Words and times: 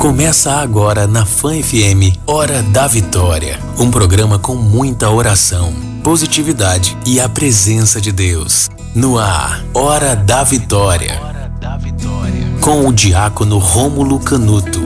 Começa 0.00 0.52
agora 0.52 1.06
na 1.06 1.26
Fã 1.26 1.52
FM 1.62 2.16
Hora 2.26 2.62
da 2.62 2.86
Vitória, 2.86 3.60
um 3.76 3.90
programa 3.90 4.38
com 4.38 4.54
muita 4.54 5.10
oração, 5.10 5.74
positividade 6.02 6.96
e 7.04 7.20
a 7.20 7.28
presença 7.28 8.00
de 8.00 8.10
Deus. 8.10 8.70
No 8.94 9.18
ar, 9.18 9.62
Hora 9.74 10.16
da 10.16 10.42
Vitória. 10.42 11.20
Com 12.62 12.88
o 12.88 12.92
diácono 12.94 13.58
Rômulo 13.58 14.18
Canuto. 14.20 14.80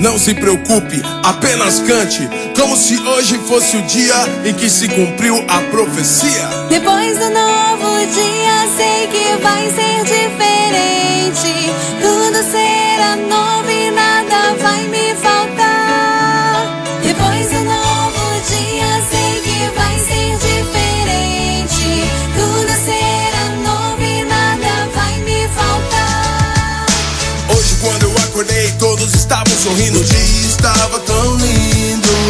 Não 0.00 0.18
se 0.18 0.34
preocupe, 0.34 1.00
apenas 1.22 1.78
cante, 1.78 2.28
como 2.56 2.76
se 2.76 2.98
hoje 3.00 3.38
fosse 3.46 3.76
o 3.76 3.82
dia 3.82 4.14
em 4.44 4.54
que 4.54 4.68
se 4.68 4.88
cumpriu 4.88 5.44
a 5.46 5.60
profecia. 5.70 6.48
Depois 6.68 7.18
do 7.18 7.30
novo 7.30 7.98
dia, 8.06 8.66
sei 8.76 9.06
que 9.08 9.42
vai 9.42 9.70
ser 9.70 10.02
diferente. 10.04 11.70
Tudo 12.00 12.50
será 12.50 13.16
novo 13.16 13.70
e 13.70 13.90
nada 13.90 14.54
vai 14.60 14.82
me 14.88 15.14
faltar. 15.16 16.82
Depois 17.02 17.46
do 17.50 17.60
novo 17.64 18.40
dia, 18.48 19.02
sei 19.10 19.40
que 19.42 19.78
vai 19.78 19.98
ser 19.98 20.36
diferente. 20.38 22.10
Tudo 22.34 22.72
será 22.84 23.50
novo 23.62 24.02
e 24.02 24.24
nada 24.24 24.88
vai 24.94 25.18
me 25.20 25.46
faltar. 25.48 26.86
Hoje, 27.54 27.76
quando 27.80 28.02
eu 28.04 28.16
acordei, 28.24 28.72
todos 28.78 29.14
estavam 29.14 29.52
sorrindo. 29.58 30.00
O 30.00 30.04
dia 30.04 30.18
estava 30.18 30.98
tão 31.00 31.36
lindo. 31.36 31.65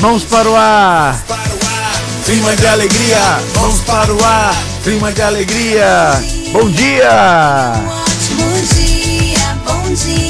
Mãos 0.00 0.24
para 0.24 0.48
o 0.48 0.56
ar, 0.56 1.22
Para 1.28 1.36
o 1.36 1.60
ar, 1.68 2.24
clima 2.24 2.56
de 2.56 2.66
alegria. 2.66 3.18
Mãos 3.56 3.80
para 3.80 4.14
o 4.14 4.24
ar. 4.24 4.54
clima 4.82 5.12
de 5.12 5.20
alegria. 5.20 6.22
Bom 6.52 6.70
dia! 6.70 7.72
Um 7.76 7.88
ótimo 7.88 8.50
dia, 8.74 9.58
bom 9.66 9.94
dia. 9.94 10.29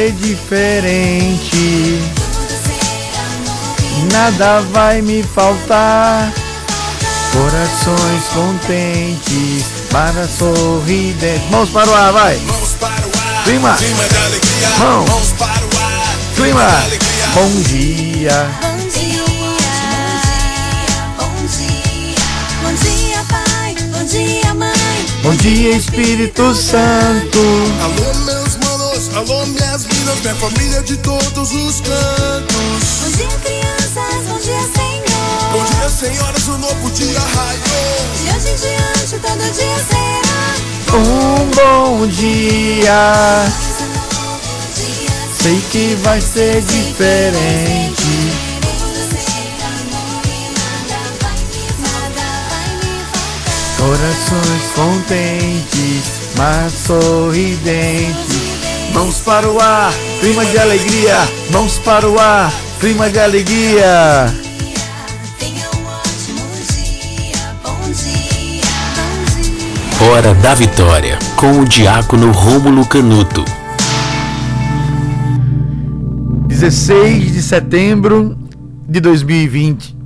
Ser 0.00 0.12
diferente, 0.12 2.00
nada 4.10 4.62
vai 4.72 5.02
me 5.02 5.22
faltar. 5.22 6.32
Corações 7.32 8.24
contentes, 8.32 9.66
para 9.90 10.26
sorridentes. 10.26 11.50
Mãos 11.50 11.68
para 11.68 11.90
o 11.90 11.94
ar, 11.94 12.12
vai! 12.12 12.38
Mãos 12.38 12.76
para 12.80 12.88
o 12.88 13.10
ar. 13.10 13.44
Clima. 13.44 13.76
Clima 13.76 14.08
de 14.08 14.16
alegria. 14.16 14.68
Mão. 14.78 15.04
Mãos 15.04 15.32
para 15.38 15.46
o 15.46 15.78
ar. 15.84 16.34
Clima! 16.34 16.64
de 16.64 16.76
alegria. 16.86 17.26
Bom 17.34 17.50
dia! 17.68 18.48
Bom 18.62 18.76
dia, 18.88 19.22
bom 21.18 21.36
dia, 21.46 22.14
bom 22.62 22.72
dia, 22.72 23.24
pai, 23.28 23.76
bom 23.92 24.04
dia, 24.06 24.54
mãe. 24.54 25.06
Bom 25.22 25.34
dia, 25.36 25.76
Espírito 25.76 26.54
Santo! 26.54 27.38
Alô, 27.82 28.14
manos. 28.14 28.39
Alô, 29.20 29.44
minhas 29.44 29.84
minas. 29.84 30.18
Minha 30.22 30.34
família 30.36 30.82
de 30.82 30.96
todos 30.96 31.52
os 31.52 31.80
cantos. 31.82 33.00
Bom 33.02 33.10
dia, 33.18 33.28
crianças, 33.44 34.26
bom 34.26 34.38
dia, 34.38 34.62
Senhor. 34.74 35.52
Bom 35.52 35.62
dia, 35.62 35.90
senhoras. 35.90 36.48
O 36.48 36.56
novo 36.56 36.90
dia 36.90 37.20
raiou. 37.20 37.60
De 38.16 38.30
hoje 38.34 38.48
em 38.48 38.56
diante, 38.56 39.18
todo 39.20 39.44
dia 39.52 39.76
será 39.90 40.96
Um 40.96 41.50
bom 41.50 42.06
dia! 42.06 43.44
um. 43.46 45.42
Sei 45.42 45.60
que 45.70 45.94
vai 45.96 46.18
ser 46.18 46.62
diferente. 46.62 47.92
Corações 53.76 54.72
contentes, 54.74 56.04
mas 56.38 56.72
sorridentes. 56.72 58.49
Mãos 58.92 59.20
para 59.20 59.48
o 59.48 59.60
ar, 59.60 59.92
clima 60.20 60.44
de 60.44 60.58
alegria. 60.58 61.16
Mãos 61.52 61.78
para 61.78 62.08
o 62.08 62.18
ar, 62.18 62.52
clima 62.80 63.08
de 63.08 63.18
alegria. 63.18 64.26
Tenha 65.38 65.66
um 65.76 65.86
ótimo 65.86 66.46
dia, 66.72 67.56
bom 67.62 67.92
dia, 67.92 68.62
bom 69.04 70.02
dia. 70.02 70.12
Hora 70.12 70.34
da 70.34 70.54
Vitória, 70.54 71.18
com 71.36 71.60
o 71.60 71.64
diácono 71.64 72.32
Rômulo 72.32 72.84
Canuto. 72.84 73.44
16 76.48 77.32
de 77.32 77.42
setembro 77.42 78.36
de 78.86 79.00
2020, 79.00 79.96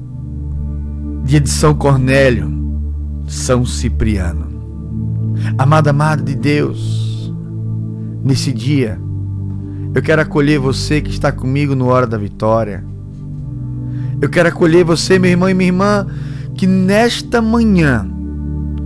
dia 1.25 1.41
de 1.41 1.51
São 1.51 1.75
Cornélio, 1.75 2.53
São 3.27 3.65
Cipriano. 3.65 4.47
Amada, 5.59 5.91
amada 5.91 6.23
de 6.23 6.35
Deus, 6.37 6.94
nesse 8.25 8.51
dia, 8.51 8.99
eu 9.95 10.03
quero 10.03 10.23
acolher 10.23 10.59
você 10.59 11.01
que 11.01 11.11
está 11.11 11.31
comigo 11.31 11.75
no 11.75 11.87
Hora 11.87 12.07
da 12.07 12.17
Vitória. 12.17 12.83
Eu 14.21 14.31
quero 14.31 14.49
acolher 14.49 14.83
você, 14.83 15.19
meu 15.19 15.31
irmão 15.31 15.49
e 15.49 15.55
minha 15.55 15.69
irmã, 15.69 16.07
que 16.55 16.67
nesta 16.67 17.43
manhã 17.43 18.09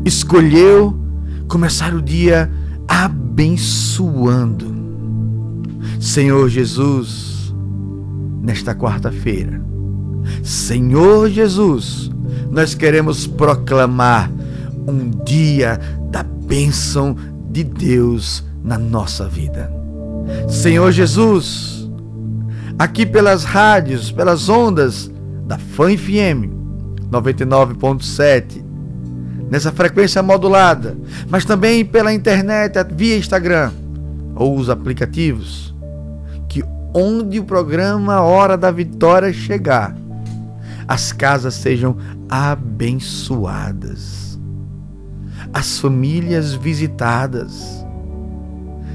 escolheu 0.05 0.99
começar 1.47 1.95
o 1.95 2.03
dia 2.03 2.51
abençoando. 2.89 4.77
Senhor 6.01 6.49
Jesus, 6.49 7.55
nesta 8.43 8.75
quarta-feira, 8.75 9.63
Senhor 10.43 11.31
Jesus, 11.31 12.11
nós 12.51 12.75
queremos 12.75 13.27
proclamar 13.27 14.31
um 14.87 15.11
dia 15.25 15.79
da 16.11 16.23
bênção 16.23 17.17
de 17.51 17.63
Deus 17.63 18.48
na 18.69 18.79
nossa 18.79 19.27
vida. 19.27 19.73
Senhor 20.47 20.93
Jesus, 20.93 21.91
aqui 22.79 23.07
pelas 23.07 23.43
rádios, 23.43 24.13
pelas 24.13 24.51
ondas 24.51 25.11
da 25.47 25.57
Fã 25.57 25.97
FM 25.97 26.53
99.7, 27.11 28.63
nessa 29.51 29.73
frequência 29.73 30.23
modulada, 30.23 30.99
mas 31.31 31.47
também 31.47 31.83
pela 31.83 32.13
internet, 32.13 32.75
via 32.95 33.17
Instagram 33.17 33.73
ou 34.37 34.59
os 34.59 34.69
aplicativos, 34.69 35.75
que 36.47 36.63
onde 36.95 37.41
o 37.41 37.45
programa 37.45 38.21
Hora 38.21 38.59
da 38.59 38.71
Vitória 38.71 39.33
chegar, 39.33 39.97
as 40.87 41.11
casas 41.11 41.55
sejam 41.55 41.97
abençoadas, 42.29 44.39
as 45.55 45.79
famílias 45.79 46.53
visitadas. 46.53 47.88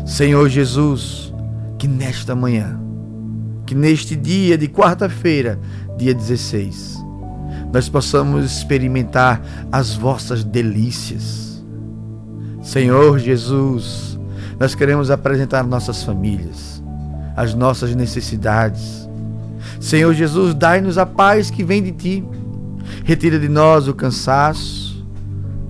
Senhor 0.05 0.49
Jesus, 0.49 1.33
que 1.79 1.87
nesta 1.87 2.35
manhã, 2.35 2.79
que 3.65 3.73
neste 3.73 4.15
dia 4.15 4.57
de 4.57 4.67
quarta-feira, 4.67 5.59
dia 5.97 6.13
16, 6.13 7.01
nós 7.71 7.87
possamos 7.87 8.45
experimentar 8.45 9.41
as 9.71 9.95
vossas 9.95 10.43
delícias. 10.43 11.63
Senhor 12.61 13.17
Jesus, 13.17 14.19
nós 14.59 14.75
queremos 14.75 15.09
apresentar 15.09 15.63
nossas 15.63 16.03
famílias, 16.03 16.83
as 17.35 17.53
nossas 17.53 17.95
necessidades. 17.95 19.09
Senhor 19.79 20.13
Jesus, 20.13 20.53
dai-nos 20.53 20.97
a 20.97 21.05
paz 21.05 21.49
que 21.49 21.63
vem 21.63 21.81
de 21.81 21.91
ti. 21.91 22.23
Retira 23.03 23.39
de 23.39 23.49
nós 23.49 23.87
o 23.87 23.93
cansaço, 23.93 25.05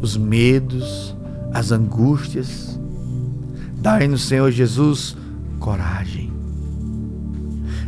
os 0.02 0.18
medos, 0.18 1.16
as 1.54 1.72
angústias. 1.72 2.73
Dai-nos, 3.84 4.24
Senhor 4.24 4.50
Jesus, 4.50 5.18
coragem. 5.60 6.32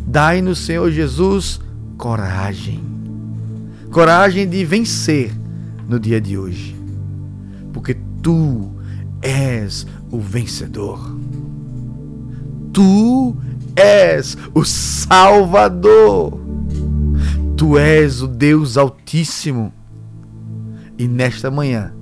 Dai-nos, 0.05 0.59
Senhor 0.59 0.91
Jesus, 0.91 1.61
coragem. 1.97 2.83
Coragem 3.91 4.45
de 4.45 4.65
vencer 4.65 5.31
no 5.87 5.97
dia 5.97 6.19
de 6.19 6.37
hoje. 6.37 6.75
Porque 7.71 7.95
tu 8.21 8.73
és 9.21 9.87
o 10.11 10.19
vencedor. 10.19 11.17
Tu 12.73 13.33
és 13.73 14.37
o 14.53 14.65
Salvador. 14.65 16.37
Tu 17.55 17.77
és 17.77 18.21
o 18.21 18.27
Deus 18.27 18.77
Altíssimo. 18.77 19.71
E 20.97 21.07
nesta 21.07 21.49
manhã, 21.49 21.93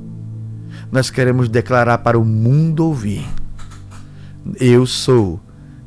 nós 0.91 1.11
queremos 1.11 1.47
declarar 1.47 1.99
para 1.99 2.17
o 2.17 2.25
mundo 2.25 2.87
ouvir: 2.87 3.23
Eu 4.59 4.85
sou 4.85 5.39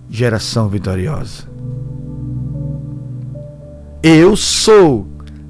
geração 0.08 0.69
vitoriosa. 0.69 1.44
Eu 4.03 4.37
sou 4.37 5.06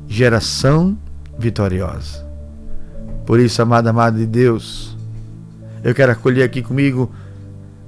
geração 0.08 0.96
vitoriosa. 1.38 2.26
Por 3.24 3.40
isso, 3.40 3.60
amada, 3.60 3.90
amada 3.90 4.18
de 4.18 4.26
Deus, 4.26 4.96
eu 5.82 5.94
quero 5.94 6.12
acolher 6.12 6.42
aqui 6.42 6.62
comigo 6.62 7.12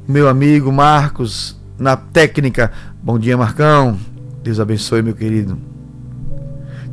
meu 0.06 0.28
amigo 0.28 0.72
Marcos 0.72 1.58
na 1.78 1.96
técnica. 1.96 2.72
Bom 3.02 3.18
dia, 3.18 3.36
Marcão. 3.36 3.98
Deus 4.42 4.58
abençoe, 4.58 5.02
meu 5.02 5.14
querido. 5.14 5.58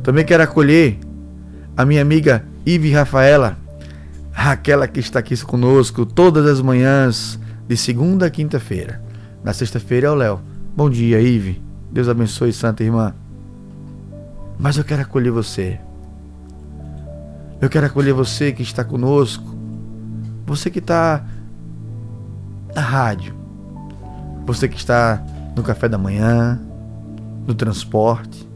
Também 0.02 0.24
quero 0.24 0.42
acolher 0.42 0.98
a 1.76 1.84
minha 1.84 2.02
amiga 2.02 2.44
Ive 2.64 2.92
Rafaela, 2.92 3.56
aquela 4.34 4.86
que 4.86 5.00
está 5.00 5.18
aqui 5.18 5.36
conosco 5.44 6.06
todas 6.06 6.46
as 6.46 6.60
manhãs, 6.60 7.38
de 7.68 7.76
segunda 7.76 8.26
a 8.26 8.30
quinta-feira. 8.30 9.02
Na 9.42 9.52
sexta-feira 9.52 10.06
é 10.06 10.10
o 10.10 10.14
Léo. 10.14 10.40
Bom 10.76 10.88
dia, 10.88 11.20
Ive. 11.20 11.62
Deus 11.90 12.08
abençoe, 12.08 12.52
Santa 12.52 12.84
Irmã. 12.84 13.14
Mas 14.58 14.76
eu 14.76 14.84
quero 14.84 15.02
acolher 15.02 15.30
você. 15.30 15.80
Eu 17.60 17.68
quero 17.68 17.86
acolher 17.86 18.12
você 18.12 18.52
que 18.52 18.62
está 18.62 18.84
conosco. 18.84 19.56
Você 20.46 20.70
que 20.70 20.78
está 20.78 21.24
na 22.74 22.80
rádio. 22.80 23.34
Você 24.46 24.68
que 24.68 24.76
está 24.76 25.24
no 25.56 25.62
café 25.62 25.88
da 25.88 25.98
manhã, 25.98 26.60
no 27.46 27.54
transporte, 27.54 28.48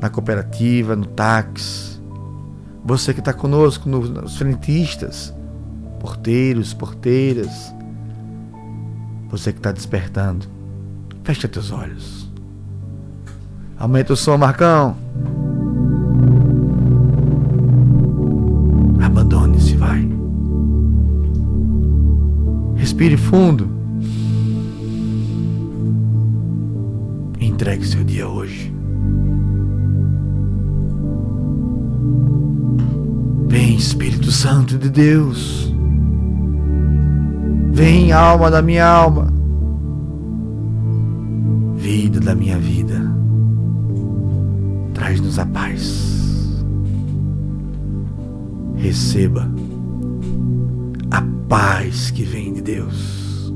na 0.00 0.08
cooperativa, 0.08 0.96
no 0.96 1.06
táxi. 1.06 2.00
Você 2.84 3.12
que 3.12 3.20
está 3.20 3.32
conosco 3.32 3.88
nos 3.88 4.36
frentistas, 4.36 5.34
porteiros, 6.00 6.72
porteiras. 6.72 7.74
Você 9.36 9.52
que 9.52 9.58
está 9.58 9.72
despertando. 9.72 10.46
Feche 11.24 11.48
teus 11.48 11.72
olhos. 11.72 12.30
Aumenta 13.76 14.12
o 14.12 14.16
som, 14.16 14.38
Marcão. 14.38 14.96
Abandone-se, 19.02 19.74
vai. 19.74 20.08
Respire 22.76 23.16
fundo. 23.16 23.68
Entregue 27.40 27.84
seu 27.84 28.04
dia 28.04 28.28
hoje. 28.28 28.72
Vem, 33.48 33.74
Espírito 33.74 34.30
Santo 34.30 34.78
de 34.78 34.88
Deus. 34.88 35.63
Vem, 37.74 38.12
alma 38.12 38.52
da 38.52 38.62
minha 38.62 38.86
alma. 38.86 39.26
Vida 41.74 42.20
da 42.20 42.32
minha 42.32 42.56
vida. 42.56 43.02
Traz-nos 44.94 45.40
a 45.40 45.44
paz. 45.44 46.62
Receba 48.76 49.50
a 51.10 51.20
paz 51.48 52.12
que 52.12 52.22
vem 52.22 52.52
de 52.52 52.62
Deus. 52.62 53.52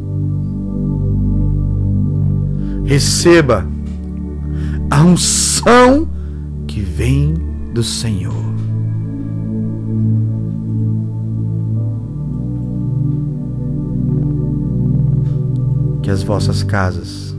Receba 2.87 3.65
a 4.91 5.01
unção 5.01 6.09
que 6.67 6.81
vem 6.81 7.35
do 7.73 7.85
Senhor. 7.85 8.48
Que 16.09 16.13
as 16.13 16.23
vossas 16.23 16.63
casas, 16.63 17.37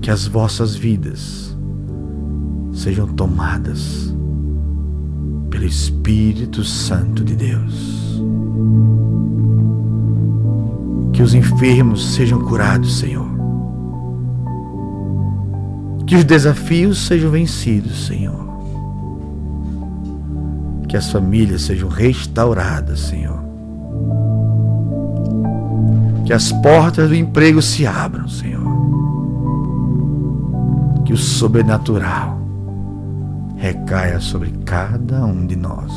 que 0.00 0.10
as 0.10 0.26
vossas 0.26 0.74
vidas 0.74 1.56
sejam 2.72 3.06
tomadas 3.06 4.12
pelo 5.48 5.64
Espírito 5.64 6.64
Santo 6.64 7.22
de 7.22 7.36
Deus. 7.36 8.20
Que 11.12 11.22
os 11.22 11.34
enfermos 11.34 12.14
sejam 12.14 12.40
curados, 12.40 12.98
Senhor. 12.98 13.30
Que 16.04 16.16
os 16.16 16.24
desafios 16.24 17.06
sejam 17.06 17.30
vencidos, 17.30 18.08
Senhor. 18.08 18.44
Que 20.88 20.96
as 20.96 21.12
famílias 21.12 21.62
sejam 21.62 21.88
restauradas, 21.88 22.98
Senhor. 22.98 23.51
Que 26.32 26.36
as 26.36 26.50
portas 26.50 27.10
do 27.10 27.14
emprego 27.14 27.60
se 27.60 27.86
abram, 27.86 28.26
Senhor. 28.26 28.64
Que 31.04 31.12
o 31.12 31.16
sobrenatural 31.18 32.40
recaia 33.58 34.18
sobre 34.18 34.50
cada 34.64 35.26
um 35.26 35.46
de 35.46 35.56
nós. 35.56 35.92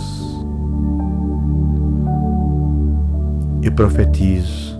Eu 3.63 3.71
profetizo. 3.71 4.77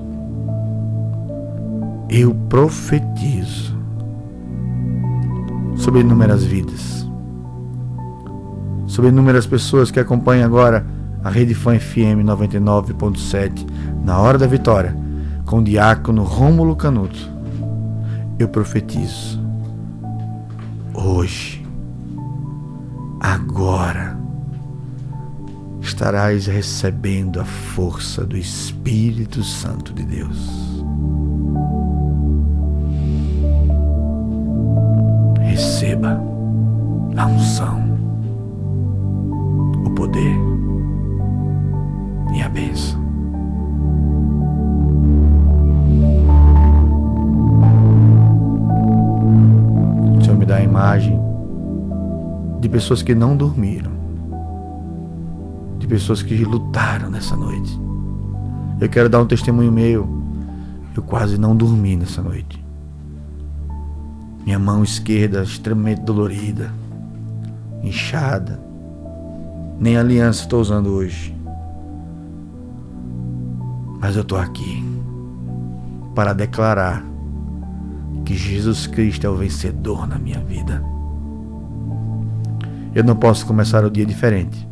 Eu 2.09 2.35
profetizo 2.49 3.79
sobre 5.77 6.01
inúmeras 6.01 6.43
vidas, 6.43 7.09
sobre 8.87 9.09
inúmeras 9.09 9.47
pessoas 9.47 9.89
que 9.89 10.01
acompanham 10.01 10.43
agora 10.43 10.85
a 11.23 11.29
Rede 11.29 11.55
Fã 11.55 11.79
FM 11.79 12.25
99.7 12.25 13.65
na 14.03 14.19
hora 14.19 14.37
da 14.37 14.47
vitória 14.47 15.04
com 15.45 15.59
o 15.59 15.63
diácono 15.63 16.23
Rômulo 16.23 16.75
Canuto. 16.75 17.31
Eu 18.37 18.49
profetizo 18.49 19.39
hoje, 20.93 21.65
agora, 23.19 24.17
estarás 25.81 26.47
recebendo 26.47 27.39
a 27.39 27.45
força 27.45 28.25
do 28.25 28.37
Espírito 28.37 29.43
Santo 29.43 29.93
de 29.93 30.03
Deus. 30.03 30.75
receba 35.55 36.21
a 37.15 37.25
unção, 37.27 37.84
de 52.65 52.69
pessoas 52.69 53.03
que 53.03 53.13
não 53.13 53.37
dormiram, 53.37 53.91
de 55.77 55.85
pessoas 55.85 56.23
que 56.23 56.33
lutaram 56.43 57.11
nessa 57.11 57.37
noite. 57.37 57.79
Eu 58.81 58.89
quero 58.89 59.07
dar 59.07 59.21
um 59.21 59.27
testemunho 59.27 59.71
meu. 59.71 60.09
Eu 60.97 61.03
quase 61.03 61.37
não 61.37 61.55
dormi 61.55 61.95
nessa 61.95 62.23
noite. 62.23 62.65
Minha 64.43 64.57
mão 64.57 64.83
esquerda 64.83 65.43
extremamente 65.43 66.01
dolorida, 66.01 66.73
inchada. 67.83 68.59
Nem 69.79 69.95
aliança 69.95 70.41
estou 70.41 70.59
usando 70.59 70.87
hoje. 70.87 71.35
Mas 74.01 74.15
eu 74.15 74.23
estou 74.23 74.39
aqui. 74.39 74.83
para 76.15 76.33
declarar 76.33 77.05
que 78.25 78.35
Jesus 78.35 78.87
Cristo 78.87 79.27
é 79.27 79.29
o 79.29 79.35
vencedor 79.35 80.07
na 80.07 80.17
minha 80.17 80.39
vida. 80.39 80.94
Eu 82.95 83.03
não 83.03 83.13
posso 83.13 83.45
começar 83.45 83.83
o 83.83 83.91
dia 83.91 84.05
diferente 84.05 84.65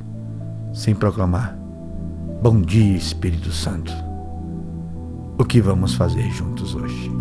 sem 0.74 0.96
proclamar: 0.96 1.58
Bom 2.42 2.62
dia, 2.62 2.96
Espírito 2.96 3.51
Santo. 3.51 3.92
O 5.38 5.44
que 5.44 5.60
vamos 5.60 5.94
fazer 5.94 6.32
juntos 6.32 6.74
hoje? 6.74 7.12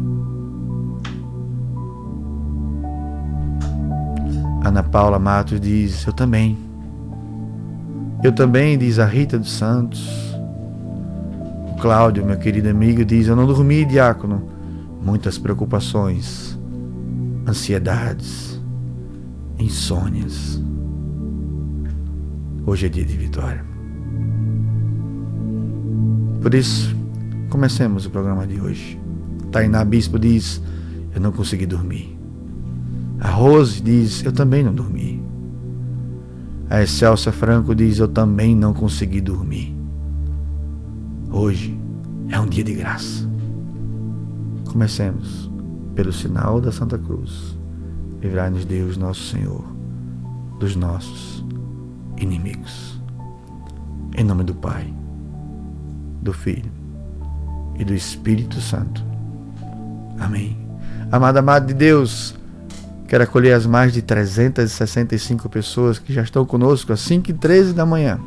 Ana 4.65 4.85
Paula 4.85 5.19
Matos 5.19 5.61
diz: 5.61 6.07
Eu 6.07 6.13
também. 6.13 6.57
Eu 8.23 8.31
também, 8.31 8.79
diz 8.79 9.01
a 9.01 9.05
Rita 9.05 9.37
dos 9.37 9.51
Santos. 9.51 10.09
O 11.73 11.81
Cláudio, 11.81 12.25
meu 12.25 12.39
querido 12.39 12.69
amigo, 12.69 13.05
diz: 13.05 13.27
Eu 13.27 13.35
não 13.35 13.45
dormi, 13.45 13.85
diácono. 13.85 14.49
Muitas 15.03 15.37
preocupações, 15.37 16.57
ansiedades, 17.45 18.63
insônias. 19.59 20.63
Hoje 22.65 22.87
é 22.87 22.89
dia 22.89 23.05
de 23.05 23.17
vitória. 23.17 23.65
Por 26.41 26.55
isso, 26.55 26.95
comecemos 27.51 28.07
o 28.07 28.11
programa 28.11 28.47
de 28.47 28.61
hoje. 28.61 29.01
Tainá 29.51 29.85
Bispo 29.85 30.17
diz: 30.17 30.63
Eu 31.13 31.21
não 31.21 31.33
consegui 31.33 31.67
dormir. 31.67 32.17
A 33.19 33.29
Rose 33.31 33.83
diz: 33.83 34.25
Eu 34.25 34.31
também 34.31 34.63
não 34.63 34.73
dormi. 34.73 35.21
A 36.71 36.83
Excelsa 36.83 37.33
Franco 37.33 37.75
diz: 37.75 37.99
Eu 37.99 38.07
também 38.07 38.55
não 38.55 38.73
consegui 38.73 39.21
dormir. 39.21 39.75
Hoje 41.33 41.77
é 42.29 42.39
um 42.39 42.47
dia 42.47 42.63
de 42.63 42.75
graça. 42.75 43.29
Comecemos 44.71 45.51
pelo 45.97 46.13
sinal 46.13 46.61
da 46.61 46.71
Santa 46.71 46.97
Cruz. 46.97 47.59
Livrai-nos, 48.21 48.65
Deus, 48.65 48.97
nosso 48.97 49.21
Senhor, 49.33 49.65
dos 50.61 50.77
nossos 50.77 51.45
inimigos. 52.17 53.01
Em 54.17 54.25
nome 54.25 54.45
do 54.45 54.55
Pai, 54.55 54.93
do 56.21 56.33
Filho 56.33 56.71
e 57.79 57.85
do 57.85 57.95
Espírito 57.95 58.61
Santo. 58.61 59.05
Amém. 60.19 60.57
Amada, 61.11 61.41
amada 61.41 61.67
de 61.67 61.75
Deus, 61.75 62.35
Quero 63.13 63.25
acolher 63.25 63.53
as 63.53 63.67
mais 63.67 63.93
de 63.93 64.01
365 64.01 65.47
pessoas 65.51 65.99
que 65.99 66.15
já 66.15 66.23
estão 66.23 66.47
conosco 66.47 66.95
às 66.95 67.01
5 67.01 67.31
e 67.31 67.35
13 67.35 67.75
da 67.75 67.85
manhã. 67.85 68.19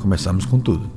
Começamos 0.00 0.46
com 0.46 0.58
tudo. 0.58 0.90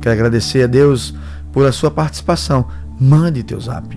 Quero 0.00 0.12
agradecer 0.12 0.64
a 0.64 0.66
Deus 0.66 1.14
por 1.52 1.64
a 1.64 1.70
sua 1.70 1.92
participação. 1.92 2.66
Mande 2.98 3.44
teu 3.44 3.60
zap. 3.60 3.96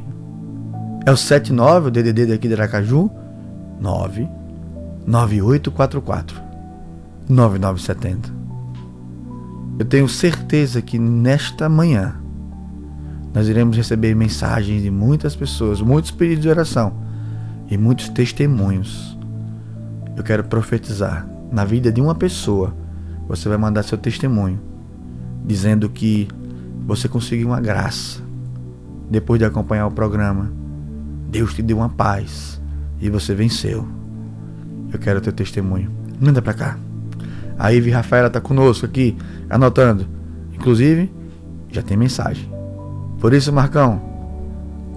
É 1.04 1.12
o 1.12 1.18
79, 1.18 1.88
o 1.88 1.92
DDD 1.92 2.28
daqui 2.28 2.48
de 2.48 2.54
Aracaju, 2.54 3.10
9 3.82 4.30
9844 5.10 6.40
9970. 7.28 8.32
Eu 9.80 9.86
tenho 9.86 10.08
certeza 10.08 10.84
que 10.84 11.00
nesta 11.00 11.68
manhã 11.68 12.16
nós 13.34 13.48
iremos 13.48 13.76
receber 13.76 14.14
mensagens 14.16 14.84
de 14.84 14.92
muitas 14.92 15.36
pessoas, 15.36 15.82
muitos 15.82 16.12
pedidos 16.12 16.44
de 16.44 16.50
oração 16.50 16.94
e 17.72 17.76
muitos 17.78 18.10
testemunhos. 18.10 19.18
Eu 20.16 20.24
quero 20.24 20.44
profetizar 20.44 21.28
na 21.52 21.66
vida 21.66 21.92
de 21.92 22.00
uma 22.00 22.14
pessoa. 22.14 22.76
Você 23.28 23.50
vai 23.50 23.58
mandar 23.58 23.82
seu 23.82 23.98
testemunho 23.98 24.60
dizendo 25.44 25.90
que 25.90 26.28
você 26.86 27.08
conseguiu 27.08 27.48
uma 27.48 27.60
graça 27.60 28.22
depois 29.10 29.40
de 29.40 29.46
acompanhar 29.46 29.88
o 29.88 29.92
programa. 29.92 30.52
Deus 31.32 31.56
te 31.56 31.64
deu 31.64 31.78
uma 31.78 31.90
paz 31.90 32.62
e 33.02 33.10
você 33.10 33.34
venceu. 33.34 33.88
Eu 34.92 35.00
quero 35.00 35.22
teu 35.22 35.32
testemunho. 35.32 35.92
Manda 36.20 36.42
para 36.42 36.54
cá. 36.54 36.80
A 37.58 37.74
Ive 37.74 37.92
Rafaela 37.92 38.28
está 38.28 38.40
conosco 38.40 38.86
aqui, 38.86 39.16
anotando. 39.50 40.08
Inclusive, 40.54 41.12
já 41.72 41.82
tem 41.82 41.98
mensagem. 41.98 42.50
Por 43.20 43.34
isso, 43.34 43.52
Marcão, 43.52 44.02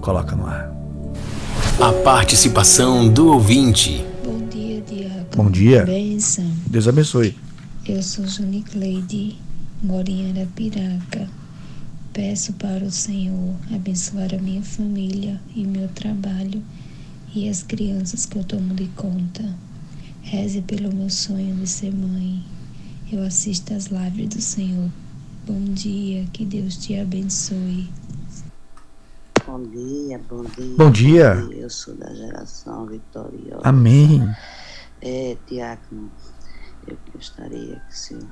coloca 0.01 0.35
no 0.35 0.45
ar. 0.45 0.71
A 1.79 1.91
participação 2.03 3.09
do 3.09 3.27
ouvinte. 3.27 4.05
Bom 4.23 4.47
dia, 4.47 4.81
Diabo. 4.81 5.25
Bom 5.35 5.51
dia. 5.51 5.85
Benção. 5.85 6.49
Deus 6.67 6.87
abençoe. 6.87 7.37
Eu 7.85 8.01
sou 8.01 8.25
Junicleide, 8.25 9.37
moro 9.81 10.09
em 10.09 10.31
Arapiraca. 10.31 11.27
Peço 12.13 12.53
para 12.53 12.85
o 12.85 12.91
Senhor 12.91 13.55
abençoar 13.73 14.33
a 14.33 14.37
minha 14.37 14.61
família 14.61 15.41
e 15.55 15.65
meu 15.65 15.87
trabalho 15.89 16.61
e 17.35 17.49
as 17.49 17.63
crianças 17.63 18.25
que 18.25 18.37
eu 18.37 18.43
tomo 18.43 18.73
de 18.73 18.85
conta. 18.95 19.43
Reze 20.23 20.61
pelo 20.61 20.91
meu 20.95 21.09
sonho 21.09 21.53
de 21.57 21.67
ser 21.67 21.93
mãe. 21.93 22.43
Eu 23.11 23.21
assisto 23.23 23.73
às 23.73 23.87
lives 23.87 24.29
do 24.29 24.41
Senhor. 24.41 24.89
Bom 25.45 25.65
dia, 25.73 26.25
que 26.31 26.45
Deus 26.45 26.77
te 26.77 26.97
abençoe. 26.97 27.91
Bom 29.45 29.61
dia, 29.63 30.17
bom 30.29 30.43
dia. 30.43 30.75
Bom 30.77 30.89
dia. 30.89 31.35
Bom 31.35 31.47
dia. 31.49 31.57
Eu 31.59 31.69
sou 31.69 31.93
da 31.95 32.11
geração 32.15 32.85
vitoriosa. 32.87 33.61
Amém. 33.65 34.21
É, 35.01 35.37
Diácono, 35.45 36.09
eu 36.87 36.97
gostaria 37.13 37.75
que 37.81 37.93
o 37.93 37.95
senhor 37.95 38.31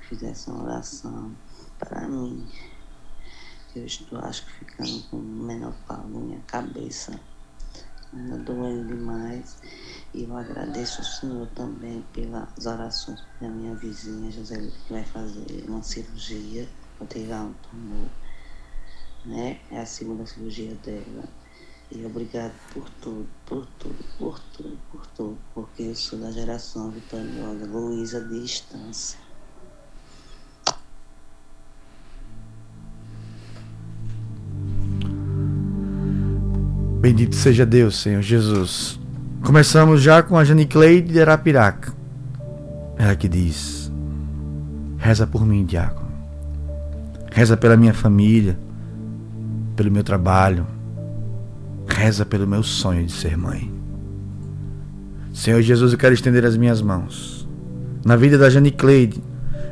fizesse 0.00 0.50
uma 0.50 0.64
oração 0.64 1.32
para 1.78 2.08
mim. 2.08 2.44
Eu 3.76 3.86
estou, 3.86 4.18
acho 4.18 4.44
que, 4.44 4.52
ficando 4.52 5.02
com 5.04 5.18
menopausa 5.18 6.08
na 6.08 6.18
minha 6.18 6.40
cabeça. 6.40 7.18
Anda 8.12 8.36
doendo 8.38 8.94
demais. 8.94 9.56
E 10.14 10.24
eu 10.24 10.36
agradeço 10.36 11.00
ao 11.00 11.06
senhor 11.06 11.46
também 11.54 12.04
pelas 12.12 12.66
orações 12.66 13.22
da 13.40 13.48
minha 13.48 13.74
vizinha, 13.74 14.30
José, 14.30 14.56
que 14.56 14.92
vai 14.92 15.04
fazer 15.04 15.64
uma 15.66 15.82
cirurgia 15.82 16.68
para 16.98 17.06
tirar 17.06 17.42
um 17.42 17.54
tumor 17.54 18.08
né? 19.24 19.58
É 19.70 19.80
a 19.80 19.86
segunda 19.86 20.26
cirurgia 20.26 20.74
dela. 20.84 21.24
E 21.90 22.04
obrigado 22.06 22.54
por 22.72 22.88
tudo, 23.02 23.26
por 23.44 23.66
tudo, 23.78 24.04
por 24.18 24.38
tudo, 24.56 24.78
por 24.90 25.06
tudo, 25.08 25.38
porque 25.54 25.82
eu 25.82 25.94
sou 25.94 26.18
da 26.18 26.30
geração 26.30 26.90
vitoriosa, 26.90 27.66
Luísa 27.66 28.20
de 28.20 28.44
Estância. 28.44 29.18
Bendito 37.00 37.34
seja 37.34 37.66
Deus, 37.66 38.00
Senhor 38.00 38.22
Jesus. 38.22 39.01
Começamos 39.44 40.02
já 40.02 40.22
com 40.22 40.36
a 40.36 40.44
Janicleide 40.44 41.12
de 41.12 41.20
Arapiraca. 41.20 41.92
Ela 42.96 43.14
que 43.16 43.28
diz: 43.28 43.90
Reza 44.98 45.26
por 45.26 45.44
mim, 45.44 45.64
diácono. 45.64 46.10
Reza 47.30 47.56
pela 47.56 47.76
minha 47.76 47.94
família 47.94 48.56
pelo 49.76 49.90
meu 49.90 50.04
trabalho, 50.04 50.66
reza 51.86 52.24
pelo 52.24 52.46
meu 52.46 52.62
sonho 52.62 53.04
de 53.04 53.12
ser 53.12 53.36
mãe. 53.36 53.72
Senhor 55.32 55.62
Jesus, 55.62 55.92
eu 55.92 55.98
quero 55.98 56.14
estender 56.14 56.44
as 56.44 56.56
minhas 56.56 56.82
mãos 56.82 57.48
na 58.04 58.16
vida 58.16 58.36
da 58.36 58.50
Jane 58.50 58.70
Cleide, 58.70 59.22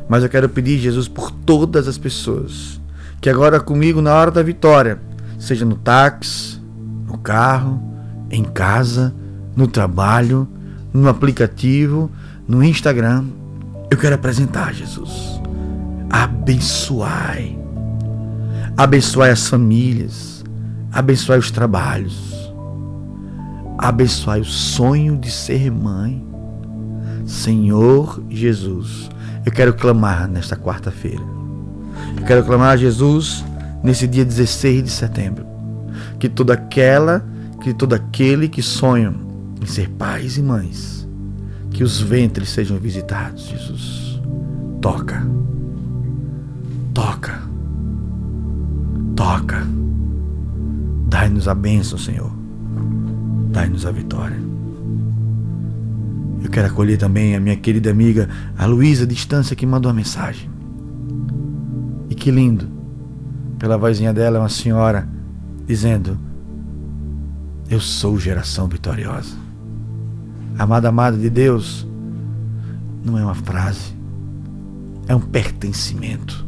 mas 0.09 0.23
eu 0.23 0.29
quero 0.29 0.49
pedir, 0.49 0.79
Jesus, 0.79 1.07
por 1.07 1.31
todas 1.31 1.87
as 1.87 1.99
pessoas 1.99 2.81
que 3.21 3.29
agora 3.29 3.61
comigo 3.61 4.01
na 4.01 4.15
hora 4.15 4.31
da 4.31 4.43
vitória, 4.43 4.99
seja 5.39 5.65
no 5.65 5.77
táxi, 5.77 6.59
no 7.07 7.19
carro, 7.19 7.81
em 8.31 8.43
casa, 8.43 9.15
no 9.61 9.69
trabalho, 9.69 10.49
no 10.93 11.09
aplicativo, 11.09 12.11
no 12.49 12.65
Instagram, 12.65 13.27
eu 13.91 13.97
quero 13.97 14.15
apresentar, 14.15 14.75
Jesus. 14.75 15.41
Abençoai 16.09 17.61
Abençoai 18.81 19.31
as 19.31 19.47
famílias, 19.47 20.43
abençoai 20.91 21.39
os 21.39 21.51
trabalhos, 21.51 22.51
abençoai 23.77 24.41
o 24.41 24.45
sonho 24.45 25.19
de 25.19 25.31
ser 25.31 25.71
mãe. 25.71 26.27
Senhor 27.27 28.23
Jesus, 28.31 29.11
eu 29.45 29.53
quero 29.53 29.75
clamar 29.75 30.27
nesta 30.27 30.57
quarta-feira. 30.57 31.23
Eu 32.17 32.25
quero 32.25 32.43
clamar 32.43 32.71
a 32.71 32.77
Jesus 32.79 33.45
nesse 33.85 34.07
dia 34.07 34.25
16 34.25 34.85
de 34.85 34.91
setembro. 34.91 35.45
Que 36.19 36.31
toda 36.31 36.55
aquela, 36.55 37.23
que 37.61 37.75
todo 37.75 37.93
aquele 37.93 38.49
que 38.49 38.63
sonha 38.63 39.13
em 39.61 39.67
ser 39.67 39.89
pais 39.91 40.37
e 40.37 40.43
mães, 40.43 41.09
que 41.71 41.85
os 41.85 42.01
ventres 42.01 42.49
sejam 42.51 42.79
visitados, 42.79 43.47
Jesus. 43.49 44.21
Toca. 44.81 45.27
Toca 46.95 47.51
toca. 49.21 49.67
Dai-nos 51.09 51.47
a 51.47 51.55
bênção, 51.55 51.99
Senhor. 51.99 52.33
Dai-nos 53.53 53.85
a 53.85 53.91
vitória. 53.91 54.39
Eu 56.43 56.49
quero 56.49 56.69
acolher 56.69 56.97
também 56.97 57.37
a 57.37 57.41
minha 57.41 57.57
querida 57.57 57.91
amiga, 57.91 58.31
a 58.57 58.65
Luísa 58.65 59.07
Distância, 59.07 59.55
que 59.55 59.67
mandou 59.67 59.91
a 59.91 59.95
mensagem. 59.95 60.49
E 62.09 62.15
que 62.15 62.31
lindo 62.31 62.67
pela 63.59 63.77
vozinha 63.77 64.11
dela, 64.15 64.39
uma 64.39 64.49
senhora 64.49 65.07
dizendo: 65.67 66.19
Eu 67.69 67.79
sou 67.79 68.19
geração 68.19 68.67
vitoriosa. 68.69 69.37
Amada, 70.61 70.91
amada 70.91 71.17
de 71.17 71.31
Deus, 71.31 71.89
não 73.03 73.17
é 73.17 73.23
uma 73.25 73.35
frase, 73.35 73.97
é 75.09 75.17
um 75.17 75.21
pertencimento. 75.21 76.47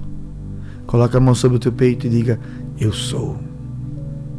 Coloque 0.87 1.17
a 1.17 1.21
mão 1.21 1.35
sobre 1.35 1.57
o 1.57 1.59
teu 1.59 1.73
peito 1.73 2.07
e 2.07 2.11
diga: 2.11 2.39
Eu 2.79 2.93
sou 2.93 3.41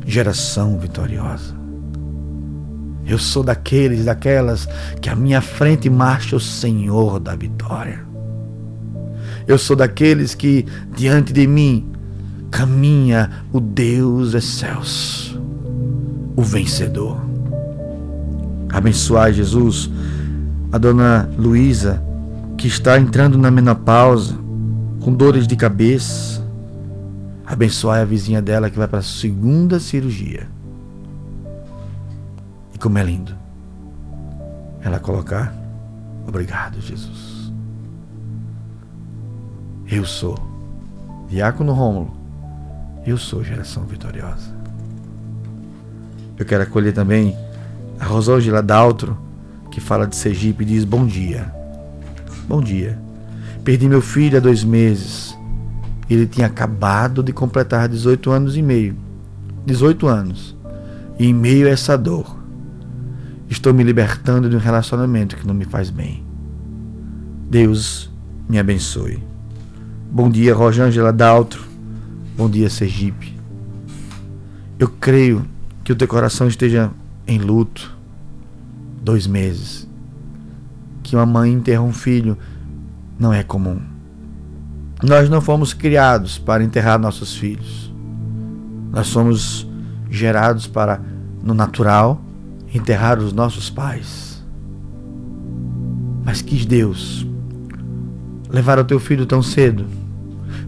geração 0.06 0.78
vitoriosa. 0.78 1.56
Eu 3.04 3.18
sou 3.18 3.42
daqueles, 3.42 4.06
daquelas 4.06 4.68
que 5.02 5.10
à 5.10 5.16
minha 5.16 5.42
frente 5.42 5.90
marcha 5.90 6.36
o 6.36 6.40
Senhor 6.40 7.20
da 7.20 7.36
vitória. 7.36 8.06
Eu 9.48 9.58
sou 9.58 9.76
daqueles 9.76 10.36
que 10.36 10.68
diante 10.96 11.34
de 11.34 11.48
mim 11.48 11.92
caminha 12.52 13.44
o 13.52 13.60
Deus 13.60 14.36
excelso, 14.36 15.42
o 16.36 16.44
vencedor. 16.44 17.33
Abençoai 18.74 19.32
Jesus, 19.32 19.90
a 20.72 20.78
dona 20.78 21.30
Luísa, 21.38 22.04
que 22.58 22.68
está 22.68 23.00
entrando 23.00 23.38
na 23.38 23.50
menopausa, 23.50 24.36
com 25.00 25.14
dores 25.14 25.48
de 25.48 25.56
cabeça. 25.56 26.44
Abençoai 27.46 28.02
a 28.02 28.06
vizinha 28.06 28.42
dela 28.42 28.70
que 28.70 28.78
vai 28.78 28.88
para 28.88 29.00
a 29.00 29.04
segunda 29.04 29.80
cirurgia 29.80 30.52
como 32.84 32.98
é 32.98 33.04
lindo 33.04 33.34
ela 34.84 35.00
colocar: 35.00 35.56
Obrigado, 36.28 36.82
Jesus. 36.82 37.54
Eu 39.90 40.04
sou 40.04 40.38
Diácono 41.30 41.72
Rômulo. 41.72 42.14
Eu 43.06 43.18
sou 43.18 43.42
geração 43.42 43.86
vitoriosa. 43.86 44.54
Eu 46.38 46.46
quero 46.46 46.64
acolher 46.64 46.94
também 46.94 47.38
a 48.04 48.06
Rosângela 48.06 48.62
Daltro, 48.62 49.18
que 49.72 49.80
fala 49.80 50.06
de 50.06 50.16
Sergipe 50.16 50.66
diz: 50.66 50.84
Bom 50.84 51.06
dia. 51.06 51.52
Bom 52.48 52.62
dia. 52.62 53.00
Perdi 53.64 53.88
meu 53.88 54.02
filho 54.02 54.38
há 54.38 54.42
dois 54.42 54.64
meses. 54.64 55.38
Ele 56.10 56.28
tinha 56.28 56.48
acabado 56.48 57.24
de 57.24 57.32
completar 57.32 57.88
18 57.88 58.30
anos 58.30 58.58
e 58.58 58.62
meio. 58.62 58.96
18 59.66 60.06
anos. 60.08 60.56
E 61.18 61.28
em 61.28 61.34
meio 61.34 61.66
a 61.68 61.70
essa 61.70 61.98
dor, 61.98 62.44
Estou 63.54 63.72
me 63.72 63.84
libertando 63.84 64.50
de 64.50 64.56
um 64.56 64.60
relacionamento 64.60 65.36
que 65.36 65.46
não 65.46 65.54
me 65.54 65.64
faz 65.64 65.92
bem. 65.92 66.26
Deus 67.50 68.12
me 68.50 68.58
abençoe. 68.58 69.22
Bom 70.10 70.28
dia, 70.28 70.56
Rosângela 70.56 71.14
Daltro. 71.14 71.62
Bom 72.36 72.50
dia, 72.50 72.68
Sergipe. 72.68 73.38
Eu 74.80 74.88
creio 74.88 75.46
que 75.84 75.92
o 75.92 75.96
teu 75.96 76.08
coração 76.08 76.48
esteja 76.48 76.90
em 77.28 77.38
luto. 77.38 77.93
Dois 79.04 79.28
meses. 79.28 79.88
Que 81.04 81.16
uma 81.16 81.26
mãe 81.26 81.52
enterra 81.52 81.82
um 81.82 81.94
filho 81.94 82.38
não 83.20 83.34
é 83.34 83.44
comum. 83.44 83.80
Nós 85.04 85.30
não 85.30 85.42
fomos 85.42 85.74
criados 85.74 86.38
para 86.38 86.64
enterrar 86.64 86.98
nossos 86.98 87.36
filhos. 87.36 87.94
Nós 88.92 89.08
somos 89.08 89.68
gerados 90.10 90.66
para, 90.66 91.02
no 91.44 91.54
natural, 91.54 92.22
enterrar 92.74 93.20
os 93.20 93.34
nossos 93.34 93.70
pais. 93.70 94.42
Mas 96.24 96.42
quis 96.42 96.66
Deus 96.66 97.28
levar 98.54 98.78
o 98.78 98.86
teu 98.86 99.00
filho 99.00 99.26
tão 99.26 99.42
cedo. 99.42 99.86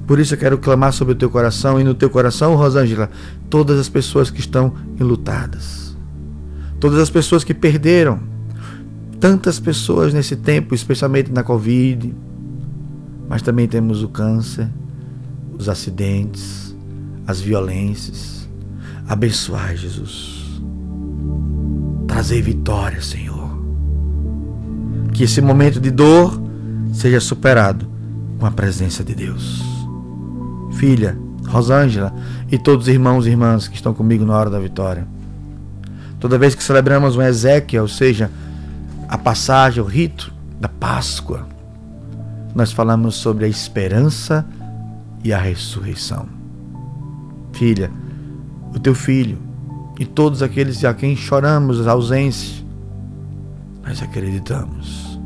Por 0.08 0.20
isso 0.20 0.34
eu 0.34 0.38
quero 0.40 0.58
clamar 0.58 0.92
sobre 0.92 1.14
o 1.14 1.18
teu 1.18 1.30
coração 1.30 1.80
e 1.80 1.84
no 1.84 1.94
teu 1.94 2.10
coração, 2.10 2.56
Rosângela, 2.56 3.10
todas 3.50 3.80
as 3.80 3.88
pessoas 3.88 4.32
que 4.32 4.40
estão 4.40 4.74
enlutadas. 5.00 5.85
Todas 6.80 7.00
as 7.00 7.10
pessoas 7.10 7.44
que 7.44 7.54
perderam. 7.54 8.20
Tantas 9.20 9.60
pessoas 9.60 10.14
nesse 10.14 10.36
tempo, 10.36 10.76
especialmente 10.76 11.32
na 11.32 11.44
Covid. 11.44 12.14
Mas 13.28 13.42
também 13.42 13.68
temos 13.68 14.04
o 14.04 14.10
câncer, 14.10 14.70
os 15.58 15.68
acidentes, 15.68 16.76
as 17.26 17.42
violências. 17.42 18.48
Abençoai, 19.08 19.76
Jesus 19.78 20.46
trazer 22.16 22.42
vitória, 22.42 23.02
Senhor. 23.02 23.50
Que 25.12 25.26
esse 25.26 25.42
momento 25.42 25.82
de 25.82 25.92
dor 25.92 26.42
seja 26.94 27.20
superado 27.20 27.86
com 28.40 28.46
a 28.46 28.52
presença 28.52 29.04
de 29.04 29.14
Deus. 29.14 29.62
Filha, 30.72 31.18
Rosângela 31.46 32.16
e 32.50 32.58
todos 32.58 32.88
os 32.88 32.94
irmãos 32.94 33.28
e 33.28 33.32
irmãs 33.32 33.68
que 33.68 33.76
estão 33.76 33.94
comigo 33.94 34.24
na 34.24 34.34
hora 34.34 34.50
da 34.50 34.60
vitória. 34.60 35.06
Toda 36.26 36.40
vez 36.40 36.56
que 36.56 36.64
celebramos 36.64 37.16
um 37.16 37.22
Ezequiel, 37.22 37.84
ou 37.84 37.88
seja, 37.88 38.32
a 39.08 39.16
passagem, 39.16 39.80
o 39.80 39.86
rito 39.86 40.34
da 40.60 40.68
Páscoa, 40.68 41.48
nós 42.56 42.72
falamos 42.72 43.14
sobre 43.14 43.46
a 43.46 43.48
esperança 43.48 44.44
e 45.24 45.32
a 45.32 45.38
ressurreição. 45.38 46.28
Filha, 47.54 47.92
o 48.74 48.80
teu 48.80 48.96
filho, 48.96 49.38
e 50.00 50.06
todos 50.08 50.42
aqueles 50.42 50.84
a 50.84 50.96
quem 50.96 51.16
choramos 51.16 51.88
a 51.88 51.92
ausência, 51.92 52.66
nós 53.86 54.02
acreditamos 54.02 55.20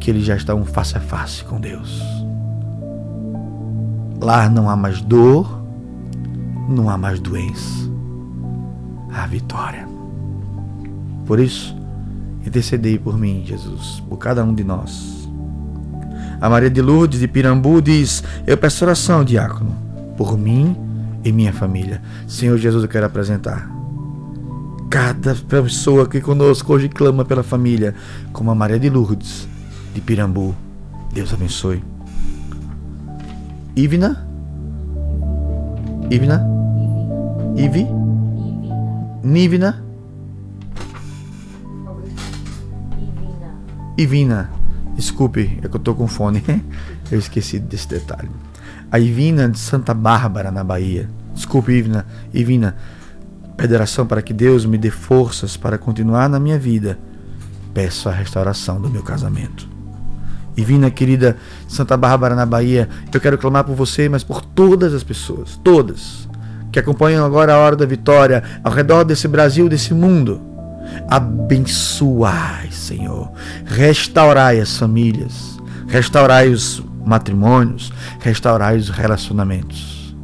que 0.00 0.10
eles 0.10 0.26
já 0.26 0.36
estão 0.36 0.66
face 0.66 0.98
a 0.98 1.00
face 1.00 1.42
com 1.44 1.58
Deus. 1.58 1.98
Lá 4.20 4.50
não 4.50 4.68
há 4.68 4.76
mais 4.76 5.00
dor, 5.00 5.64
não 6.68 6.90
há 6.90 6.98
mais 6.98 7.18
doença, 7.18 7.90
há 9.12 9.26
vitória. 9.26 9.86
Por 11.26 11.38
isso, 11.38 11.76
intercedei 12.46 12.98
por 12.98 13.18
mim, 13.18 13.44
Jesus, 13.46 14.02
por 14.08 14.16
cada 14.16 14.44
um 14.44 14.54
de 14.54 14.64
nós. 14.64 15.28
A 16.40 16.48
Maria 16.48 16.70
de 16.70 16.82
Lourdes 16.82 17.20
de 17.20 17.28
Pirambu 17.28 17.80
diz: 17.80 18.24
Eu 18.46 18.56
peço 18.56 18.84
oração, 18.84 19.24
diácono, 19.24 19.76
por 20.16 20.36
mim 20.36 20.76
e 21.24 21.30
minha 21.30 21.52
família. 21.52 22.02
Senhor 22.26 22.58
Jesus, 22.58 22.82
eu 22.82 22.88
quero 22.88 23.06
apresentar 23.06 23.70
cada 24.92 25.34
pessoa 25.34 26.06
que 26.06 26.20
conosco 26.20 26.74
hoje 26.74 26.86
clama 26.86 27.24
pela 27.24 27.42
família, 27.42 27.94
como 28.30 28.50
a 28.50 28.54
Maria 28.54 28.78
de 28.78 28.90
Lourdes, 28.90 29.48
de 29.94 30.02
Pirambu. 30.02 30.54
Deus 31.14 31.32
abençoe. 31.32 31.82
Ivna? 33.74 34.26
Ivna? 36.10 36.46
Ivi? 37.56 38.01
Nivna? 39.22 39.84
Ivina. 43.96 44.50
Desculpe, 44.94 45.58
é 45.62 45.68
que 45.68 45.76
eu 45.76 45.80
tô 45.80 45.94
com 45.94 46.06
fone. 46.06 46.42
Eu 47.10 47.18
esqueci 47.18 47.58
desse 47.58 47.88
detalhe 47.88 48.30
a 48.92 48.98
Ivina 48.98 49.48
de 49.48 49.58
Santa 49.58 49.94
Bárbara, 49.94 50.50
na 50.50 50.62
Bahia. 50.62 51.08
Desculpe, 51.34 51.72
Ivina. 51.72 52.04
Ivina, 52.32 52.76
pede 53.56 53.74
para 54.06 54.20
que 54.20 54.34
Deus 54.34 54.66
me 54.66 54.76
dê 54.76 54.90
forças 54.90 55.56
para 55.56 55.78
continuar 55.78 56.28
na 56.28 56.38
minha 56.38 56.58
vida. 56.58 56.98
Peço 57.72 58.10
a 58.10 58.12
restauração 58.12 58.78
do 58.78 58.90
meu 58.90 59.02
casamento. 59.02 59.66
Ivina, 60.54 60.90
querida 60.90 61.38
Santa 61.66 61.96
Bárbara, 61.96 62.34
na 62.34 62.44
Bahia, 62.44 62.86
eu 63.10 63.18
quero 63.18 63.38
clamar 63.38 63.64
por 63.64 63.74
você, 63.74 64.10
mas 64.10 64.22
por 64.22 64.44
todas 64.44 64.92
as 64.92 65.02
pessoas, 65.02 65.58
todas, 65.64 66.28
que 66.72 66.78
acompanham 66.78 67.24
agora 67.24 67.54
a 67.54 67.58
hora 67.58 67.76
da 67.76 67.86
vitória, 67.86 68.42
ao 68.64 68.72
redor 68.72 69.04
desse 69.04 69.28
Brasil, 69.28 69.68
desse 69.68 69.92
mundo. 69.92 70.40
Abençoai, 71.08 72.70
Senhor. 72.72 73.30
Restaurai 73.64 74.58
as 74.58 74.76
famílias. 74.76 75.60
Restaurai 75.86 76.48
os 76.48 76.82
matrimônios, 77.04 77.92
restaurai 78.20 78.78
os 78.78 78.88
relacionamentos. 78.88 80.16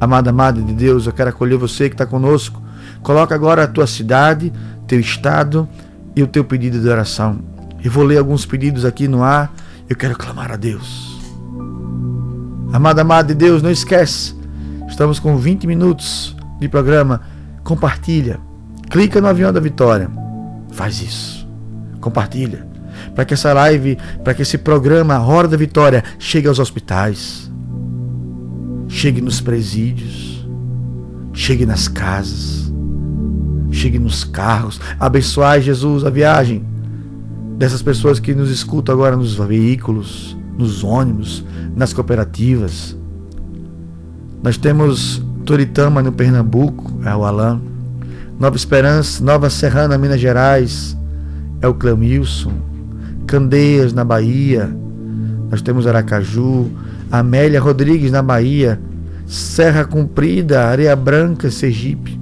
Amada, 0.00 0.30
amada 0.30 0.60
de 0.60 0.72
Deus, 0.72 1.06
eu 1.06 1.12
quero 1.12 1.30
acolher 1.30 1.56
você 1.56 1.88
que 1.88 1.94
está 1.94 2.04
conosco. 2.04 2.60
Coloca 3.02 3.34
agora 3.34 3.64
a 3.64 3.66
tua 3.66 3.86
cidade, 3.86 4.52
teu 4.86 5.00
estado 5.00 5.68
e 6.14 6.22
o 6.22 6.26
teu 6.26 6.44
pedido 6.44 6.80
de 6.80 6.88
oração. 6.88 7.38
Eu 7.82 7.90
vou 7.90 8.04
ler 8.04 8.18
alguns 8.18 8.44
pedidos 8.44 8.84
aqui 8.84 9.08
no 9.08 9.22
ar. 9.22 9.52
Eu 9.88 9.96
quero 9.96 10.16
clamar 10.16 10.50
a 10.50 10.56
Deus. 10.56 11.14
Amada, 12.72 13.02
amada 13.02 13.28
de 13.28 13.34
Deus, 13.34 13.62
não 13.62 13.70
esquece. 13.70 14.34
Estamos 14.94 15.18
com 15.18 15.36
20 15.36 15.66
minutos 15.66 16.36
de 16.60 16.68
programa. 16.68 17.20
Compartilha. 17.64 18.38
Clica 18.88 19.20
no 19.20 19.26
avião 19.26 19.52
da 19.52 19.58
vitória. 19.58 20.08
Faz 20.70 21.02
isso. 21.02 21.48
Compartilha 22.00 22.64
para 23.12 23.24
que 23.24 23.34
essa 23.34 23.52
live, 23.52 23.98
para 24.22 24.32
que 24.34 24.42
esse 24.42 24.56
programa, 24.56 25.18
Hora 25.18 25.48
da 25.48 25.56
Vitória, 25.56 26.04
chegue 26.16 26.46
aos 26.46 26.60
hospitais, 26.60 27.50
chegue 28.86 29.20
nos 29.20 29.40
presídios, 29.40 30.46
chegue 31.32 31.66
nas 31.66 31.88
casas, 31.88 32.72
chegue 33.72 33.98
nos 33.98 34.22
carros. 34.22 34.80
Abençoai, 35.00 35.60
Jesus, 35.60 36.04
a 36.04 36.10
viagem 36.10 36.64
dessas 37.58 37.82
pessoas 37.82 38.20
que 38.20 38.32
nos 38.32 38.48
escutam 38.48 38.94
agora 38.94 39.16
nos 39.16 39.34
veículos, 39.34 40.36
nos 40.56 40.84
ônibus, 40.84 41.44
nas 41.74 41.92
cooperativas. 41.92 42.96
Nós 44.44 44.58
temos 44.58 45.24
Toritama 45.46 46.02
no 46.02 46.12
Pernambuco, 46.12 47.00
é 47.02 47.16
o 47.16 47.24
Alain. 47.24 47.62
Nova 48.38 48.54
Esperança, 48.54 49.24
Nova 49.24 49.48
Serrana, 49.48 49.96
Minas 49.96 50.20
Gerais, 50.20 50.94
é 51.62 51.66
o 51.66 51.72
Clemilson. 51.72 52.52
Candeias, 53.26 53.94
na 53.94 54.04
Bahia. 54.04 54.70
Nós 55.50 55.62
temos 55.62 55.86
Aracaju. 55.86 56.70
Amélia 57.10 57.58
Rodrigues, 57.58 58.12
na 58.12 58.20
Bahia. 58.20 58.78
Serra 59.26 59.86
Comprida, 59.86 60.66
Areia 60.66 60.94
Branca, 60.94 61.50
Sergipe. 61.50 62.20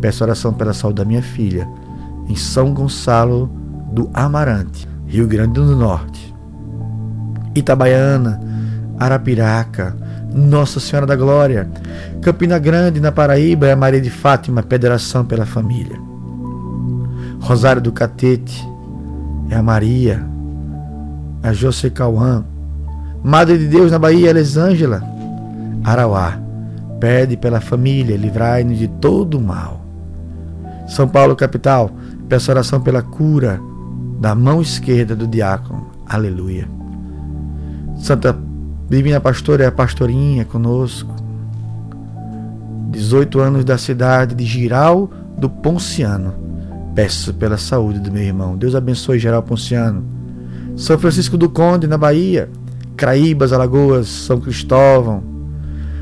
Peço 0.00 0.22
oração 0.22 0.52
pela 0.52 0.72
saúde 0.72 0.98
da 0.98 1.04
minha 1.04 1.22
filha, 1.22 1.66
em 2.28 2.36
São 2.36 2.72
Gonçalo 2.72 3.50
do 3.92 4.08
Amarante, 4.14 4.88
Rio 5.08 5.26
Grande 5.26 5.54
do 5.54 5.74
Norte. 5.74 6.32
Itabaiana, 7.56 8.40
Arapiraca, 9.00 10.05
Nossa 10.36 10.78
Senhora 10.78 11.06
da 11.06 11.16
Glória, 11.16 11.66
Campina 12.20 12.58
Grande, 12.58 13.00
na 13.00 13.10
Paraíba, 13.10 13.66
é 13.66 13.72
a 13.72 13.76
Maria 13.76 14.00
de 14.00 14.10
Fátima, 14.10 14.62
Federação 14.62 15.24
pela 15.24 15.46
Família. 15.46 15.98
Rosário 17.40 17.80
do 17.80 17.90
Catete, 17.90 18.68
é 19.48 19.56
a 19.56 19.62
Maria, 19.62 20.22
a 21.42 21.54
José 21.54 21.88
Cauã. 21.88 22.44
Madre 23.24 23.56
de 23.56 23.66
Deus 23.66 23.90
na 23.90 23.98
Bahia, 23.98 24.28
Elisângela, 24.28 25.02
Arauá, 25.82 26.38
pede 27.00 27.36
pela 27.36 27.60
família, 27.60 28.16
livrai-nos 28.16 28.78
de 28.78 28.88
todo 28.88 29.38
o 29.38 29.42
mal. 29.42 29.86
São 30.86 31.08
Paulo, 31.08 31.34
capital, 31.34 31.90
peço 32.28 32.50
oração 32.50 32.80
pela 32.80 33.00
cura 33.00 33.58
da 34.20 34.34
mão 34.34 34.60
esquerda 34.60 35.16
do 35.16 35.26
diácono. 35.26 35.86
Aleluia. 36.06 36.68
Santa 37.96 38.36
Divina 38.88 39.20
Pastora 39.20 39.64
é 39.64 39.66
a 39.66 39.72
pastorinha 39.72 40.44
conosco. 40.44 41.12
18 42.90 43.40
anos 43.40 43.64
da 43.64 43.76
cidade 43.76 44.32
de 44.34 44.44
Giral 44.44 45.10
do 45.36 45.50
Ponciano. 45.50 46.34
Peço 46.94 47.34
pela 47.34 47.58
saúde 47.58 47.98
do 47.98 48.12
meu 48.12 48.22
irmão. 48.22 48.56
Deus 48.56 48.76
abençoe 48.76 49.18
Giral 49.18 49.42
Ponciano. 49.42 50.04
São 50.76 50.96
Francisco 50.96 51.36
do 51.36 51.48
Conde, 51.48 51.88
na 51.88 51.98
Bahia. 51.98 52.48
Craíbas, 52.96 53.52
Alagoas, 53.52 54.06
São 54.06 54.40
Cristóvão. 54.40 55.22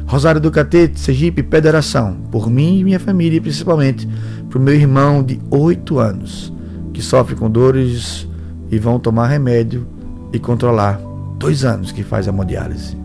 Rosário 0.06 0.40
do 0.40 0.50
Catete, 0.50 1.00
Sergipe, 1.00 1.42
Federação. 1.42 2.18
Por 2.30 2.50
mim 2.50 2.80
e 2.80 2.84
minha 2.84 3.00
família, 3.00 3.40
principalmente 3.40 4.06
para 4.50 4.58
o 4.58 4.62
meu 4.62 4.74
irmão 4.74 5.22
de 5.22 5.40
8 5.50 5.98
anos, 5.98 6.52
que 6.92 7.00
sofre 7.00 7.34
com 7.34 7.50
dores 7.50 8.28
e 8.70 8.78
vão 8.78 9.00
tomar 9.00 9.28
remédio 9.28 9.86
e 10.34 10.38
controlar. 10.38 11.13
Dois 11.44 11.62
anos 11.62 11.92
que 11.92 12.02
faz 12.02 12.26
hemodiálise. 12.26 12.96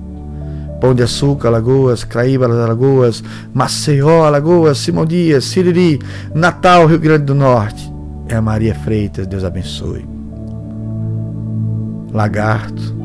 Pão 0.80 0.95
de 0.95 1.04
Açúcar, 1.04 1.49
Alagoas, 1.49 2.06
Craíba, 2.06 2.45
Alagoas, 2.45 3.21
Maceió, 3.54 4.23
Alagoas, 4.23 4.78
Simão 4.78 5.06
Dias, 5.06 5.43
Siriri, 5.43 5.99
Natal, 6.34 6.86
Rio 6.86 6.99
Grande 6.99 7.25
do 7.25 7.36
Norte. 7.36 7.91
É 8.30 8.36
a 8.36 8.41
Maria 8.41 8.73
Freitas, 8.73 9.28
Deus 9.28 9.43
abençoe. 9.43 10.08
Lagarto, 12.13 12.95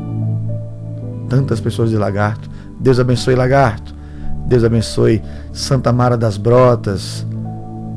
tantas 1.28 1.58
pessoas 1.58 1.90
de 1.90 1.96
Lagarto. 1.96 2.48
Deus 2.78 3.00
abençoe 3.00 3.34
Lagarto. 3.34 3.92
Deus 4.46 4.62
abençoe 4.62 5.20
Santa 5.52 5.92
Mara 5.92 6.16
das 6.16 6.36
Brotas. 6.36 7.26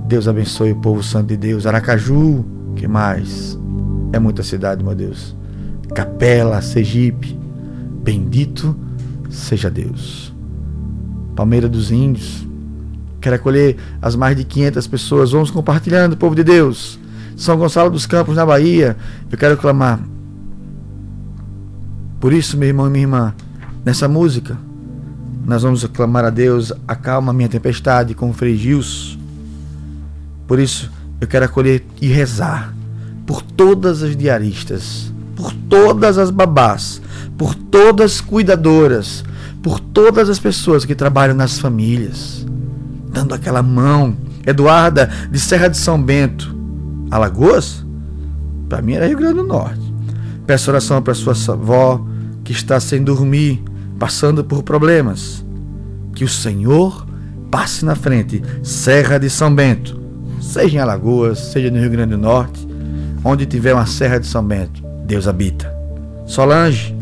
Deus 0.07 0.27
abençoe 0.27 0.71
o 0.71 0.77
povo 0.77 1.03
santo 1.03 1.27
de 1.27 1.37
Deus. 1.37 1.67
Aracaju, 1.67 2.43
que 2.75 2.87
mais? 2.87 3.59
É 4.11 4.17
muita 4.17 4.41
cidade, 4.41 4.83
meu 4.83 4.95
Deus. 4.95 5.36
Capela, 5.93 6.61
Sergipe. 6.61 7.37
Bendito 8.03 8.75
seja 9.29 9.69
Deus. 9.69 10.33
Palmeira 11.35 11.67
dos 11.67 11.91
Índios. 11.91 12.47
Quero 13.19 13.35
acolher 13.35 13.77
as 14.01 14.15
mais 14.15 14.35
de 14.35 14.43
500 14.43 14.87
pessoas. 14.87 15.31
Vamos 15.31 15.51
compartilhando, 15.51 16.17
povo 16.17 16.35
de 16.35 16.43
Deus. 16.43 16.99
São 17.35 17.57
Gonçalo 17.57 17.89
dos 17.89 18.05
Campos, 18.05 18.35
na 18.35 18.45
Bahia. 18.45 18.95
Eu 19.31 19.37
quero 19.37 19.57
clamar. 19.57 19.99
Por 22.19 22.33
isso, 22.33 22.57
meu 22.57 22.67
irmão 22.67 22.87
e 22.87 22.89
minha 22.89 23.03
irmã, 23.03 23.35
nessa 23.85 24.07
música, 24.07 24.57
nós 25.45 25.61
vamos 25.61 25.83
clamar 25.85 26.25
a 26.25 26.29
Deus, 26.29 26.73
acalma 26.87 27.31
minha 27.31 27.47
tempestade 27.47 28.15
com 28.15 28.29
o 28.29 28.33
Frei 28.33 28.57
Gilson. 28.57 29.17
Por 30.47 30.59
isso, 30.59 30.91
eu 31.21 31.27
quero 31.27 31.45
acolher 31.45 31.85
e 32.01 32.07
rezar 32.07 32.73
por 33.25 33.41
todas 33.41 34.01
as 34.01 34.15
diaristas, 34.15 35.13
por 35.37 35.53
todas 35.69 36.17
as 36.17 36.31
babás, 36.31 36.99
por 37.37 37.53
todas 37.53 38.13
as 38.13 38.21
cuidadoras, 38.21 39.23
por 39.61 39.79
todas 39.79 40.29
as 40.29 40.39
pessoas 40.39 40.83
que 40.83 40.95
trabalham 40.95 41.35
nas 41.35 41.59
famílias, 41.59 42.45
dando 43.11 43.33
aquela 43.33 43.61
mão. 43.61 44.17
Eduarda, 44.45 45.09
de 45.29 45.37
Serra 45.39 45.67
de 45.67 45.77
São 45.77 46.01
Bento, 46.01 46.55
Alagoas? 47.11 47.85
Para 48.69 48.81
mim 48.81 48.93
era 48.93 49.05
Rio 49.05 49.17
Grande 49.17 49.35
do 49.35 49.43
Norte. 49.43 49.93
Peço 50.45 50.71
oração 50.71 51.01
para 51.01 51.13
sua 51.13 51.33
avó 51.53 52.01
que 52.45 52.53
está 52.53 52.79
sem 52.79 53.03
dormir, 53.03 53.61
passando 53.99 54.45
por 54.45 54.63
problemas. 54.63 55.45
Que 56.15 56.23
o 56.23 56.29
Senhor 56.29 57.05
passe 57.51 57.83
na 57.83 57.93
frente. 57.93 58.41
Serra 58.63 59.17
de 59.17 59.29
São 59.29 59.53
Bento, 59.53 59.99
seja 60.39 60.77
em 60.77 60.79
Alagoas, 60.79 61.39
seja 61.39 61.69
no 61.69 61.79
Rio 61.79 61.89
Grande 61.89 62.11
do 62.11 62.17
Norte, 62.17 62.65
onde 63.25 63.45
tiver 63.45 63.73
uma 63.73 63.85
Serra 63.85 64.17
de 64.17 64.27
São 64.27 64.43
Bento, 64.43 64.81
Deus 65.07 65.27
habita. 65.27 65.73
Solange, 66.25 66.93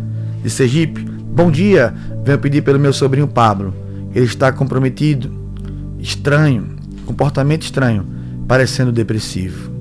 de 0.44 0.50
Sergipe, 0.50 1.02
bom 1.02 1.50
dia. 1.50 1.94
Venho 2.24 2.38
pedir 2.38 2.62
pelo 2.62 2.80
meu 2.80 2.94
sobrinho 2.94 3.28
Pablo. 3.28 3.74
Ele 4.14 4.26
está 4.26 4.52
comprometido, 4.52 5.32
estranho, 6.00 6.76
comportamento 7.06 7.64
estranho, 7.64 8.06
parecendo 8.48 8.92
depressivo. 8.92 9.72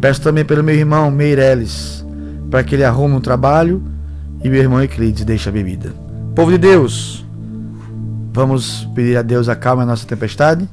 Peço 0.00 0.22
também 0.22 0.44
pelo 0.44 0.62
meu 0.62 0.74
irmão 0.74 1.10
Meireles, 1.10 2.06
para 2.48 2.62
que 2.62 2.76
ele 2.76 2.84
arrume 2.84 3.14
um 3.14 3.20
trabalho 3.20 3.82
e 4.42 4.48
meu 4.48 4.62
irmão 4.62 4.80
Euclides 4.80 5.24
deixe 5.24 5.48
a 5.48 5.52
bebida. 5.52 5.92
Povo 6.34 6.52
de 6.52 6.58
Deus, 6.58 7.26
vamos 8.32 8.88
pedir 8.94 9.16
a 9.16 9.22
Deus 9.22 9.48
acalme 9.48 9.82
a 9.82 9.86
nossa 9.86 10.06
tempestade, 10.06 10.68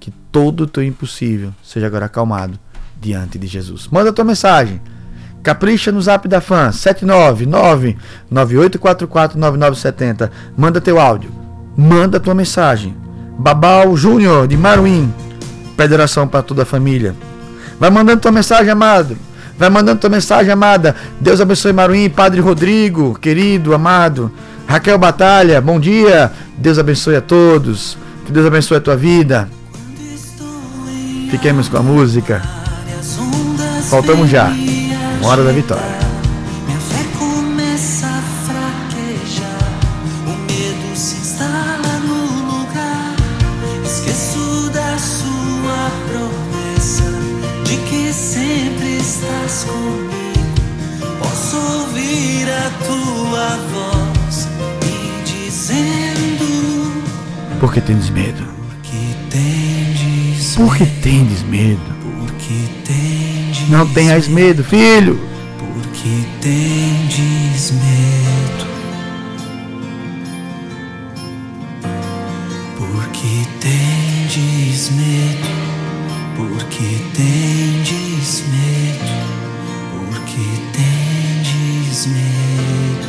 que 0.00 0.10
todo 0.32 0.62
o 0.62 0.66
teu 0.66 0.82
impossível 0.82 1.52
seja 1.62 1.86
agora 1.86 2.06
acalmado 2.06 2.58
diante 3.00 3.38
de 3.38 3.46
Jesus. 3.46 3.88
Manda 3.88 4.12
tua 4.12 4.24
mensagem. 4.24 4.80
Capricha 5.42 5.90
no 5.90 6.00
zap 6.00 6.28
da 6.28 6.40
fã, 6.40 6.70
799-9844-9970. 8.30 10.30
Manda 10.56 10.80
teu 10.80 11.00
áudio. 11.00 11.30
Manda 11.76 12.20
tua 12.20 12.34
mensagem. 12.34 12.96
Babal 13.38 13.96
Júnior, 13.96 14.46
de 14.46 14.56
Maruim. 14.56 15.12
Federação 15.76 16.28
para 16.28 16.42
toda 16.42 16.62
a 16.62 16.66
família. 16.66 17.14
Vai 17.80 17.90
mandando 17.90 18.20
tua 18.20 18.30
mensagem, 18.30 18.70
amado. 18.70 19.18
Vai 19.58 19.68
mandando 19.68 20.00
tua 20.00 20.10
mensagem, 20.10 20.52
amada. 20.52 20.94
Deus 21.20 21.40
abençoe 21.40 21.72
Maruim, 21.72 22.08
Padre 22.08 22.40
Rodrigo, 22.40 23.18
querido, 23.18 23.74
amado. 23.74 24.30
Raquel 24.66 24.96
Batalha, 24.96 25.60
bom 25.60 25.80
dia. 25.80 26.30
Deus 26.56 26.78
abençoe 26.78 27.16
a 27.16 27.20
todos. 27.20 27.98
Que 28.24 28.32
Deus 28.32 28.46
abençoe 28.46 28.76
a 28.76 28.80
tua 28.80 28.96
vida. 28.96 29.48
Fiquemos 31.30 31.68
com 31.68 31.78
a 31.78 31.82
música. 31.82 32.40
Voltamos 33.90 34.30
já. 34.30 34.52
Hora 35.22 35.44
da 35.44 35.52
vitória. 35.52 35.98
Minha 36.66 36.78
fé 36.80 37.04
começa 37.18 38.06
a 38.06 38.22
fraquejar, 38.46 39.80
o 40.26 40.30
medo 40.30 40.96
se 40.96 41.16
instala 41.16 41.98
no 42.04 42.58
lugar. 42.58 43.14
Esqueço 43.84 44.70
da 44.72 44.98
sua 44.98 45.90
promessa, 46.08 47.04
de 47.64 47.76
que 47.88 48.12
sempre 48.12 48.96
estás 48.98 49.64
comigo. 49.64 50.12
Posso 51.18 51.56
ouvir 51.56 52.48
a 52.50 52.70
tua 52.84 53.56
voz 53.72 54.48
me 54.82 55.22
dizendo 55.24 57.02
Por 57.60 57.72
que 57.72 57.80
tendes 57.80 58.10
medo? 58.10 58.42
que 58.82 59.16
tendes 59.30 60.56
Por 60.56 60.76
que 60.76 60.84
tendes 60.84 61.42
medo? 61.44 61.91
Não 63.72 63.86
tenhas 63.88 64.28
medo, 64.28 64.62
filho. 64.62 65.18
porque 65.58 66.26
tendes 66.42 67.70
medo. 67.70 68.66
Porque 72.76 73.46
tendes 73.60 74.90
medo, 74.90 75.48
porque 76.36 77.00
tendes 77.14 78.44
medo, 78.50 79.10
porque 80.10 80.44
tendes 80.74 82.06
medo. 82.08 83.08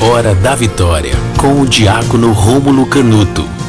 Hora 0.00 0.36
da 0.36 0.54
Vitória, 0.54 1.16
com 1.36 1.62
o 1.62 1.66
diácono 1.66 2.32
Rômulo 2.32 2.86
Canuto. 2.86 3.59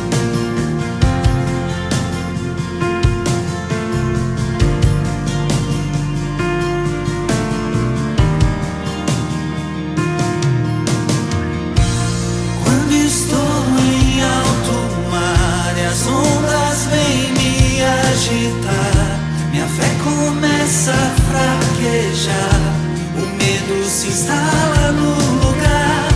Se 23.92 24.08
instala 24.08 24.94
no 24.94 25.10
lugar. 25.46 26.08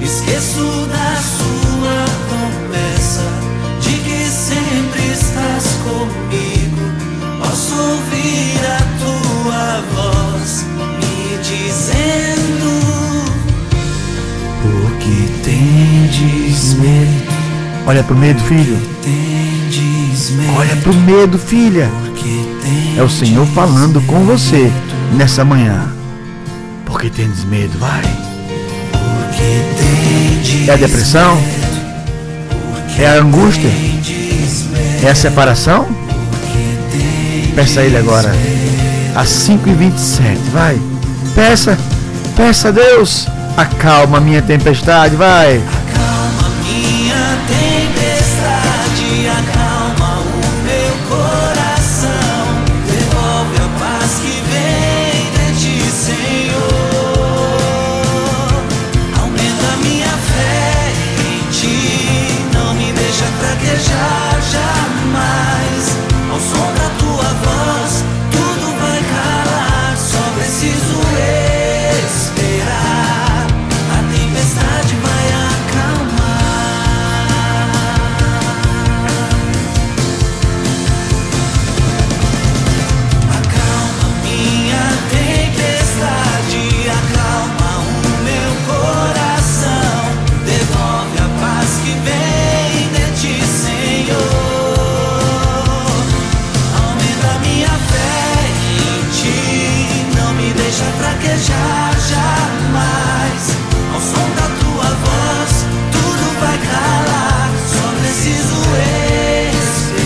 Esqueço 0.00 0.64
da 0.86 1.16
sua 1.20 2.06
promessa 2.30 3.26
de 3.82 3.92
que 3.98 4.24
sempre 4.30 5.02
estás 5.12 5.64
comigo. 5.84 6.80
Posso 7.38 7.74
ouvir 7.74 8.60
a 8.64 8.80
tua 8.98 9.84
voz 9.94 10.64
me 10.98 11.36
dizendo: 11.42 12.70
Por 14.62 14.90
que 14.98 15.28
tendes 15.44 16.74
medo? 16.74 17.32
Olha 17.86 18.02
pro 18.02 18.16
medo, 18.16 18.40
filho. 18.44 18.78
Olha 20.56 20.76
pro 20.76 20.94
medo, 20.94 21.38
filha. 21.38 21.90
É 22.96 23.02
o 23.02 23.08
Senhor 23.08 23.46
falando 23.48 24.00
com 24.06 24.24
você 24.24 24.70
nessa 25.16 25.44
manhã. 25.44 25.99
Porque 26.90 27.08
tendes 27.08 27.44
medo, 27.44 27.78
vai. 27.78 28.02
É 30.66 30.72
a 30.72 30.76
depressão? 30.76 31.40
É 32.98 33.06
a 33.06 33.22
angústia? 33.22 33.70
É 35.02 35.10
a 35.10 35.14
separação? 35.14 35.86
Peça 37.54 37.80
a 37.80 37.84
Ele 37.84 37.96
agora. 37.96 38.30
Às 39.14 39.28
5h27, 39.28 40.36
vai. 40.52 40.80
Peça, 41.34 41.78
peça 42.36 42.68
a 42.68 42.72
Deus. 42.72 43.28
Acalma 43.56 44.20
minha 44.20 44.42
tempestade, 44.42 45.14
vai. 45.14 45.62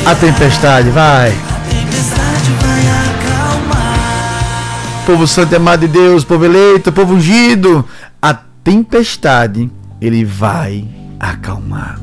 A 0.07 0.15
tempestade, 0.15 0.91
vai. 0.91 1.31
A 1.31 1.33
tempestade 1.71 2.51
vai 2.61 2.83
acalmar. 3.09 5.05
Povo 5.07 5.27
santo 5.27 5.57
amado 5.57 5.81
de 5.81 5.89
Deus, 5.89 6.23
povo 6.25 6.45
eleito, 6.45 6.93
povo 6.93 7.15
ungido, 7.15 7.85
a 8.21 8.35
tempestade 8.35 9.71
ele 10.01 10.23
vai 10.23 10.87
acalmar. 11.19 11.99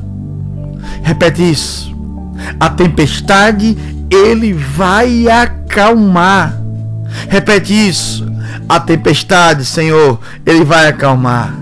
Repete 1.02 1.48
isso. 1.48 1.96
A 2.58 2.68
tempestade 2.68 3.78
ele 4.10 4.52
vai 4.52 5.28
acalmar. 5.28 6.60
Repete 7.28 7.72
isso. 7.72 8.26
A 8.68 8.80
tempestade, 8.80 9.64
Senhor, 9.64 10.18
ele 10.44 10.64
vai 10.64 10.88
acalmar. 10.88 11.54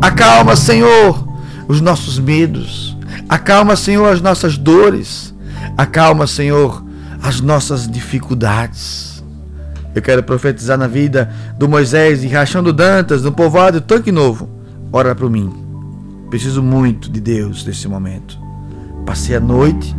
Acalma, 0.00 0.54
Senhor, 0.54 1.26
os 1.66 1.80
nossos 1.80 2.20
medos. 2.20 2.93
Acalma, 3.28 3.76
Senhor, 3.76 4.06
as 4.12 4.20
nossas 4.20 4.56
dores. 4.56 5.34
Acalma, 5.76 6.26
Senhor, 6.26 6.84
as 7.22 7.40
nossas 7.40 7.88
dificuldades. 7.88 9.22
Eu 9.94 10.02
quero 10.02 10.22
profetizar 10.22 10.76
na 10.76 10.88
vida 10.88 11.32
do 11.56 11.68
Moisés 11.68 12.24
e 12.24 12.28
Rachando 12.28 12.72
Dantas, 12.72 13.22
no 13.22 13.32
povoado 13.32 13.80
Tanque 13.80 14.10
Novo. 14.10 14.48
Ora 14.92 15.14
para 15.14 15.30
mim. 15.30 15.52
Preciso 16.28 16.62
muito 16.62 17.10
de 17.10 17.20
Deus 17.20 17.64
nesse 17.64 17.86
momento. 17.86 18.38
Passei 19.06 19.36
a 19.36 19.40
noite 19.40 19.94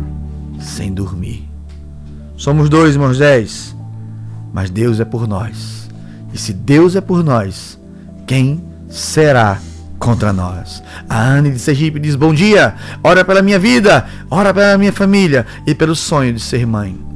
sem 0.60 0.92
dormir. 0.92 1.48
Somos 2.36 2.68
dois, 2.68 2.96
Moisés, 2.96 3.74
mas 4.52 4.68
Deus 4.68 5.00
é 5.00 5.04
por 5.04 5.26
nós. 5.26 5.88
E 6.32 6.38
se 6.38 6.52
Deus 6.52 6.94
é 6.94 7.00
por 7.00 7.24
nós, 7.24 7.78
quem 8.26 8.62
será 8.90 9.58
contra 9.98 10.32
nós? 10.32 10.82
A 11.08 11.22
Anne 11.22 11.50
de 11.50 11.58
Sergipe 11.58 11.98
diz: 11.98 12.14
Bom 12.14 12.32
dia, 12.32 12.74
ora 13.02 13.24
pela 13.24 13.42
minha 13.42 13.58
vida, 13.58 14.06
ora 14.30 14.52
pela 14.52 14.78
minha 14.78 14.92
família 14.92 15.46
e 15.66 15.74
pelo 15.74 15.94
sonho 15.94 16.32
de 16.32 16.40
ser 16.40 16.66
mãe. 16.66 17.06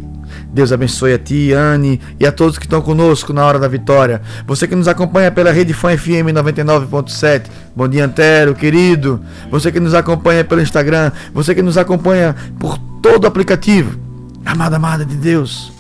Deus 0.53 0.73
abençoe 0.73 1.15
a 1.15 1.19
ti, 1.19 1.53
Anne, 1.53 2.01
e 2.19 2.27
a 2.27 2.33
todos 2.33 2.59
que 2.59 2.67
estão 2.67 2.83
conosco 2.83 3.33
na 3.33 3.45
hora 3.45 3.59
da 3.59 3.69
vitória. 3.69 4.21
Você 4.47 4.67
que 4.67 4.75
nos 4.75 4.89
acompanha 4.89 5.31
pela 5.31 5.53
Rede 5.53 5.73
Fã 5.73 5.97
FM 5.97 6.35
99.7. 6.35 7.43
Bom 7.75 7.87
dia, 7.87 8.05
Antero, 8.05 8.55
querido. 8.55 9.21
Você 9.49 9.71
que 9.71 9.79
nos 9.79 9.95
acompanha 9.95 10.45
pelo 10.45 10.61
Instagram. 10.61 11.13
Você 11.33 11.55
que 11.55 11.63
nos 11.63 11.79
acompanha 11.79 12.35
por 12.59 12.79
todo 13.01 13.25
o 13.25 13.27
aplicativo. 13.29 13.97
Amada, 14.45 14.75
amada 14.75 15.05
de 15.05 15.15
Deus. 15.15 15.73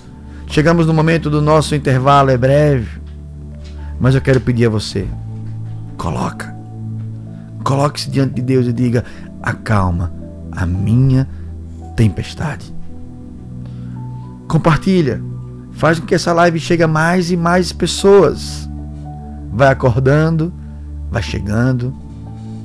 Chegamos 0.47 0.87
no 0.87 0.95
momento 0.95 1.29
do 1.29 1.43
nosso 1.43 1.75
intervalo, 1.75 2.31
é 2.31 2.37
breve. 2.37 3.01
Mas 3.99 4.15
eu 4.15 4.21
quero 4.21 4.41
pedir 4.41 4.67
a 4.67 4.71
você: 4.71 5.05
coloca. 5.97 6.60
Coloque-se 7.65 8.11
diante 8.11 8.35
de 8.35 8.43
Deus 8.43 8.67
e 8.67 8.73
diga: 8.73 9.05
acalma 9.43 10.13
a 10.53 10.67
minha 10.67 11.29
tempestade. 11.97 12.75
Compartilha. 14.49 15.23
Faz 15.73 15.99
com 15.99 16.07
que 16.07 16.15
essa 16.15 16.33
live 16.33 16.59
chegue 16.59 16.83
a 16.83 16.89
mais 16.89 17.31
e 17.31 17.37
mais 17.37 17.73
pessoas. 17.73 18.69
Vai 19.53 19.69
acordando, 19.69 20.53
vai 21.11 21.23
chegando, 21.23 21.95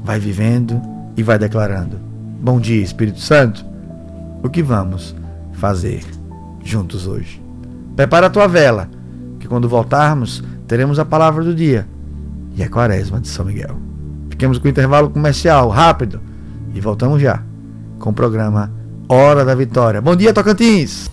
vai 0.04 0.20
vivendo 0.20 0.82
e 1.16 1.24
vai 1.24 1.40
declarando. 1.40 1.98
Bom 2.42 2.60
dia, 2.60 2.84
Espírito 2.84 3.20
Santo. 3.20 3.66
O 4.44 4.50
que 4.50 4.62
vamos 4.62 5.16
fazer 5.54 6.04
juntos 6.64 7.08
hoje? 7.08 7.42
Prepara 7.96 8.28
a 8.28 8.30
tua 8.30 8.48
vela, 8.48 8.90
que 9.40 9.48
quando 9.48 9.70
voltarmos 9.70 10.44
teremos 10.68 11.00
a 11.00 11.06
palavra 11.06 11.44
do 11.44 11.56
dia 11.56 11.88
e 12.56 12.64
a 12.64 12.70
quaresma 12.70 13.22
de 13.22 13.28
São 13.28 13.46
Miguel. 13.46 13.78
Fiquemos 14.36 14.58
com 14.58 14.68
o 14.68 14.70
intervalo 14.70 15.10
comercial 15.10 15.70
rápido 15.70 16.20
e 16.74 16.82
voltamos 16.82 17.22
já 17.22 17.42
com 17.98 18.10
o 18.10 18.14
programa 18.14 18.70
Hora 19.08 19.46
da 19.46 19.56
Vitória. 19.56 20.02
Bom 20.02 20.14
dia, 20.14 20.34
Tocantins! 20.34 21.10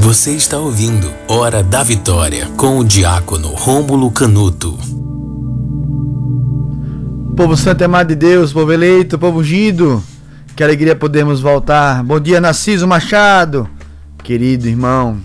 Você 0.00 0.32
está 0.32 0.58
ouvindo 0.58 1.10
Hora 1.26 1.62
da 1.62 1.82
Vitória 1.82 2.46
com 2.58 2.78
o 2.78 2.84
diácono 2.84 3.48
Rômulo 3.54 4.10
Canuto. 4.10 4.78
Povo 7.34 7.56
santo 7.56 7.84
amado 7.84 8.08
de 8.08 8.16
Deus, 8.16 8.52
povo 8.52 8.70
eleito, 8.70 9.18
povo 9.18 9.40
ungido, 9.40 10.04
que 10.54 10.62
alegria 10.62 10.94
podemos 10.94 11.40
voltar. 11.40 12.04
Bom 12.04 12.20
dia, 12.20 12.38
Narciso 12.38 12.86
Machado, 12.86 13.66
querido 14.22 14.68
irmão, 14.68 15.18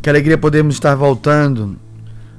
que 0.00 0.08
alegria 0.08 0.38
podemos 0.38 0.76
estar 0.76 0.94
voltando. 0.94 1.76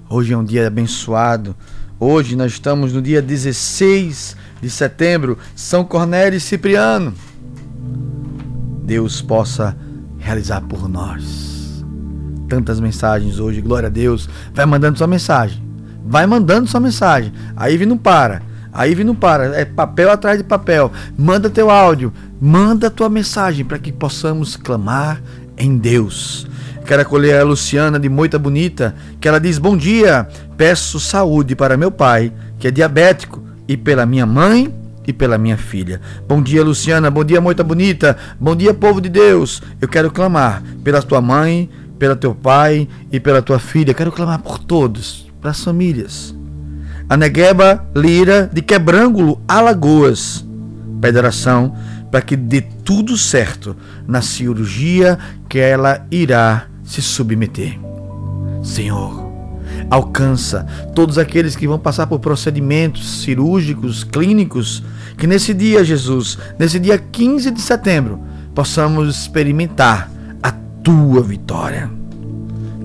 Hoje 0.10 0.34
é 0.34 0.38
um 0.38 0.44
dia 0.44 0.66
abençoado. 0.66 1.56
Hoje 2.00 2.36
nós 2.36 2.52
estamos 2.52 2.94
no 2.94 3.02
dia 3.02 3.24
16 3.24 4.38
de 4.62 4.70
setembro, 4.70 5.36
São 5.56 5.84
Cornélio 5.84 6.38
e 6.38 6.40
Cipriano. 6.40 7.12
Deus 8.84 9.20
possa 9.20 9.76
realizar 10.20 10.62
por 10.62 10.88
nós. 10.88 11.84
Tantas 12.48 12.80
mensagens 12.80 13.40
hoje, 13.40 13.62
glória 13.62 13.88
a 13.88 13.90
Deus. 13.90 14.30
Vai 14.54 14.68
mandando 14.68 15.00
sua 15.00 15.08
mensagem. 15.08 15.62
Vai 16.06 16.28
mandando 16.28 16.70
sua 16.70 16.80
mensagem. 16.80 17.34
A 17.56 17.70
Ive 17.72 17.88
não 17.88 17.98
para. 17.98 18.44
A 18.72 18.88
Ive 18.88 19.04
não 19.04 19.16
para. 19.16 19.60
É 19.60 19.66
papel 19.66 20.12
atrás 20.12 20.38
de 20.38 20.44
papel. 20.44 20.92
Manda 21.18 21.50
teu 21.50 21.72
áudio. 21.72 22.14
Manda 22.40 22.92
tua 22.92 23.10
mensagem 23.10 23.66
para 23.66 23.80
que 23.80 23.92
possamos 23.92 24.56
clamar 24.56 25.20
em 25.58 25.76
Deus. 25.76 26.48
Quero 26.88 27.02
acolher 27.02 27.38
a 27.38 27.43
Luciana 27.43 28.00
de 28.00 28.08
Moita 28.08 28.39
Bonita, 28.39 28.95
que 29.19 29.28
ela 29.28 29.41
diz: 29.41 29.58
Bom 29.58 29.76
dia, 29.76 30.26
peço 30.56 31.02
saúde 31.02 31.54
para 31.54 31.76
meu 31.76 31.91
pai, 31.91 32.32
que 32.58 32.65
é 32.65 32.71
diabético, 32.71 33.43
e 33.67 33.76
pela 33.76 34.06
minha 34.06 34.26
mãe 34.26 34.73
e 35.06 35.12
pela 35.12 35.38
minha 35.38 35.58
filha. 35.58 36.00
Bom 36.26 36.41
dia, 36.41 36.63
Luciana. 36.63 37.12
Bom 37.12 37.26
dia, 37.26 37.41
Moita 37.41 37.62
Bonita. 37.62 38.15
Bom 38.39 38.56
dia, 38.56 38.73
povo 38.73 39.02
de 39.02 39.10
Deus. 39.10 39.62
Eu 39.82 39.89
quero 39.89 40.10
clamar 40.10 40.63
pela 40.82 41.02
tua 41.02 41.19
mãe, 41.19 41.69
pelo 42.00 42.15
teu 42.15 42.34
pai 42.34 42.88
e 43.12 43.19
pela 43.19 43.41
tua 43.41 43.60
filha. 43.60 43.93
Quero 43.93 44.10
clamar 44.10 44.39
por 44.39 44.58
todos, 44.58 45.30
para 45.41 45.52
as 45.52 45.62
famílias. 45.62 46.34
A 47.10 47.17
Negueba 47.17 47.86
Lira 47.93 48.50
de 48.54 48.62
Quebrângulo, 48.62 49.41
Alagoas. 49.45 50.45
Pede 51.02 51.17
oração 51.17 51.76
para 52.10 52.21
que 52.21 52.38
dê 52.38 52.62
tudo 52.62 53.17
certo 53.17 53.76
na 54.08 54.21
cirurgia 54.21 55.19
que 55.50 55.60
ela 55.60 56.08
irá 56.10 56.67
se 56.88 57.02
submeter. 57.02 57.78
Senhor, 58.63 59.30
alcança 59.89 60.65
todos 60.95 61.17
aqueles 61.17 61.56
que 61.56 61.67
vão 61.67 61.78
passar 61.78 62.08
por 62.08 62.19
procedimentos 62.19 63.21
cirúrgicos, 63.21 64.06
clínicos, 64.06 64.82
que 65.17 65.28
nesse 65.28 65.54
dia, 65.54 65.84
Jesus, 65.84 66.38
nesse 66.58 66.80
dia 66.80 66.97
15 66.97 67.52
de 67.52 67.62
setembro, 67.62 68.21
possamos 68.56 69.15
experimentar 69.15 70.10
a 70.41 70.52
tua 70.82 71.21
vitória. 71.21 71.91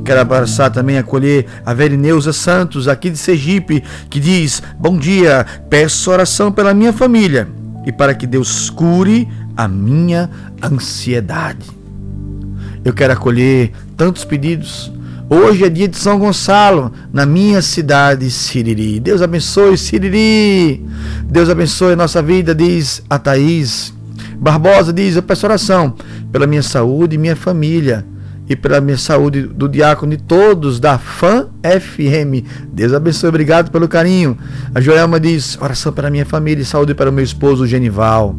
Quero 0.05 0.21
abraçar 0.21 0.71
também, 0.73 0.99
acolher 0.99 1.47
a 1.65 1.73
Verineuza 1.73 2.33
Santos, 2.33 2.89
aqui 2.89 3.09
de 3.09 3.17
Sergipe, 3.17 3.85
que 4.11 4.19
diz: 4.19 4.61
Bom 4.77 4.99
dia, 4.99 5.47
peço 5.71 6.11
oração 6.11 6.51
pela 6.51 6.75
minha 6.75 6.93
família 6.93 7.49
e 7.87 7.93
para 7.93 8.13
que 8.13 8.27
Deus 8.27 8.69
cure 8.69 9.29
a 9.57 9.69
minha 9.69 10.29
ansiedade. 10.61 11.82
Eu 12.85 12.93
quero 12.93 13.13
acolher 13.13 13.73
tantos 13.97 14.25
pedidos. 14.25 14.93
Hoje 15.31 15.65
é 15.65 15.69
dia 15.69 15.89
de 15.89 15.97
São 15.97 16.19
Gonçalo, 16.19 16.93
na 17.13 17.25
minha 17.25 17.63
cidade, 17.63 18.31
Siriri. 18.31 19.01
Deus 19.01 19.23
abençoe, 19.23 19.79
Siriri. 19.79 20.85
Deus 21.25 21.49
abençoe 21.49 21.93
a 21.93 21.97
nossa 21.97 22.21
vida, 22.21 22.55
diz 22.55 23.03
a 23.09 23.19
Thaís. 23.19 23.95
Barbosa 24.37 24.93
diz: 24.93 25.17
Eu 25.17 25.23
peço 25.23 25.47
oração 25.47 25.95
pela 26.33 26.47
minha 26.47 26.63
saúde 26.63 27.15
e 27.15 27.19
minha 27.19 27.37
família 27.37 28.05
e 28.49 28.57
pela 28.57 28.81
minha 28.81 28.99
saúde 28.99 29.43
do 29.43 29.69
diácono 29.69 30.13
e 30.13 30.17
todos 30.17 30.81
da 30.81 30.99
FAM 30.99 31.49
FM. 31.63 32.45
Deus 32.73 32.93
abençoe, 32.93 33.29
obrigado 33.29 33.71
pelo 33.71 33.87
carinho. 33.87 34.37
A 34.75 34.81
Joelma 34.81 35.21
diz: 35.21 35.57
oração 35.63 35.93
para 35.93 36.11
minha 36.11 36.27
família 36.27 36.63
e 36.63 36.67
saúde 36.67 36.95
para 36.95 37.09
o 37.09 37.13
meu 37.13 37.25
esposo 37.25 37.67
Genival. 37.67 38.35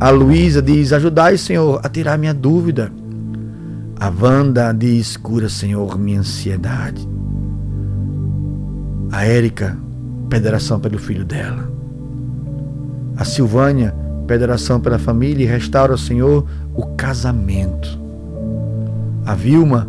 A 0.00 0.08
Luísa 0.08 0.62
diz: 0.62 0.92
ajudai, 0.92 1.36
Senhor, 1.36 1.78
a 1.84 1.88
tirar 1.88 2.16
minha 2.18 2.32
dúvida. 2.32 2.90
A 4.00 4.08
Wanda 4.10 4.72
diz: 4.72 5.16
cura, 5.16 5.48
Senhor, 5.48 5.98
minha 5.98 6.20
ansiedade. 6.20 7.06
A 9.12 9.24
Érica 9.24 9.76
pede 10.28 10.48
oração 10.48 10.80
pelo 10.80 10.98
filho 10.98 11.24
dela. 11.24 11.70
A 13.16 13.24
Silvânia 13.24 13.94
pede 14.26 14.42
oração 14.42 14.80
pela 14.80 14.98
família 14.98 15.44
e 15.44 15.46
restaura, 15.46 15.96
Senhor, 15.98 16.46
o 16.74 16.86
casamento 16.96 18.00
a 19.26 19.34
Vilma 19.34 19.86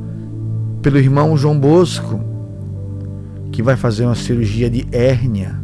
pelo 0.81 0.97
irmão 0.97 1.37
João 1.37 1.59
Bosco, 1.59 2.19
que 3.51 3.63
vai 3.63 3.75
fazer 3.75 4.05
uma 4.05 4.15
cirurgia 4.15 4.69
de 4.69 4.85
hérnia. 4.91 5.59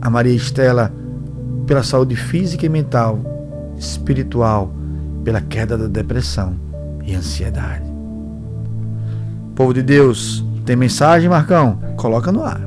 A 0.00 0.10
Maria 0.10 0.34
Estela 0.34 0.92
pela 1.66 1.82
saúde 1.82 2.14
física 2.14 2.66
e 2.66 2.68
mental, 2.68 3.18
espiritual, 3.78 4.72
pela 5.24 5.40
queda 5.40 5.78
da 5.78 5.86
depressão 5.86 6.63
e 7.06 7.14
ansiedade. 7.14 7.84
Povo 9.54 9.72
de 9.72 9.82
Deus, 9.82 10.44
tem 10.64 10.74
mensagem, 10.74 11.28
Marcão? 11.28 11.78
Coloca 11.96 12.32
no 12.32 12.42
ar. 12.42 12.60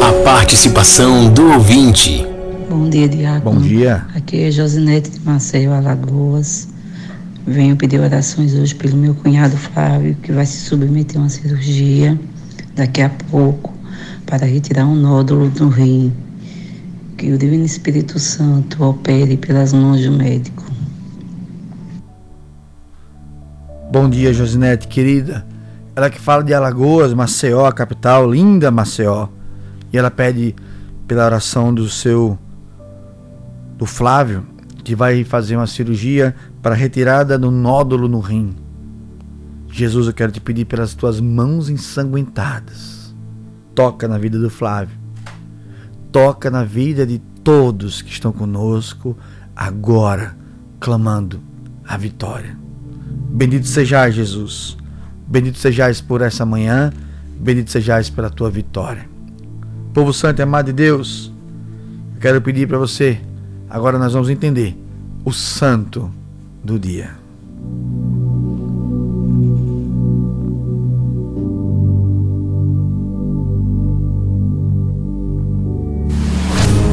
A 0.00 0.24
participação 0.24 1.32
do 1.32 1.52
ouvinte. 1.52 2.26
Bom 2.68 2.90
dia, 2.90 3.08
Diácono. 3.08 3.56
Bom 3.56 3.62
dia. 3.62 4.04
Aqui 4.14 4.42
é 4.42 4.50
Josinete 4.50 5.10
de 5.10 5.20
Maceió, 5.20 5.72
Alagoas. 5.72 6.68
Venho 7.46 7.76
pedir 7.76 8.00
orações 8.00 8.54
hoje 8.54 8.74
pelo 8.74 8.96
meu 8.96 9.14
cunhado 9.14 9.56
Flávio, 9.56 10.16
que 10.22 10.32
vai 10.32 10.44
se 10.44 10.66
submeter 10.66 11.16
a 11.16 11.20
uma 11.20 11.28
cirurgia 11.28 12.18
daqui 12.74 13.00
a 13.00 13.08
pouco 13.30 13.72
para 14.26 14.44
retirar 14.44 14.84
um 14.84 14.96
nódulo 14.96 15.48
do 15.48 15.68
rim. 15.68 16.12
Que 17.16 17.32
o 17.32 17.38
Divino 17.38 17.64
Espírito 17.64 18.18
Santo 18.18 18.82
opere 18.84 19.36
pelas 19.36 19.72
mãos 19.72 20.02
do 20.02 20.10
médico. 20.10 20.65
Bom 23.98 24.10
dia, 24.10 24.30
Josinete, 24.30 24.88
querida. 24.88 25.46
Ela 25.96 26.10
que 26.10 26.20
fala 26.20 26.44
de 26.44 26.52
Alagoas, 26.52 27.14
Maceió, 27.14 27.72
capital, 27.72 28.30
linda 28.30 28.70
Maceió. 28.70 29.28
E 29.90 29.96
ela 29.96 30.10
pede 30.10 30.54
pela 31.08 31.24
oração 31.24 31.72
do 31.72 31.88
seu 31.88 32.38
do 33.78 33.86
Flávio, 33.86 34.46
que 34.84 34.94
vai 34.94 35.24
fazer 35.24 35.56
uma 35.56 35.66
cirurgia 35.66 36.36
para 36.60 36.74
retirada 36.74 37.38
do 37.38 37.50
nódulo 37.50 38.06
no 38.06 38.20
rim. 38.20 38.54
Jesus, 39.72 40.08
eu 40.08 40.12
quero 40.12 40.30
te 40.30 40.42
pedir 40.42 40.66
pelas 40.66 40.92
tuas 40.92 41.18
mãos 41.18 41.70
ensanguentadas. 41.70 43.16
Toca 43.74 44.06
na 44.06 44.18
vida 44.18 44.38
do 44.38 44.50
Flávio. 44.50 44.98
Toca 46.12 46.50
na 46.50 46.64
vida 46.64 47.06
de 47.06 47.18
todos 47.42 48.02
que 48.02 48.10
estão 48.10 48.30
conosco 48.30 49.16
agora, 49.56 50.36
clamando 50.78 51.40
a 51.88 51.96
vitória. 51.96 52.65
Bendito 53.36 53.68
sejais, 53.68 54.14
Jesus. 54.14 54.76
Bendito 55.28 55.58
sejais 55.58 56.00
por 56.00 56.22
essa 56.22 56.44
manhã. 56.44 56.92
Bendito 57.38 57.70
sejais 57.70 58.10
pela 58.10 58.30
tua 58.30 58.50
vitória. 58.50 59.08
Povo 59.94 60.12
santo 60.12 60.40
e 60.40 60.42
amado 60.42 60.66
de 60.66 60.72
Deus, 60.72 61.32
eu 62.14 62.20
quero 62.20 62.40
pedir 62.42 62.66
para 62.66 62.78
você 62.78 63.20
Agora 63.68 63.98
nós 63.98 64.12
vamos 64.12 64.30
entender 64.30 64.76
o 65.24 65.32
santo 65.32 66.10
do 66.62 66.78
dia. 66.78 67.10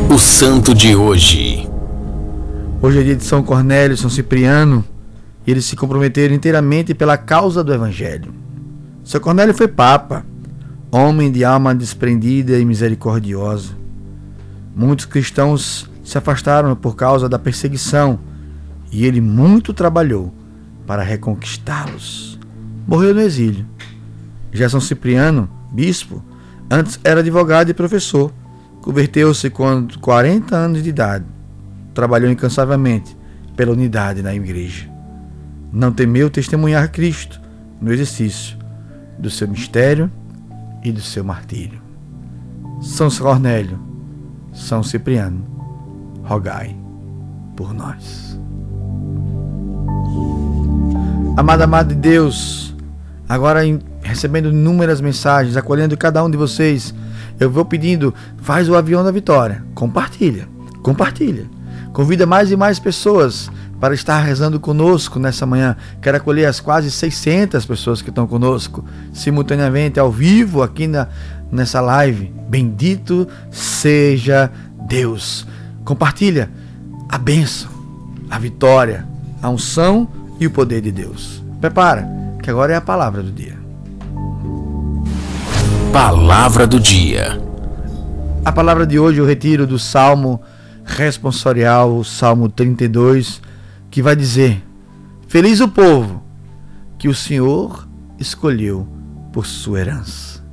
O 0.09 0.17
santo 0.17 0.73
de 0.73 0.95
hoje. 0.95 1.67
Hoje 2.81 2.99
é 2.99 3.03
dia 3.03 3.15
de 3.15 3.23
São 3.23 3.43
Cornélio, 3.43 3.95
São 3.95 4.09
Cipriano, 4.09 4.83
e 5.45 5.51
eles 5.51 5.65
se 5.65 5.75
comprometeram 5.75 6.33
inteiramente 6.33 6.93
pela 6.93 7.17
causa 7.17 7.63
do 7.63 7.73
Evangelho. 7.73 8.33
São 9.03 9.19
Cornélio 9.19 9.53
foi 9.53 9.67
papa, 9.67 10.25
homem 10.91 11.31
de 11.31 11.43
alma 11.43 11.75
desprendida 11.75 12.57
e 12.57 12.65
misericordiosa. 12.65 13.75
Muitos 14.75 15.05
cristãos 15.05 15.89
se 16.03 16.17
afastaram 16.17 16.75
por 16.75 16.95
causa 16.95 17.27
da 17.27 17.37
perseguição 17.37 18.19
e 18.91 19.05
ele 19.05 19.19
muito 19.19 19.73
trabalhou 19.73 20.33
para 20.85 21.03
reconquistá-los. 21.03 22.39
Morreu 22.87 23.13
no 23.13 23.21
exílio. 23.21 23.65
Já 24.51 24.69
São 24.69 24.79
Cipriano, 24.79 25.49
bispo, 25.71 26.23
antes 26.69 26.99
era 27.03 27.21
advogado 27.21 27.69
e 27.69 27.73
professor. 27.73 28.31
Converteu-se 28.81 29.49
com 29.49 29.87
40 29.99 30.55
anos 30.55 30.83
de 30.83 30.89
idade. 30.89 31.25
Trabalhou 31.93 32.29
incansavelmente 32.29 33.17
pela 33.55 33.71
unidade 33.71 34.21
na 34.21 34.35
igreja. 34.35 34.92
Não 35.73 35.91
temeu 35.91 36.29
testemunhar 36.29 36.91
Cristo 36.91 37.41
no 37.81 37.91
exercício 37.91 38.55
do 39.17 39.27
seu 39.31 39.47
mistério 39.47 40.11
e 40.83 40.91
do 40.91 41.01
seu 41.01 41.23
martírio. 41.23 41.81
São 42.79 43.09
Cornélio, 43.09 43.79
São 44.53 44.83
Cipriano, 44.83 45.43
rogai 46.23 46.75
por 47.55 47.73
nós. 47.73 48.39
Amada, 51.35 51.63
amada 51.63 51.95
de 51.95 51.99
Deus, 51.99 52.75
agora 53.27 53.65
em, 53.65 53.79
recebendo 54.03 54.49
inúmeras 54.49 55.01
mensagens, 55.01 55.57
acolhendo 55.57 55.97
cada 55.97 56.23
um 56.23 56.29
de 56.29 56.37
vocês, 56.37 56.93
eu 57.39 57.49
vou 57.49 57.65
pedindo, 57.65 58.13
faz 58.37 58.69
o 58.69 58.75
avião 58.75 59.03
da 59.03 59.09
vitória, 59.09 59.63
compartilha, 59.73 60.47
compartilha. 60.83 61.49
Convida 61.93 62.25
mais 62.25 62.51
e 62.51 62.55
mais 62.55 62.79
pessoas 62.79 63.51
para 63.83 63.93
estar 63.93 64.19
rezando 64.19 64.61
conosco 64.61 65.19
nessa 65.19 65.45
manhã. 65.45 65.75
Quero 66.01 66.15
acolher 66.15 66.45
as 66.45 66.61
quase 66.61 66.89
600 66.89 67.65
pessoas 67.65 68.01
que 68.01 68.07
estão 68.07 68.25
conosco 68.25 68.85
simultaneamente 69.11 69.99
ao 69.99 70.09
vivo 70.09 70.63
aqui 70.63 70.87
na, 70.87 71.09
nessa 71.51 71.81
live. 71.81 72.33
Bendito 72.47 73.27
seja 73.51 74.49
Deus. 74.87 75.45
Compartilha 75.83 76.49
a 77.09 77.17
bênção, 77.17 77.69
a 78.29 78.39
vitória, 78.39 79.05
a 79.41 79.49
unção 79.49 80.07
e 80.39 80.47
o 80.47 80.51
poder 80.51 80.79
de 80.79 80.89
Deus. 80.89 81.43
Prepara, 81.59 82.07
que 82.41 82.49
agora 82.49 82.71
é 82.71 82.77
a 82.77 82.81
palavra 82.81 83.21
do 83.21 83.33
dia. 83.33 83.59
Palavra 85.91 86.65
do 86.65 86.79
dia. 86.79 87.37
A 88.45 88.51
palavra 88.53 88.87
de 88.87 88.97
hoje 88.97 89.19
eu 89.19 89.25
retiro 89.25 89.67
do 89.67 89.77
Salmo 89.77 90.41
responsorial, 90.85 91.97
o 91.97 92.05
Salmo 92.05 92.47
32, 92.47 93.41
que 93.93 94.01
vai 94.01 94.15
dizer: 94.15 94.65
Feliz 95.27 95.59
o 95.59 95.67
povo 95.67 96.23
que 96.97 97.07
o 97.07 97.13
Senhor 97.13 97.87
escolheu 98.17 98.87
por 99.31 99.45
sua 99.45 99.81
herança. 99.81 100.43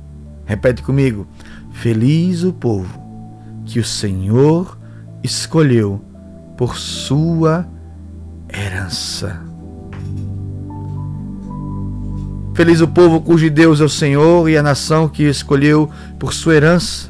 Repete 0.45 0.83
comigo: 0.83 1.25
Feliz 1.71 2.43
o 2.43 2.53
povo 2.53 3.01
que 3.65 3.79
o 3.79 3.83
Senhor 3.83 4.77
escolheu 5.23 5.99
por 6.55 6.77
sua 6.77 7.67
herança. 8.47 9.41
Feliz 12.53 12.79
o 12.79 12.87
povo 12.87 13.21
cujo 13.21 13.49
Deus 13.49 13.81
é 13.81 13.83
o 13.83 13.89
Senhor 13.89 14.47
e 14.47 14.55
a 14.55 14.61
nação 14.61 15.09
que 15.09 15.23
escolheu 15.23 15.89
por 16.19 16.31
sua 16.31 16.53
herança. 16.53 17.09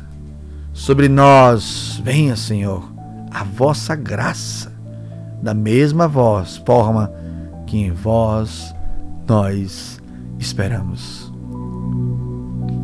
Sobre 0.71 1.09
nós 1.09 1.99
venha, 2.01 2.37
Senhor, 2.37 2.89
a 3.29 3.43
vossa 3.43 3.97
graça, 3.97 4.70
da 5.41 5.53
mesma 5.53 6.07
voz, 6.07 6.57
forma 6.65 7.11
que 7.65 7.77
em 7.77 7.91
vós 7.91 8.73
nós 9.27 9.99
esperamos. 10.39 11.31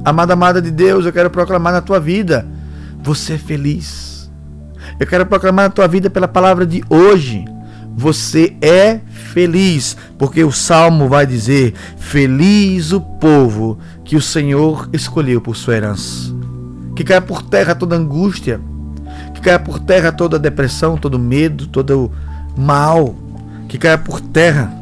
Amada, 0.03 0.33
amada 0.33 0.61
de 0.61 0.71
Deus, 0.71 1.05
eu 1.05 1.13
quero 1.13 1.29
proclamar 1.29 1.73
na 1.73 1.81
tua 1.81 1.99
vida, 1.99 2.47
você 3.03 3.33
é 3.33 3.37
feliz. 3.37 4.31
Eu 4.99 5.05
quero 5.05 5.25
proclamar 5.25 5.65
na 5.65 5.71
tua 5.71 5.87
vida 5.87 6.09
pela 6.09 6.27
palavra 6.27 6.65
de 6.65 6.83
hoje 6.89 7.45
você 7.99 8.55
é 8.61 8.99
feliz, 9.09 9.97
porque 10.19 10.43
o 10.43 10.51
salmo 10.51 11.09
vai 11.09 11.25
dizer: 11.25 11.73
Feliz 11.97 12.91
o 12.91 13.01
povo 13.01 13.79
que 14.05 14.15
o 14.15 14.21
Senhor 14.21 14.87
escolheu 14.93 15.41
por 15.41 15.55
sua 15.55 15.77
herança. 15.77 16.31
Que 16.95 17.03
caia 17.03 17.19
por 17.19 17.41
terra 17.41 17.73
toda 17.73 17.95
angústia, 17.95 18.61
que 19.33 19.41
caia 19.41 19.57
por 19.57 19.79
terra 19.79 20.11
toda 20.11 20.37
depressão, 20.37 20.95
todo 20.95 21.17
medo, 21.17 21.65
todo 21.65 22.11
mal, 22.57 23.15
que 23.67 23.77
caia 23.77 23.97
por 23.97 24.19
terra, 24.19 24.73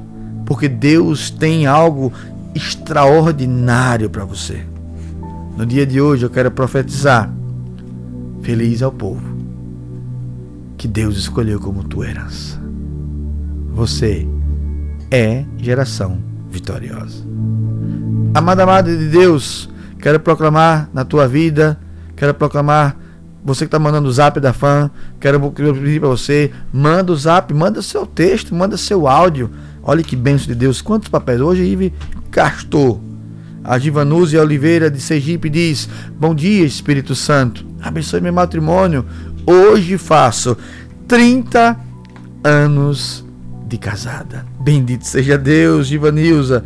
porque 0.45 0.69
Deus 0.69 1.30
tem 1.30 1.65
algo 1.65 2.11
extraordinário 2.53 4.09
para 4.09 4.23
você. 4.23 4.65
No 5.57 5.65
dia 5.65 5.86
de 5.86 5.99
hoje 5.99 6.26
eu 6.26 6.30
quero 6.30 6.51
profetizar: 6.51 7.30
Feliz 8.41 8.82
é 8.82 8.88
o 8.88 8.91
povo 8.91 9.36
que 10.78 10.88
Deus 10.88 11.17
escolheu 11.17 11.59
como 11.59 11.84
tua 11.84 12.07
herança. 12.07 12.61
Você 13.73 14.28
é 15.09 15.45
geração 15.57 16.19
vitoriosa. 16.49 17.23
Amada, 18.34 18.63
amada 18.63 18.95
de 18.95 19.07
Deus, 19.07 19.69
quero 19.99 20.19
proclamar 20.19 20.89
na 20.93 21.03
tua 21.05 21.28
vida, 21.28 21.80
quero 22.15 22.34
proclamar 22.34 22.97
você 23.45 23.65
que 23.65 23.67
está 23.67 23.77
mandando 23.77 24.09
o 24.09 24.11
zap 24.11 24.39
da 24.39 24.51
fã, 24.51 24.89
quero 25.19 25.39
pedir 25.51 25.99
para 25.99 26.09
você, 26.09 26.51
manda 26.73 27.11
o 27.11 27.15
zap, 27.15 27.53
manda 27.53 27.79
seu 27.79 28.03
texto, 28.03 28.55
manda 28.55 28.75
seu 28.75 29.07
áudio. 29.07 29.51
Olha 29.83 30.03
que 30.03 30.15
benção 30.15 30.47
de 30.47 30.55
Deus, 30.55 30.81
quantos 30.81 31.09
papéis. 31.09 31.39
Hoje 31.39 31.63
Ive 31.63 31.93
gastou. 32.31 32.99
A 33.63 33.77
Givanúzia 33.77 34.41
Oliveira 34.41 34.89
de 34.89 34.99
Sergipe 34.99 35.47
diz: 35.47 35.87
Bom 36.19 36.33
dia, 36.33 36.65
Espírito 36.65 37.13
Santo. 37.13 37.63
Abençoe 37.79 38.19
meu 38.19 38.33
matrimônio. 38.33 39.05
Hoje 39.45 39.95
faço 39.99 40.57
30 41.07 41.77
anos 42.43 43.23
de 43.67 43.77
casada. 43.77 44.43
Bendito 44.59 45.05
seja 45.05 45.37
Deus, 45.37 45.85
Givanilza, 45.85 46.65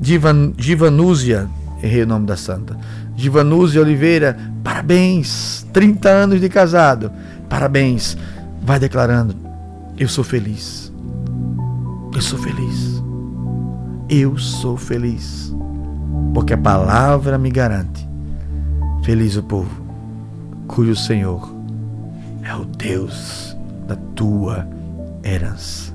Divan, 0.00 0.54
Givanúzia, 0.56 1.48
errei 1.82 2.02
o 2.02 2.06
nome 2.06 2.26
da 2.26 2.36
santa. 2.36 2.78
Givanúzia 3.16 3.80
Oliveira, 3.80 4.36
parabéns, 4.62 5.66
30 5.72 6.08
anos 6.08 6.40
de 6.40 6.48
casado, 6.48 7.10
parabéns. 7.48 8.16
Vai 8.62 8.78
declarando: 8.78 9.34
Eu 9.98 10.08
sou 10.08 10.24
feliz. 10.24 10.92
Eu 12.14 12.22
sou 12.22 12.38
feliz. 12.38 13.02
Eu 14.08 14.38
sou 14.38 14.76
feliz. 14.76 15.54
Porque 16.32 16.54
a 16.54 16.58
palavra 16.58 17.38
me 17.38 17.50
garante: 17.50 18.08
Feliz 19.04 19.36
o 19.36 19.42
povo, 19.42 19.70
cujo 20.66 20.96
Senhor 20.96 21.54
é 22.42 22.54
o 22.54 22.64
Deus 22.64 23.56
da 23.86 23.96
tua 24.14 24.66
herança. 25.22 25.92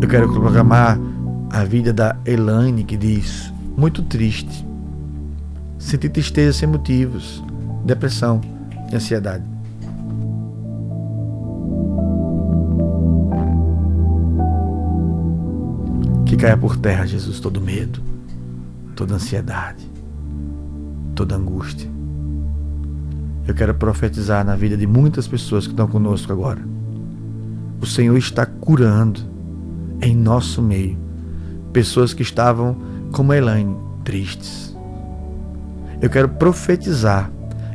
Eu 0.00 0.08
quero 0.08 0.32
proclamar 0.32 0.98
a 1.50 1.64
vida 1.64 1.92
da 1.92 2.16
Elaine 2.24 2.84
que 2.84 2.96
diz: 2.96 3.49
muito 3.80 4.02
triste, 4.02 4.66
sentir 5.78 6.10
tristeza 6.10 6.58
sem 6.58 6.68
motivos, 6.68 7.42
depressão 7.82 8.38
e 8.92 8.94
ansiedade. 8.94 9.42
Que 16.26 16.36
caia 16.36 16.58
por 16.58 16.76
terra, 16.76 17.06
Jesus, 17.06 17.40
todo 17.40 17.58
medo, 17.58 18.02
toda 18.94 19.14
ansiedade, 19.14 19.90
toda 21.14 21.34
angústia. 21.34 21.88
Eu 23.48 23.54
quero 23.54 23.74
profetizar 23.74 24.44
na 24.44 24.56
vida 24.56 24.76
de 24.76 24.86
muitas 24.86 25.26
pessoas 25.26 25.66
que 25.66 25.72
estão 25.72 25.88
conosco 25.88 26.30
agora. 26.30 26.60
O 27.80 27.86
Senhor 27.86 28.16
está 28.18 28.44
curando 28.44 29.22
em 30.02 30.14
nosso 30.14 30.60
meio 30.60 30.98
pessoas 31.72 32.12
que 32.12 32.22
estavam 32.22 32.90
como 33.12 33.32
Elaine, 33.32 33.76
tristes. 34.04 34.76
Eu 36.00 36.08
quero 36.08 36.28
profetizar 36.28 37.30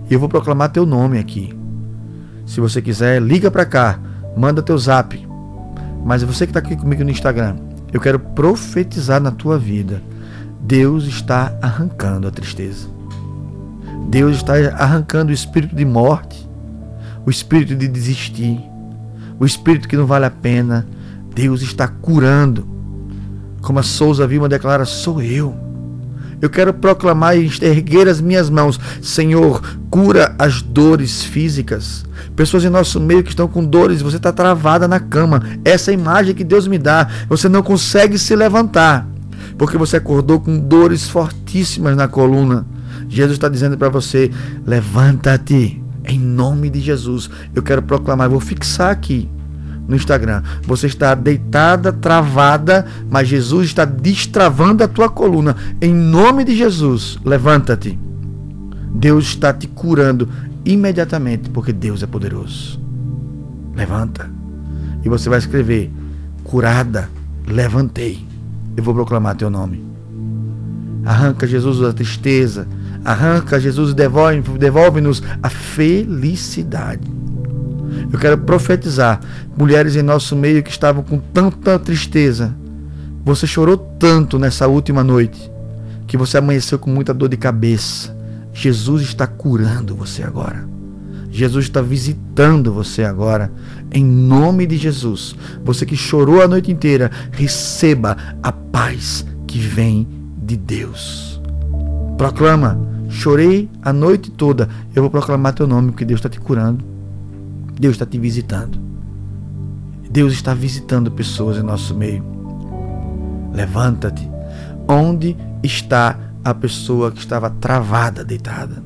e 0.10 0.14
eu 0.14 0.20
vou 0.20 0.30
proclamar 0.30 0.72
teu 0.72 0.86
nome 0.86 1.20
aqui. 1.20 1.56
Se 2.46 2.60
você 2.60 2.82
quiser, 2.82 3.22
liga 3.22 3.50
para 3.50 3.66
cá, 3.66 4.00
manda 4.36 4.62
teu 4.62 4.78
zap. 4.78 5.28
Mas 6.04 6.24
você 6.24 6.46
que 6.46 6.52
está 6.52 6.60
aqui 6.60 6.76
comigo 6.76 7.04
no 7.04 7.10
Instagram, 7.10 7.56
eu 7.92 8.00
quero 8.00 8.20
profetizar 8.20 9.22
na 9.22 9.32
tua 9.32 9.58
vida. 9.58 10.02
Deus 10.62 11.06
está 11.06 11.58
arrancando 11.62 12.28
a 12.28 12.32
tristeza. 12.32 12.88
Deus 14.08 14.38
está 14.38 14.54
arrancando 14.76 15.32
o 15.32 15.34
espírito 15.34 15.76
de 15.76 15.86
morte, 15.86 16.48
o 17.26 17.30
espírito 17.30 17.76
de 17.76 17.88
desistir, 17.88 18.62
o 19.40 19.46
espírito 19.46 19.88
que 19.88 19.98
não 19.98 20.06
vale 20.06 20.26
a 20.26 20.32
pena, 20.32 20.88
Deus 21.34 21.62
está 21.62 21.88
curando. 21.88 22.75
Como 23.66 23.80
a 23.80 23.84
Souza 23.84 24.28
Vilma 24.28 24.48
declara, 24.48 24.86
sou 24.86 25.20
eu. 25.24 25.56
Eu 26.40 26.52
quero 26.52 26.72
proclamar 26.72 27.36
e 27.36 27.52
erguer 27.64 28.08
as 28.08 28.22
minhas 28.22 28.48
mãos. 28.48 28.80
Senhor, 29.02 29.60
cura 29.90 30.36
as 30.38 30.62
dores 30.62 31.24
físicas. 31.24 32.06
Pessoas 32.36 32.64
em 32.64 32.70
nosso 32.70 33.00
meio 33.00 33.24
que 33.24 33.30
estão 33.30 33.48
com 33.48 33.66
dores, 33.66 34.04
você 34.04 34.18
está 34.18 34.32
travada 34.32 34.88
na 34.88 35.00
cama. 35.00 35.42
Essa 35.66 35.90
é 35.90 35.96
a 35.96 35.98
imagem 35.98 36.36
que 36.36 36.44
Deus 36.44 36.68
me 36.68 36.78
dá. 36.78 37.10
Você 37.28 37.50
não 37.50 37.64
consegue 37.64 38.20
se 38.20 38.36
levantar, 38.36 39.08
porque 39.58 39.80
você 39.80 39.98
acordou 39.98 40.40
com 40.40 40.60
dores 40.60 41.10
fortíssimas 41.10 41.98
na 41.98 42.08
coluna. 42.08 42.68
Jesus 43.10 43.34
está 43.34 43.50
dizendo 43.50 43.80
para 43.80 43.90
você: 43.90 44.30
levanta-te, 44.64 45.82
em 46.04 46.20
nome 46.20 46.70
de 46.70 46.82
Jesus. 46.82 47.32
Eu 47.56 47.64
quero 47.64 47.82
proclamar, 47.82 48.30
vou 48.30 48.40
fixar 48.40 48.92
aqui 48.92 49.28
no 49.88 49.96
Instagram. 49.96 50.42
Você 50.64 50.88
está 50.88 51.14
deitada, 51.16 51.92
travada, 51.92 52.86
mas 53.10 53.28
Jesus 53.28 53.68
está 53.68 53.86
destravando 53.86 54.84
a 54.84 54.88
tua 54.88 55.10
coluna. 55.10 55.56
Em 55.82 55.94
nome 55.94 56.44
de 56.44 56.56
Jesus, 56.56 57.20
levanta-te. 57.24 57.98
Deus 58.94 59.26
está 59.26 59.54
te 59.54 59.68
curando 59.68 60.30
imediatamente, 60.64 61.50
porque 61.50 61.74
Deus 61.74 62.02
é 62.02 62.08
poderoso. 62.08 62.80
Levanta. 63.76 64.30
E 65.04 65.10
você 65.10 65.30
vai 65.30 65.40
escrever: 65.40 65.92
curada, 66.44 67.10
levantei. 67.48 68.26
Eu 68.76 68.84
vou 68.84 68.94
proclamar 68.94 69.36
teu 69.36 69.50
nome. 69.50 69.84
Arranca, 71.06 71.46
Jesus, 71.46 71.82
a 71.84 71.94
tristeza. 71.94 72.68
Arranca, 73.04 73.60
Jesus, 73.60 73.94
devolve-nos 73.94 74.58
devolve 74.58 75.02
a 75.44 75.50
felicidade. 75.50 77.08
Eu 78.12 78.20
quero 78.20 78.38
profetizar 78.38 79.20
mulheres 79.58 79.96
em 79.96 80.02
nosso 80.02 80.36
meio 80.36 80.64
que 80.64 80.70
estavam 80.70 81.04
com 81.04 81.18
tanta 81.18 81.78
tristeza. 81.80 82.56
Você 83.24 83.48
chorou 83.48 83.78
tanto 83.78 84.38
nessa 84.38 84.68
última 84.68 85.04
noite 85.04 85.52
que 86.08 86.18
você 86.18 86.38
amanheceu 86.38 86.78
com 86.78 86.90
muita 86.90 87.14
dor 87.14 87.30
de 87.30 87.38
cabeça. 87.38 88.16
Jesus 88.54 89.02
está 89.04 89.26
curando 89.28 89.96
você 89.96 90.24
agora. 90.24 90.68
Jesus 91.32 91.66
está 91.66 91.82
visitando 91.82 92.72
você 92.72 93.04
agora. 93.04 93.52
Em 93.92 94.06
nome 94.06 94.66
de 94.66 94.78
Jesus. 94.78 95.36
Você 95.64 95.86
que 95.86 95.96
chorou 95.96 96.42
a 96.42 96.48
noite 96.48 96.72
inteira, 96.72 97.12
receba 97.32 98.16
a 98.42 98.52
paz 98.52 99.26
que 99.46 99.60
vem 99.60 100.08
de 100.38 100.56
Deus. 100.56 101.42
Proclama. 102.18 102.80
Chorei 103.10 103.70
a 103.82 103.92
noite 103.92 104.32
toda. 104.32 104.70
Eu 104.96 105.02
vou 105.02 105.12
proclamar 105.12 105.54
teu 105.54 105.68
nome, 105.68 105.92
porque 105.92 106.06
Deus 106.06 106.20
está 106.20 106.30
te 106.30 106.40
curando. 106.40 106.95
Deus 107.80 107.96
está 107.96 108.06
te 108.06 108.18
visitando. 108.18 108.80
Deus 110.10 110.34
está 110.34 110.54
visitando 110.54 111.12
pessoas 111.12 111.58
em 111.58 111.64
nosso 111.64 111.94
meio. 111.94 112.24
Levanta-te. 113.54 114.30
Onde 114.88 115.36
está 115.64 116.18
a 116.44 116.54
pessoa 116.54 117.12
que 117.12 117.20
estava 117.20 117.50
travada, 117.50 118.24
deitada? 118.24 118.84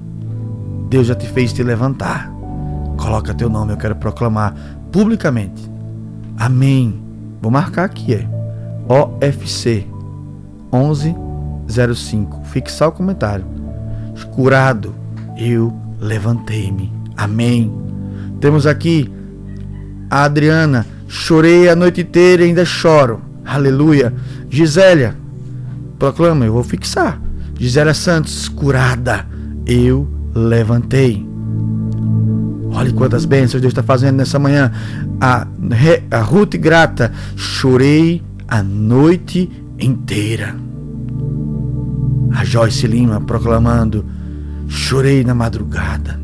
Deus 0.89 1.07
já 1.07 1.15
te 1.15 1.27
fez 1.27 1.53
te 1.53 1.61
levantar. 1.61 2.31
Coloca 2.97 3.33
teu 3.33 3.49
nome, 3.49 3.73
eu 3.73 3.77
quero 3.77 3.95
proclamar 3.95 4.55
publicamente. 4.91 5.69
Amém. 6.37 7.01
Vou 7.41 7.51
marcar 7.51 7.85
aqui, 7.85 8.13
é 8.13 8.27
OFC 8.87 9.85
1105. 10.73 12.43
Fixar 12.45 12.89
o 12.89 12.91
comentário. 12.91 13.45
Curado, 14.33 14.95
eu 15.37 15.73
levantei-me. 15.99 16.91
Amém. 17.15 17.71
Temos 18.39 18.65
aqui 18.65 19.11
a 20.09 20.23
Adriana. 20.23 20.85
Chorei 21.07 21.67
a 21.67 21.75
noite 21.75 22.01
inteira 22.01 22.43
e 22.43 22.47
ainda 22.47 22.63
choro. 22.63 23.21
Aleluia. 23.45 24.13
Gisélia, 24.49 25.15
proclama, 25.97 26.45
eu 26.45 26.53
vou 26.53 26.63
fixar. 26.63 27.21
Gisélia 27.57 27.93
Santos, 27.93 28.47
curada, 28.47 29.25
eu 29.65 30.07
levantei. 30.33 31.27
Olha 32.71 32.93
quantas 32.93 33.25
bênçãos 33.25 33.61
Deus 33.61 33.71
está 33.71 33.83
fazendo 33.83 34.17
nessa 34.17 34.39
manhã. 34.39 34.71
A, 35.19 35.47
a 36.11 36.21
Ruth 36.21 36.55
grata, 36.55 37.11
chorei 37.35 38.23
a 38.47 38.63
noite 38.63 39.49
inteira. 39.79 40.55
A 42.31 42.45
Joyce 42.45 42.87
Lima 42.87 43.19
proclamando, 43.19 44.05
chorei 44.67 45.23
na 45.23 45.33
madrugada. 45.33 46.19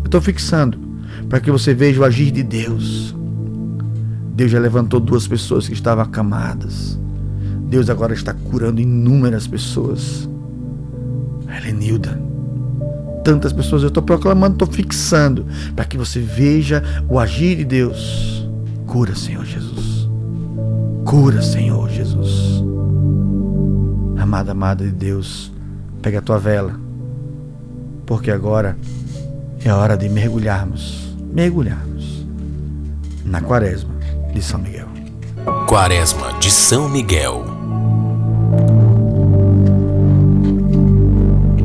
Eu 0.00 0.04
estou 0.04 0.20
fixando 0.20 0.87
para 1.28 1.40
que 1.40 1.50
você 1.50 1.74
veja 1.74 2.00
o 2.00 2.04
agir 2.04 2.30
de 2.30 2.42
Deus. 2.42 3.14
Deus 4.34 4.50
já 4.50 4.58
levantou 4.58 5.00
duas 5.00 5.26
pessoas 5.26 5.66
que 5.66 5.74
estavam 5.74 6.04
acamadas. 6.04 6.98
Deus 7.68 7.90
agora 7.90 8.14
está 8.14 8.32
curando 8.32 8.80
inúmeras 8.80 9.46
pessoas. 9.46 10.28
Helenilda. 11.48 12.20
Tantas 13.24 13.52
pessoas 13.52 13.82
eu 13.82 13.88
estou 13.88 14.02
proclamando, 14.02 14.54
estou 14.54 14.68
fixando, 14.68 15.46
para 15.74 15.84
que 15.84 15.98
você 15.98 16.20
veja 16.20 16.82
o 17.08 17.18
agir 17.18 17.56
de 17.56 17.64
Deus. 17.64 18.48
Cura, 18.86 19.14
Senhor 19.14 19.44
Jesus. 19.44 20.08
Cura, 21.04 21.42
Senhor 21.42 21.90
Jesus. 21.90 22.62
Amada, 24.18 24.52
amada 24.52 24.84
de 24.84 24.92
Deus, 24.92 25.52
pega 26.00 26.18
a 26.18 26.22
tua 26.22 26.38
vela, 26.38 26.78
porque 28.06 28.30
agora 28.30 28.76
é 29.64 29.72
hora 29.72 29.96
de 29.96 30.08
mergulharmos, 30.08 31.07
mergulharmos 31.32 32.26
na 33.24 33.40
quaresma 33.40 33.94
de 34.32 34.42
São 34.42 34.58
Miguel. 34.58 34.88
Quaresma 35.66 36.32
de 36.38 36.50
São 36.50 36.88
Miguel. 36.88 37.44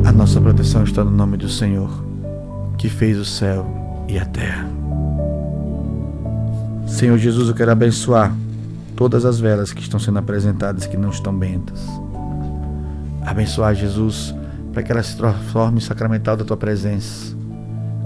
A 0.04 0.12
nossa 0.12 0.40
proteção 0.40 0.84
está 0.84 1.02
no 1.02 1.10
nome 1.10 1.36
do 1.36 1.48
Senhor, 1.48 1.90
que 2.78 2.88
fez 2.88 3.18
o 3.18 3.24
céu 3.24 3.66
e 4.08 4.18
a 4.18 4.24
terra. 4.24 4.68
Senhor 6.86 7.18
Jesus, 7.18 7.48
eu 7.48 7.54
quero 7.54 7.72
abençoar 7.72 8.34
todas 8.94 9.24
as 9.24 9.40
velas 9.40 9.72
que 9.72 9.80
estão 9.80 9.98
sendo 9.98 10.18
apresentadas 10.18 10.86
que 10.86 10.96
não 10.96 11.10
estão 11.10 11.36
bentas. 11.36 11.80
Abençoar 13.22 13.74
Jesus 13.74 14.34
para 14.72 14.82
que 14.82 14.92
ela 14.92 15.02
se 15.02 15.16
transforme 15.16 15.78
em 15.78 15.80
sacramental 15.80 16.36
da 16.36 16.44
tua 16.44 16.56
presença. 16.56 17.34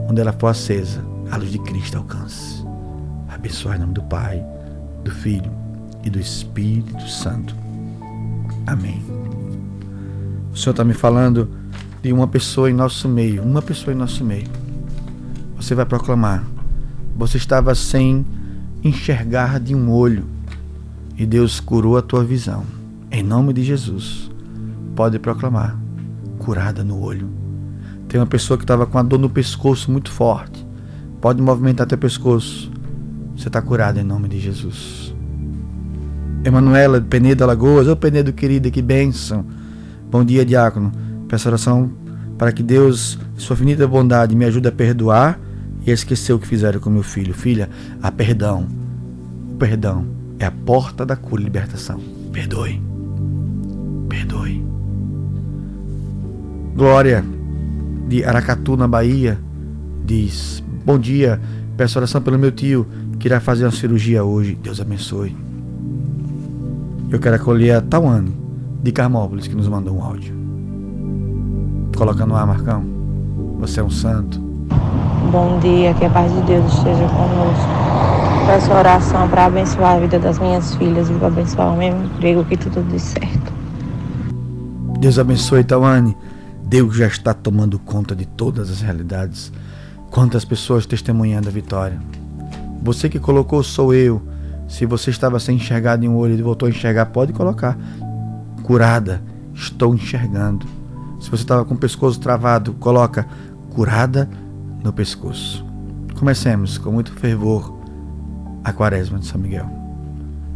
Onde 0.08 0.20
ela 0.20 0.32
for 0.32 0.46
acesa, 0.46 1.02
a 1.30 1.36
luz 1.36 1.52
de 1.52 1.58
Cristo 1.58 1.98
alcance. 1.98 2.64
Abençoar 3.28 3.76
em 3.76 3.80
nome 3.80 3.94
do 3.94 4.02
Pai, 4.02 4.44
do 5.04 5.10
Filho 5.10 5.50
e 6.04 6.10
do 6.10 6.18
Espírito 6.18 7.08
Santo. 7.08 7.54
Amém. 8.66 9.02
O 10.52 10.56
Senhor 10.56 10.72
está 10.72 10.84
me 10.84 10.94
falando 10.94 11.48
de 12.02 12.12
uma 12.12 12.26
pessoa 12.26 12.70
em 12.70 12.74
nosso 12.74 13.08
meio, 13.08 13.42
uma 13.42 13.62
pessoa 13.62 13.94
em 13.94 13.96
nosso 13.96 14.24
meio. 14.24 14.48
Você 15.56 15.74
vai 15.74 15.84
proclamar. 15.84 16.44
Você 17.16 17.36
estava 17.36 17.74
sem 17.74 18.24
enxergar 18.82 19.58
de 19.58 19.74
um 19.74 19.90
olho 19.90 20.24
e 21.16 21.26
Deus 21.26 21.58
curou 21.60 21.96
a 21.96 22.02
tua 22.02 22.22
visão. 22.24 22.64
Em 23.10 23.22
nome 23.22 23.52
de 23.52 23.64
Jesus, 23.64 24.30
pode 24.94 25.18
proclamar. 25.18 25.76
Curada 26.38 26.84
no 26.84 27.00
olho. 27.00 27.28
Tem 28.08 28.20
uma 28.20 28.26
pessoa 28.26 28.56
que 28.56 28.64
estava 28.64 28.86
com 28.86 28.98
a 28.98 29.02
dor 29.02 29.18
no 29.18 29.28
pescoço 29.28 29.90
muito 29.90 30.10
forte. 30.10 30.67
Pode 31.20 31.42
movimentar 31.42 31.86
teu 31.86 31.98
pescoço. 31.98 32.70
Você 33.36 33.48
está 33.48 33.60
curado 33.60 33.98
em 33.98 34.04
nome 34.04 34.28
de 34.28 34.38
Jesus. 34.38 35.14
Emanuela, 36.44 37.00
Penedo 37.00 37.44
Alagoas. 37.44 37.88
Ô 37.88 37.96
Penedo 37.96 38.32
querida, 38.32 38.70
que 38.70 38.80
bênção. 38.80 39.44
Bom 40.10 40.24
dia, 40.24 40.44
diácono. 40.44 40.92
Peço 41.28 41.48
oração 41.48 41.90
para 42.38 42.52
que 42.52 42.62
Deus, 42.62 43.18
sua 43.36 43.54
infinita 43.54 43.86
bondade, 43.86 44.36
me 44.36 44.44
ajude 44.44 44.68
a 44.68 44.72
perdoar 44.72 45.40
e 45.84 45.90
a 45.90 45.94
esquecer 45.94 46.32
o 46.32 46.38
que 46.38 46.46
fizeram 46.46 46.80
com 46.80 46.88
meu 46.88 47.02
filho. 47.02 47.34
Filha, 47.34 47.68
a 48.00 48.12
perdão. 48.12 48.66
O 49.50 49.56
perdão 49.56 50.06
é 50.38 50.46
a 50.46 50.50
porta 50.50 51.04
da 51.04 51.16
cura 51.16 51.42
e 51.42 51.44
libertação. 51.44 52.00
Perdoe. 52.32 52.80
Perdoe. 54.08 54.64
Glória 56.76 57.24
de 58.06 58.24
Aracatu, 58.24 58.76
na 58.76 58.86
Bahia, 58.86 59.38
diz: 60.04 60.62
Bom 60.88 60.98
dia, 60.98 61.38
peço 61.76 61.98
oração 61.98 62.18
pelo 62.22 62.38
meu 62.38 62.50
tio 62.50 62.86
que 63.20 63.28
irá 63.28 63.40
fazer 63.40 63.66
uma 63.66 63.70
cirurgia 63.70 64.24
hoje. 64.24 64.54
Deus 64.54 64.80
abençoe. 64.80 65.36
Eu 67.10 67.20
quero 67.20 67.36
acolher 67.36 67.72
a 67.72 67.82
Tawane, 67.82 68.34
de 68.82 68.90
Carmópolis, 68.90 69.46
que 69.46 69.54
nos 69.54 69.68
mandou 69.68 69.98
um 69.98 70.02
áudio. 70.02 70.34
Coloca 71.94 72.24
no 72.24 72.34
ar, 72.34 72.46
Marcão. 72.46 72.82
Você 73.58 73.80
é 73.80 73.84
um 73.84 73.90
santo. 73.90 74.40
Bom 75.30 75.58
dia, 75.60 75.92
que 75.92 76.06
a 76.06 76.08
paz 76.08 76.32
de 76.32 76.40
Deus 76.46 76.64
esteja 76.72 77.06
conosco. 77.08 78.46
Peço 78.46 78.72
oração 78.72 79.28
para 79.28 79.44
abençoar 79.44 79.96
a 79.96 80.00
vida 80.00 80.18
das 80.18 80.38
minhas 80.38 80.74
filhas 80.76 81.10
e 81.10 81.12
para 81.12 81.26
abençoar 81.26 81.74
o 81.74 81.76
meu 81.76 82.02
emprego, 82.02 82.46
que 82.46 82.56
tudo 82.56 82.80
dê 82.90 82.98
certo. 82.98 83.52
Deus 84.98 85.18
abençoe, 85.18 85.62
Tawane. 85.64 86.16
Deus 86.64 86.96
já 86.96 87.08
está 87.08 87.34
tomando 87.34 87.78
conta 87.78 88.16
de 88.16 88.24
todas 88.24 88.70
as 88.70 88.80
realidades. 88.80 89.52
Quantas 90.10 90.44
pessoas 90.44 90.86
testemunhando 90.86 91.48
a 91.48 91.52
vitória. 91.52 92.00
Você 92.82 93.08
que 93.08 93.18
colocou 93.18 93.62
sou 93.62 93.92
eu. 93.92 94.22
Se 94.66 94.84
você 94.84 95.10
estava 95.10 95.38
sem 95.38 95.56
enxergar 95.56 95.96
de 95.96 96.08
um 96.08 96.16
olho 96.16 96.34
e 96.34 96.42
voltou 96.42 96.66
a 96.66 96.70
enxergar, 96.70 97.06
pode 97.06 97.32
colocar. 97.32 97.76
Curada, 98.62 99.22
estou 99.54 99.94
enxergando. 99.94 100.66
Se 101.20 101.30
você 101.30 101.42
estava 101.42 101.64
com 101.64 101.74
o 101.74 101.78
pescoço 101.78 102.20
travado, 102.20 102.74
coloca 102.74 103.26
curada 103.70 104.28
no 104.82 104.92
pescoço. 104.92 105.64
Comecemos 106.18 106.78
com 106.78 106.90
muito 106.90 107.12
fervor 107.12 107.78
a 108.64 108.72
quaresma 108.72 109.18
de 109.18 109.26
São 109.26 109.40
Miguel. 109.40 109.68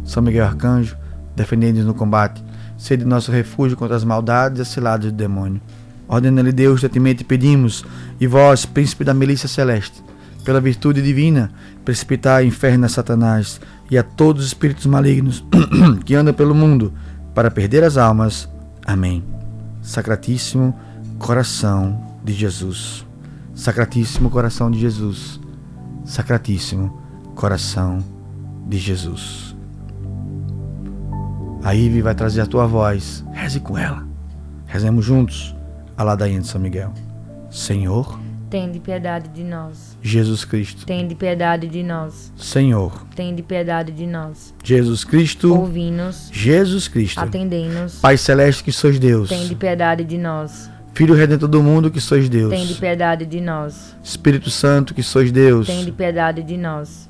São 0.03 0.21
Miguel 0.21 0.45
Arcanjo, 0.45 0.97
defendendo-nos 1.35 1.85
no 1.85 1.93
combate, 1.93 2.43
sede 2.77 3.05
nosso 3.05 3.31
refúgio 3.31 3.77
contra 3.77 3.95
as 3.95 4.03
maldades 4.03 4.59
e 4.59 4.61
as 4.61 4.67
ciladas 4.67 5.11
do 5.11 5.17
demônio. 5.17 5.61
Ordena-lhe 6.13 6.51
Deus, 6.51 6.81
temente 6.81 7.23
pedimos, 7.23 7.83
e 8.19 8.27
vós, 8.27 8.67
príncipe 8.67 9.03
da 9.03 9.15
milícia 9.15 9.49
celeste, 9.49 10.03
pela 10.45 10.61
virtude 10.61 11.01
divina, 11.01 11.51
precipitai 11.83 12.45
inferno 12.45 12.85
a 12.85 12.89
Satanás 12.89 13.59
e 13.89 13.97
a 13.97 14.03
todos 14.03 14.43
os 14.43 14.47
espíritos 14.49 14.85
malignos 14.85 15.43
que 16.05 16.13
andam 16.13 16.31
pelo 16.31 16.53
mundo 16.53 16.93
para 17.33 17.49
perder 17.49 17.83
as 17.83 17.97
almas. 17.97 18.47
Amém. 18.85 19.23
Sacratíssimo 19.81 20.77
coração 21.17 22.19
de 22.23 22.31
Jesus. 22.31 23.03
Sacratíssimo 23.55 24.29
coração 24.29 24.69
de 24.69 24.79
Jesus. 24.79 25.39
Sacratíssimo 26.05 27.01
coração 27.33 28.03
de 28.67 28.77
Jesus. 28.77 29.55
A 31.63 31.73
Ive 31.73 32.03
vai 32.03 32.13
trazer 32.13 32.41
a 32.41 32.45
tua 32.45 32.67
voz. 32.67 33.25
Reze 33.33 33.59
com 33.59 33.75
ela. 33.75 34.05
Rezemos 34.67 35.03
juntos 35.03 35.55
a 35.97 36.03
ladainha 36.03 36.41
de 36.41 36.47
São 36.47 36.59
Miguel. 36.59 36.93
Senhor, 37.49 38.19
Tende 38.49 38.79
piedade 38.79 39.29
de 39.29 39.43
nós. 39.43 39.97
Jesus 39.99 40.45
Cristo. 40.45 40.85
Tende 40.85 41.15
piedade 41.15 41.67
de 41.67 41.81
nós. 41.81 42.31
Senhor, 42.37 43.03
Tende 43.15 43.41
piedade 43.41 43.91
de 43.91 44.05
nós. 44.05 44.53
Jesus 44.63 45.03
Cristo. 45.03 45.55
Ouvi-nos. 45.55 46.29
Jesus 46.31 46.87
Cristo. 46.87 47.19
Atendei-nos. 47.19 47.95
Pai 47.95 48.15
Celeste 48.15 48.63
que 48.63 48.71
sois 48.71 48.99
Deus. 48.99 49.29
Tende 49.29 49.55
piedade 49.55 50.03
de 50.03 50.19
nós. 50.19 50.69
Filho 50.93 51.15
Redentor 51.15 51.49
do 51.49 51.63
mundo 51.63 51.89
que 51.89 51.99
sois 51.99 52.29
Deus. 52.29 52.51
Tende 52.51 52.75
piedade 52.75 53.25
de 53.25 53.41
nós. 53.41 53.95
Espírito 54.03 54.51
Santo 54.51 54.93
que 54.93 55.01
sois 55.01 55.31
Deus. 55.31 55.65
Tende 55.65 55.91
piedade 55.91 56.43
de 56.43 56.55
nós. 56.55 57.09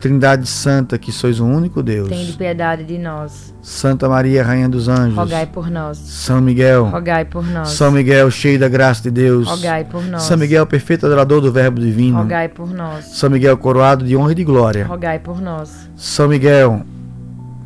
Trindade 0.00 0.48
Santa 0.48 0.96
que 0.96 1.12
sois 1.12 1.40
o 1.40 1.44
único 1.44 1.82
Deus. 1.82 2.08
Tende 2.08 2.32
piedade 2.32 2.84
de 2.84 2.96
nós. 2.96 3.54
Santa 3.60 4.08
Maria, 4.08 4.42
Rainha 4.42 4.66
dos 4.66 4.88
Anjos. 4.88 5.14
Rogai 5.14 5.44
por 5.44 5.70
nós. 5.70 5.98
São 5.98 6.40
Miguel. 6.40 6.86
Rogai 6.86 7.26
por 7.26 7.46
nós. 7.46 7.68
São 7.68 7.92
Miguel, 7.92 8.30
cheio 8.30 8.58
da 8.58 8.66
graça 8.66 9.02
de 9.02 9.10
Deus. 9.10 9.46
Rogai 9.46 9.84
por 9.84 10.02
nós. 10.02 10.22
São 10.22 10.38
Miguel, 10.38 10.66
perfeito 10.66 11.04
adorador 11.04 11.42
do 11.42 11.52
Verbo 11.52 11.78
Divino. 11.78 12.16
Rogai 12.16 12.48
por 12.48 12.72
nós. 12.72 13.04
São 13.04 13.28
Miguel, 13.28 13.58
coroado 13.58 14.02
de 14.02 14.16
honra 14.16 14.32
e 14.32 14.36
de 14.36 14.42
glória. 14.42 14.86
Rogai 14.86 15.18
por 15.18 15.38
nós. 15.38 15.90
São 15.94 16.28
Miguel, 16.28 16.80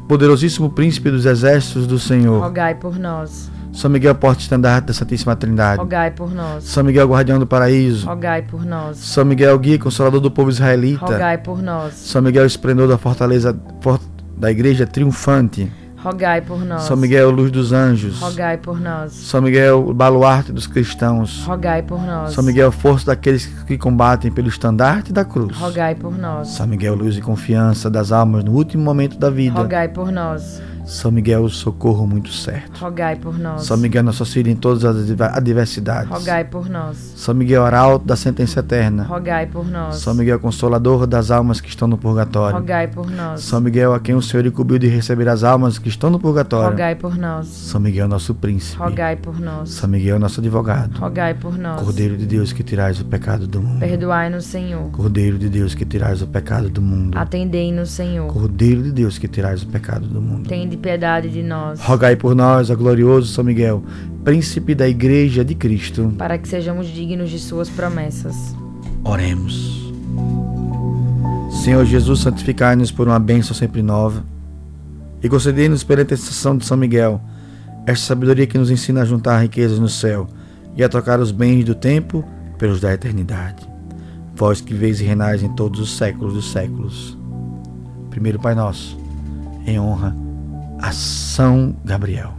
poderosíssimo 0.09 0.71
príncipe 0.71 1.13
dos 1.13 1.27
exércitos 1.27 1.87
do 1.87 2.01
Senhor. 2.01 2.43
Rogai 2.43 2.75
por 2.75 2.99
nós. 2.99 3.49
São 3.75 3.91
Miguel, 3.91 4.15
porta-estandarte 4.15 4.87
da 4.89 4.95
Santíssima 4.95 5.35
Trindade. 5.35 5.81
Rogai 5.81 6.11
por 6.11 6.33
nós. 6.33 6.65
São 6.65 6.85
Miguel, 6.85 7.09
guardião 7.09 7.39
do 7.39 7.47
paraíso. 7.47 8.07
Rogai 8.07 8.43
por 8.43 8.65
nós. 8.65 8.99
São 8.99 9.25
Miguel, 9.25 9.59
guia 9.59 9.79
consolador 9.79 10.21
do 10.21 10.31
povo 10.31 10.49
israelita. 10.51 11.05
Rogai 11.05 11.39
por 11.39 11.61
nós. 11.63 11.95
São 11.95 12.23
Miguel, 12.23 12.47
esplendor 12.47 12.87
da 12.89 12.97
fortaleza 12.97 13.55
for- 13.81 14.01
da 14.37 14.51
igreja 14.51 14.87
triunfante. 14.87 15.71
Rogai 15.97 16.43
por 16.43 16.63
nós. 16.65 16.83
São 16.83 16.97
Miguel, 16.99 17.31
luz 17.31 17.51
dos 17.51 17.73
anjos. 17.73 18.21
Rogai 18.21 18.59
por 18.59 18.79
nós. 18.79 19.13
São 19.13 19.41
Miguel, 19.41 19.93
baluarte 19.95 20.53
dos 20.53 20.67
cristãos. 20.67 21.45
Rogai 21.47 21.83
por 21.83 21.99
nós. 22.01 22.33
São 22.35 22.45
Miguel, 22.45 22.71
força 22.71 23.07
daqueles 23.07 23.47
que 23.67 23.79
combatem 23.79 24.31
pelo 24.31 24.49
estandarte 24.49 25.13
da 25.15 25.25
cruz. 25.25 25.57
Rogai 25.57 25.95
por 25.95 26.17
nós. 26.19 26.49
São 26.49 26.67
Miguel, 26.67 26.95
luz 26.95 27.17
e 27.17 27.23
confiança 27.23 27.89
das 27.89 28.13
almas 28.13 28.45
no 28.45 28.53
último 28.53 28.85
momento 28.85 29.19
da 29.19 29.31
vida. 29.31 29.59
Rogai 29.59 29.89
por 29.89 30.13
nós. 30.13 30.61
São 30.85 31.11
Miguel, 31.11 31.49
socorro 31.49 32.07
muito 32.07 32.31
certo. 32.31 32.79
Rogai 32.79 33.17
por 33.17 33.39
nós. 33.39 33.63
São 33.65 33.77
Miguel, 33.77 34.03
nosso 34.03 34.23
auxílio 34.23 34.53
em 34.53 34.57
todas 34.57 34.85
as 34.85 34.97
adver- 34.97 35.35
adversidades. 35.35 36.11
Rogai 36.11 36.45
por 36.45 36.69
nós. 36.69 36.97
São 37.17 37.35
Miguel, 37.35 37.65
arauto 37.65 38.05
da 38.07 38.17
sentença 38.17 38.61
eterna. 38.61 39.05
Rogai 39.05 39.47
por 39.47 39.67
nós. 39.67 39.97
São 39.97 40.15
Miguel, 40.15 40.39
consolador 40.39 41.07
das 41.07 41.31
almas 41.31 41.61
que 41.61 41.69
estão 41.69 41.89
no 41.89 41.97
purgatório. 41.97 42.59
Rogai 42.59 42.87
por 42.87 43.11
nós. 43.11 43.41
São 43.43 43.61
Miguel, 43.61 43.95
a 43.95 44.01
quem 44.01 44.15
o 44.15 44.23
Senhor 44.23 44.45
incumbiu 44.47 44.79
de 44.79 44.87
receber 44.89 45.29
as 45.29 45.43
almas 45.43 45.79
que 45.79 45.89
estão 45.89 46.11
no 46.11 46.19
purgatório. 46.19 46.71
Rogai 46.71 46.95
por 46.95 47.17
nós. 47.17 47.47
São 47.47 47.81
Miguel, 47.81 48.07
nosso 48.09 48.35
príncipe. 48.35 48.79
Rogai 48.79 49.17
por 49.17 49.41
nós. 49.41 49.71
São 49.71 49.89
Miguel, 49.89 50.19
nosso 50.19 50.41
advogado. 50.41 50.99
Rogai 50.99 51.35
por 51.35 51.57
nós. 51.57 51.81
Cordeiro 51.81 52.17
de 52.17 52.27
Deus 52.27 52.53
que 52.53 52.63
tirais 52.63 53.01
o 53.01 53.05
pecado 53.05 53.47
do 53.47 53.61
mundo. 53.61 53.81
Perdoai-nos, 53.81 54.45
Senhor. 54.45 54.91
Cordeiro 54.91 55.39
de 55.39 55.49
Deus 55.49 55.75
que 55.75 55.85
tirais 55.85 56.21
o 56.21 56.27
pecado 56.27 56.69
do 56.69 56.83
mundo. 56.83 57.17
Atendei-nos, 57.17 57.91
Senhor. 57.91 58.27
Cordeiro 58.33 58.83
de 58.83 58.93
Deus 58.93 59.17
que 59.19 59.27
tirais 59.29 59.63
o 59.63 59.67
pecado 59.67 60.07
do 60.07 60.21
mundo. 60.21 60.47
Tende 60.75 60.77
piedade 60.77 61.29
de 61.31 61.43
nós, 61.43 61.81
Rogai 61.81 62.17
por 62.17 62.35
nós, 62.35 62.71
ó 62.71 62.75
glorioso 62.75 63.33
São 63.33 63.45
Miguel, 63.45 63.83
príncipe 64.25 64.75
da 64.75 64.89
Igreja 64.89 65.45
de 65.45 65.55
Cristo. 65.55 66.13
para 66.19 66.37
que 66.37 66.49
sejamos 66.49 66.89
dignos 66.89 67.31
de 67.31 67.39
suas 67.39 67.69
promessas. 67.69 68.35
Oremos. 69.05 69.93
Senhor 71.63 71.85
Jesus, 71.85 72.21
santificai-nos 72.21 72.91
por 72.91 73.07
uma 73.07 73.19
bênção 73.19 73.55
sempre 73.55 73.83
nova 73.83 74.25
e 75.23 75.29
concedei-nos 75.29 75.85
pela 75.85 76.03
intercessão 76.03 76.57
de 76.57 76.67
São 76.67 76.77
Miguel 76.77 77.21
esta 77.87 78.07
sabedoria 78.07 78.47
que 78.47 78.59
nos 78.59 78.71
ensina 78.71 79.03
a 79.03 79.05
juntar 79.05 79.39
riquezas 79.39 79.79
no 79.79 79.89
céu 79.89 80.27
e 80.77 80.83
a 80.83 80.89
trocar 80.89 81.21
os 81.21 81.31
bens 81.31 81.65
do 81.65 81.75
tempo 81.75 82.25
pelos 82.59 82.81
da 82.81 82.93
eternidade. 82.93 83.67
Vós 84.35 84.61
que 84.61 84.75
veis 84.75 85.01
e 85.01 85.05
renais 85.05 85.43
em 85.43 85.55
todos 85.55 85.79
os 85.81 85.97
séculos 85.97 86.35
dos 86.35 86.51
séculos. 86.51 87.17
Primeiro 88.11 88.41
Pai 88.41 88.55
Nosso, 88.55 88.99
em 89.67 89.79
honra 89.79 90.24
a 90.81 90.93
São 90.93 91.75
Gabriel. 91.85 92.33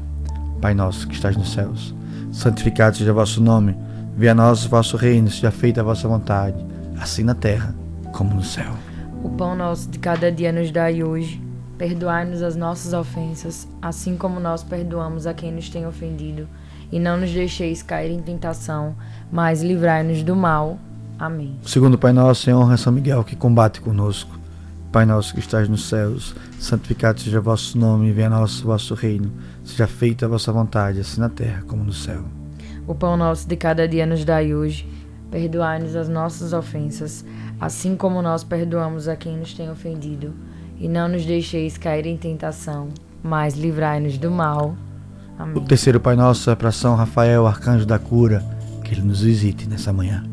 Pai 0.61 0.73
nosso 0.73 1.07
que 1.07 1.13
estás 1.13 1.35
nos 1.35 1.51
céus, 1.51 1.93
santificado 2.31 2.97
seja 2.97 3.11
o 3.11 3.15
vosso 3.15 3.41
nome, 3.41 3.77
venha 4.15 4.31
a 4.31 4.35
nós 4.35 4.65
o 4.65 4.69
vosso 4.69 4.97
reino, 4.97 5.29
seja 5.29 5.51
feita 5.51 5.81
a 5.81 5.83
vossa 5.83 6.07
vontade, 6.07 6.57
assim 6.99 7.23
na 7.23 7.35
terra 7.35 7.75
como 8.11 8.33
no 8.33 8.43
céu. 8.43 8.73
O 9.23 9.29
pão 9.29 9.55
nosso 9.55 9.89
de 9.89 9.99
cada 9.99 10.31
dia 10.31 10.51
nos 10.51 10.71
dai 10.71 11.03
hoje. 11.03 11.41
Perdoai-nos 11.77 12.41
as 12.41 12.55
nossas 12.55 12.93
ofensas, 12.93 13.67
assim 13.81 14.15
como 14.15 14.39
nós 14.39 14.63
perdoamos 14.63 15.27
a 15.27 15.33
quem 15.33 15.51
nos 15.51 15.67
tem 15.67 15.85
ofendido. 15.85 16.47
E 16.89 16.99
não 16.99 17.17
nos 17.17 17.31
deixeis 17.31 17.83
cair 17.83 18.11
em 18.11 18.21
tentação, 18.21 18.95
mas 19.29 19.61
livrai-nos 19.61 20.23
do 20.23 20.35
mal. 20.35 20.77
Amém. 21.19 21.57
Segundo 21.63 21.97
Pai 21.97 22.13
nosso, 22.13 22.49
em 22.49 22.53
honra 22.53 22.75
a 22.75 22.77
São 22.77 22.93
Miguel 22.93 23.23
que 23.23 23.35
combate 23.35 23.81
conosco. 23.81 24.39
Pai 24.95 25.05
nosso 25.05 25.33
que 25.33 25.41
estás 25.41 25.67
nos 25.67 25.89
céus, 25.89 26.33
santificado 26.57 27.19
seja 27.19 27.39
o 27.39 27.43
vosso 27.43 27.77
nome, 27.77 28.13
venha 28.13 28.27
a 28.27 28.29
nós 28.29 28.61
o 28.61 28.67
vosso 28.67 28.93
reino, 28.93 29.29
seja 29.61 29.87
feita 29.87 30.25
a 30.25 30.29
vossa 30.29 30.53
vontade, 30.53 31.01
assim 31.01 31.19
na 31.19 31.27
terra 31.27 31.65
como 31.67 31.83
no 31.83 31.91
céu. 31.91 32.23
O 32.87 32.95
pão 32.95 33.17
nosso 33.17 33.45
de 33.45 33.57
cada 33.57 33.89
dia 33.89 34.05
nos 34.05 34.23
dai 34.23 34.55
hoje. 34.55 34.87
Perdoai-nos 35.29 35.97
as 35.97 36.07
nossas 36.07 36.53
ofensas, 36.53 37.25
assim 37.59 37.97
como 37.97 38.21
nós 38.21 38.45
perdoamos 38.45 39.09
a 39.09 39.17
quem 39.17 39.35
nos 39.37 39.53
tem 39.53 39.69
ofendido. 39.69 40.33
E 40.79 40.87
não 40.87 41.09
nos 41.09 41.25
deixeis 41.25 41.77
cair 41.77 42.05
em 42.05 42.15
tentação, 42.15 42.87
mas 43.21 43.55
livrai-nos 43.55 44.17
do 44.17 44.31
mal. 44.31 44.77
O 45.37 45.43
Amém. 45.43 45.65
terceiro 45.65 45.99
Pai 45.99 46.15
Nosso 46.15 46.49
é 46.49 46.55
para 46.55 46.71
São 46.71 46.95
Rafael, 46.95 47.45
arcanjo 47.45 47.85
da 47.85 47.99
cura, 47.99 48.41
que 48.81 48.93
ele 48.93 49.01
nos 49.01 49.23
visite 49.23 49.67
nessa 49.67 49.91
manhã. 49.91 50.23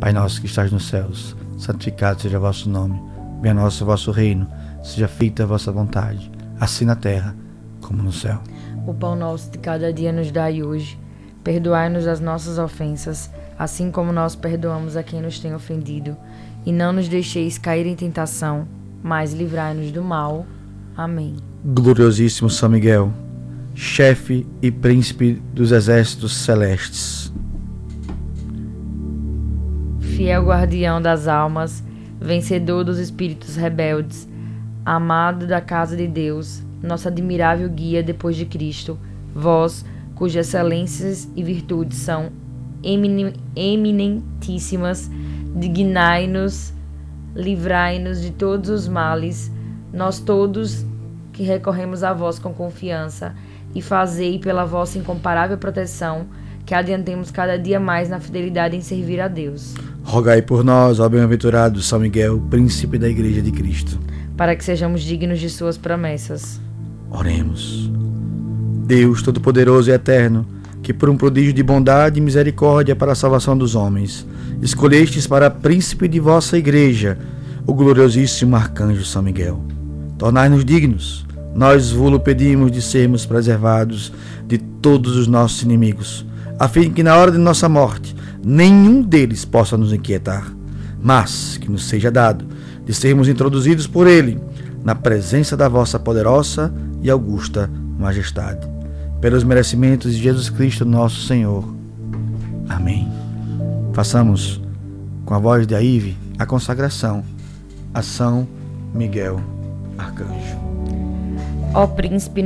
Pai 0.00 0.10
nosso 0.14 0.40
que 0.40 0.46
estás 0.46 0.72
nos 0.72 0.88
céus, 0.88 1.36
santificado 1.58 2.22
seja 2.22 2.38
o 2.38 2.40
vosso 2.40 2.66
nome, 2.70 3.09
venha 3.40 3.52
a 3.52 3.54
nós 3.54 3.80
o 3.80 3.84
vosso 3.84 4.10
reino, 4.10 4.46
seja 4.82 5.08
feita 5.08 5.42
a 5.42 5.46
vossa 5.46 5.70
vontade, 5.72 6.30
assim 6.58 6.84
na 6.84 6.94
terra 6.94 7.34
como 7.80 8.02
no 8.02 8.12
céu. 8.12 8.40
O 8.86 8.94
pão 8.94 9.16
nosso 9.16 9.50
de 9.50 9.58
cada 9.58 9.92
dia 9.92 10.12
nos 10.12 10.30
dai 10.30 10.62
hoje. 10.62 10.98
Perdoai-nos 11.42 12.06
as 12.06 12.20
nossas 12.20 12.58
ofensas, 12.58 13.30
assim 13.58 13.90
como 13.90 14.12
nós 14.12 14.36
perdoamos 14.36 14.96
a 14.96 15.02
quem 15.02 15.22
nos 15.22 15.38
tem 15.38 15.54
ofendido. 15.54 16.16
E 16.66 16.72
não 16.72 16.92
nos 16.92 17.08
deixeis 17.08 17.56
cair 17.56 17.86
em 17.86 17.96
tentação, 17.96 18.68
mas 19.02 19.32
livrai-nos 19.32 19.90
do 19.90 20.02
mal. 20.02 20.46
Amém. 20.96 21.36
Gloriosíssimo 21.64 22.50
São 22.50 22.68
Miguel, 22.68 23.10
chefe 23.74 24.46
e 24.60 24.70
príncipe 24.70 25.42
dos 25.54 25.72
exércitos 25.72 26.36
celestes, 26.36 27.32
Fiel 30.20 30.44
guardião 30.44 31.00
das 31.00 31.26
almas, 31.26 31.82
vencedor 32.20 32.84
dos 32.84 32.98
espíritos 32.98 33.56
rebeldes, 33.56 34.28
amado 34.84 35.46
da 35.46 35.60
casa 35.60 35.96
de 35.96 36.06
Deus, 36.06 36.62
nosso 36.82 37.08
admirável 37.08 37.68
guia 37.68 38.02
depois 38.02 38.36
de 38.36 38.44
Cristo, 38.44 38.98
vós, 39.34 39.84
cujas 40.14 40.48
excelências 40.48 41.28
e 41.34 41.42
virtudes 41.42 41.98
são 41.98 42.30
eminentíssimas, 43.56 45.10
dignai-nos, 45.56 46.74
livrai-nos 47.34 48.20
de 48.20 48.30
todos 48.32 48.68
os 48.68 48.86
males, 48.86 49.50
nós 49.92 50.18
todos 50.20 50.84
que 51.32 51.42
recorremos 51.42 52.02
a 52.02 52.12
vós 52.12 52.38
com 52.38 52.52
confiança, 52.52 53.34
e 53.74 53.80
fazei 53.80 54.38
pela 54.38 54.64
vossa 54.64 54.98
incomparável 54.98 55.56
proteção 55.56 56.26
que 56.70 56.74
adiantemos 56.76 57.32
cada 57.32 57.58
dia 57.58 57.80
mais 57.80 58.08
na 58.08 58.20
fidelidade 58.20 58.76
em 58.76 58.80
servir 58.80 59.20
a 59.20 59.26
Deus, 59.26 59.74
rogai 60.04 60.40
por 60.40 60.62
nós, 60.62 61.00
ó 61.00 61.08
bem-aventurado 61.08 61.82
São 61.82 61.98
Miguel, 61.98 62.40
príncipe 62.48 62.96
da 62.96 63.08
Igreja 63.08 63.42
de 63.42 63.50
Cristo. 63.50 63.98
para 64.36 64.54
que 64.54 64.62
sejamos 64.62 65.02
dignos 65.02 65.40
de 65.40 65.50
suas 65.50 65.76
promessas. 65.76 66.60
Oremos. 67.10 67.90
Deus 68.86 69.20
Todo-Poderoso 69.20 69.90
e 69.90 69.94
Eterno, 69.94 70.46
que 70.80 70.94
por 70.94 71.10
um 71.10 71.16
prodígio 71.16 71.52
de 71.52 71.60
bondade 71.60 72.20
e 72.20 72.22
misericórdia 72.22 72.94
para 72.94 73.10
a 73.10 73.16
salvação 73.16 73.58
dos 73.58 73.74
homens, 73.74 74.24
escolhestes 74.62 75.26
para 75.26 75.50
príncipe 75.50 76.06
de 76.06 76.20
vossa 76.20 76.56
igreja 76.56 77.18
o 77.66 77.74
gloriosíssimo 77.74 78.54
arcanjo 78.54 79.04
São 79.04 79.22
Miguel. 79.22 79.60
Tornai-nos 80.16 80.64
dignos, 80.64 81.26
nós 81.52 81.90
vos 81.90 82.16
pedimos 82.22 82.70
de 82.70 82.80
sermos 82.80 83.26
preservados 83.26 84.12
de 84.46 84.56
todos 84.56 85.16
os 85.16 85.26
nossos 85.26 85.62
inimigos, 85.62 86.29
a 86.60 86.68
fim 86.68 86.90
que 86.90 87.02
na 87.02 87.16
hora 87.16 87.32
de 87.32 87.38
nossa 87.38 87.70
morte 87.70 88.14
nenhum 88.44 89.00
deles 89.00 89.46
possa 89.46 89.78
nos 89.78 89.94
inquietar, 89.94 90.52
mas 91.02 91.56
que 91.56 91.70
nos 91.70 91.84
seja 91.88 92.10
dado 92.10 92.44
de 92.84 92.92
sermos 92.92 93.28
introduzidos 93.28 93.86
por 93.86 94.06
ele 94.06 94.38
na 94.84 94.94
presença 94.94 95.56
da 95.56 95.70
vossa 95.70 95.98
poderosa 95.98 96.70
e 97.02 97.08
augusta 97.08 97.70
majestade. 97.98 98.68
Pelos 99.22 99.42
merecimentos 99.42 100.14
de 100.14 100.22
Jesus 100.22 100.50
Cristo, 100.50 100.84
nosso 100.84 101.26
Senhor. 101.26 101.64
Amém. 102.68 103.08
Façamos, 103.94 104.60
com 105.24 105.32
a 105.32 105.38
voz 105.38 105.66
de 105.66 105.74
Aive, 105.74 106.14
a 106.38 106.44
consagração 106.44 107.24
a 107.94 108.02
São 108.02 108.46
Miguel 108.94 109.40
Arcanjo. 109.98 110.99
Ó 111.72 111.86
príncipe 111.86 112.42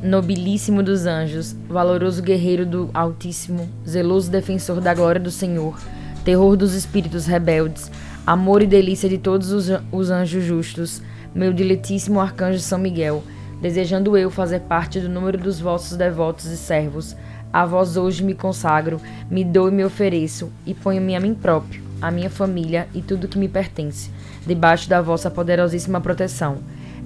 nobilíssimo 0.00 0.80
dos 0.80 1.04
anjos, 1.04 1.56
valoroso 1.68 2.22
guerreiro 2.22 2.64
do 2.64 2.88
Altíssimo, 2.94 3.68
zeloso 3.86 4.30
defensor 4.30 4.80
da 4.80 4.94
glória 4.94 5.20
do 5.20 5.30
Senhor, 5.30 5.76
terror 6.24 6.56
dos 6.56 6.72
espíritos 6.72 7.26
rebeldes, 7.26 7.90
amor 8.24 8.62
e 8.62 8.68
delícia 8.68 9.08
de 9.08 9.18
todos 9.18 9.50
os 9.50 10.10
anjos 10.10 10.44
justos, 10.44 11.02
meu 11.34 11.52
diletíssimo 11.52 12.20
arcanjo 12.20 12.60
São 12.60 12.78
Miguel, 12.78 13.24
desejando 13.60 14.16
eu 14.16 14.30
fazer 14.30 14.60
parte 14.60 15.00
do 15.00 15.08
número 15.08 15.36
dos 15.36 15.58
vossos 15.58 15.96
devotos 15.96 16.46
e 16.46 16.56
servos, 16.56 17.16
a 17.52 17.66
vós 17.66 17.96
hoje 17.96 18.22
me 18.22 18.34
consagro, 18.34 19.00
me 19.28 19.42
dou 19.42 19.68
e 19.68 19.72
me 19.72 19.84
ofereço, 19.84 20.48
e 20.64 20.74
ponho-me 20.74 21.16
a 21.16 21.20
mim 21.20 21.34
próprio, 21.34 21.82
a 22.00 22.08
minha 22.08 22.30
família 22.30 22.86
e 22.94 23.02
tudo 23.02 23.26
que 23.26 23.36
me 23.36 23.48
pertence, 23.48 24.12
debaixo 24.46 24.88
da 24.88 25.02
vossa 25.02 25.28
poderosíssima 25.28 26.00
proteção. 26.00 26.58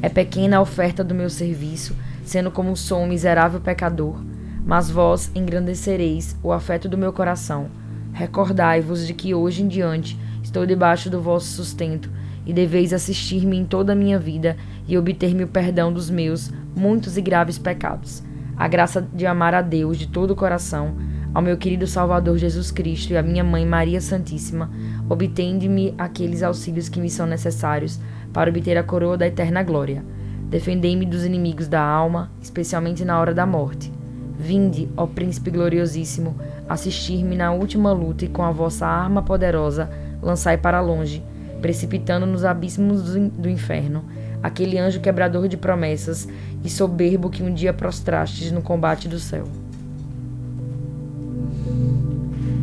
É 0.05 0.09
pequena 0.11 0.59
a 0.59 0.61
oferta 0.61 1.03
do 1.03 1.15
meu 1.15 1.31
serviço, 1.31 1.97
sendo 2.23 2.51
como 2.51 2.77
sou 2.77 3.01
um 3.01 3.07
miserável 3.07 3.59
pecador, 3.59 4.23
mas 4.63 4.91
vós 4.91 5.31
engrandecereis 5.35 6.37
o 6.43 6.53
afeto 6.53 6.91
do 6.91 6.99
meu 6.99 7.11
coração. 7.11 7.71
Recordai-vos 8.13 9.07
de 9.07 9.15
que 9.15 9.33
hoje 9.33 9.63
em 9.63 9.67
diante 9.67 10.21
estou 10.43 10.67
debaixo 10.67 11.09
do 11.09 11.23
vosso 11.23 11.47
sustento 11.47 12.11
e 12.45 12.53
deveis 12.53 12.93
assistir-me 12.93 13.57
em 13.57 13.65
toda 13.65 13.95
a 13.95 13.97
minha 13.97 14.19
vida 14.19 14.59
e 14.87 14.99
obter-me 14.99 15.45
o 15.45 15.49
perdão 15.49 15.91
dos 15.91 16.11
meus 16.11 16.53
muitos 16.77 17.17
e 17.17 17.23
graves 17.23 17.57
pecados. 17.57 18.23
A 18.59 18.69
graça 18.69 19.09
de 19.11 19.25
amar 19.25 19.55
a 19.55 19.63
Deus 19.63 19.97
de 19.97 20.07
todo 20.07 20.33
o 20.33 20.37
coração, 20.37 20.95
ao 21.33 21.41
meu 21.41 21.57
querido 21.57 21.87
Salvador 21.87 22.37
Jesus 22.37 22.71
Cristo 22.71 23.15
e 23.15 23.17
à 23.17 23.23
minha 23.23 23.43
mãe 23.43 23.65
Maria 23.65 24.03
Santíssima, 24.03 24.71
obtende-me 25.09 25.95
aqueles 25.97 26.43
auxílios 26.43 26.91
que 26.91 27.01
me 27.01 27.09
são 27.09 27.27
necessários 27.27 27.99
para 28.35 28.51
obter 28.51 28.76
a 28.76 28.82
coroa 28.82 29.16
da 29.16 29.26
eterna 29.26 29.62
glória. 29.62 30.05
Defendei-me 30.51 31.07
dos 31.07 31.24
inimigos 31.24 31.68
da 31.68 31.80
alma, 31.80 32.30
especialmente 32.43 33.05
na 33.05 33.18
hora 33.18 33.32
da 33.32 33.47
morte. 33.47 33.91
Vinde, 34.39 34.89
ó 34.97 35.07
Príncipe 35.07 35.51
gloriosíssimo, 35.51 36.37
assistir-me 36.68 37.37
na 37.37 37.53
última 37.53 37.93
luta 37.93 38.24
e 38.24 38.28
com 38.28 38.43
a 38.43 38.51
vossa 38.51 38.87
arma 38.87 39.22
poderosa 39.22 39.89
lançai 40.20 40.59
para 40.59 40.80
longe, 40.80 41.22
precipitando 41.62 42.26
nos 42.26 42.45
abismos 42.45 43.14
do 43.14 43.49
inferno, 43.49 44.05
aquele 44.43 44.76
anjo 44.76 45.01
quebrador 45.01 45.47
de 45.47 45.57
promessas 45.57 46.28
e 46.64 46.68
soberbo 46.68 47.30
que 47.30 47.43
um 47.43 47.55
dia 47.55 47.72
prostrastes 47.72 48.51
no 48.51 48.61
combate 48.61 49.09
do 49.09 49.18
céu. 49.20 49.45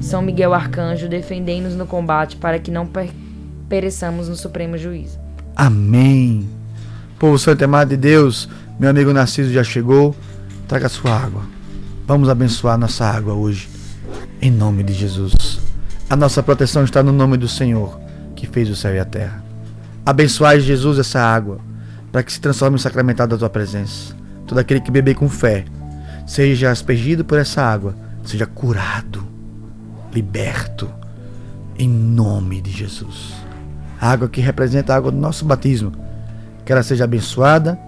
São 0.01 0.21
Miguel 0.21 0.53
Arcanjo, 0.53 1.07
defendei-nos 1.07 1.75
no 1.75 1.87
combate 1.87 2.35
para 2.35 2.59
que 2.59 2.71
não 2.71 2.89
pereçamos 3.69 4.27
no 4.27 4.35
supremo 4.35 4.77
juízo. 4.77 5.20
Amém. 5.55 6.49
Povo 7.19 7.37
santo 7.37 7.63
amado 7.63 7.89
de 7.89 7.97
Deus, 7.97 8.49
meu 8.79 8.89
amigo 8.89 9.13
Narciso 9.13 9.51
já 9.51 9.63
chegou. 9.63 10.15
Traga 10.67 10.89
sua 10.89 11.15
água. 11.15 11.43
Vamos 12.07 12.29
abençoar 12.29 12.77
nossa 12.77 13.05
água 13.05 13.33
hoje. 13.33 13.69
Em 14.41 14.49
nome 14.49 14.83
de 14.83 14.93
Jesus. 14.93 15.59
A 16.09 16.15
nossa 16.15 16.41
proteção 16.41 16.83
está 16.83 17.03
no 17.03 17.11
nome 17.11 17.37
do 17.37 17.47
Senhor, 17.47 17.99
que 18.35 18.47
fez 18.47 18.69
o 18.69 18.75
céu 18.75 18.95
e 18.95 18.99
a 18.99 19.05
terra. 19.05 19.43
Abençoai, 20.05 20.59
Jesus, 20.59 20.97
essa 20.97 21.21
água, 21.21 21.59
para 22.11 22.23
que 22.23 22.33
se 22.33 22.41
transforme 22.41 22.75
em 22.75 22.79
sacramentado 22.79 23.29
da 23.29 23.37
tua 23.37 23.49
presença. 23.49 24.15
Todo 24.47 24.57
aquele 24.57 24.81
que 24.81 24.91
beber 24.91 25.15
com 25.15 25.29
fé, 25.29 25.63
seja 26.25 26.71
aspergido 26.71 27.23
por 27.23 27.37
essa 27.37 27.61
água, 27.61 27.95
seja 28.25 28.45
curado, 28.45 29.23
liberto, 30.13 30.89
em 31.77 31.87
nome 31.87 32.61
de 32.61 32.71
Jesus. 32.71 33.40
A 34.01 34.09
água 34.09 34.27
que 34.27 34.41
representa 34.41 34.93
a 34.93 34.97
água 34.97 35.11
do 35.11 35.17
nosso 35.19 35.45
batismo 35.45 35.91
que 36.65 36.71
ela 36.71 36.81
seja 36.81 37.03
abençoada, 37.03 37.79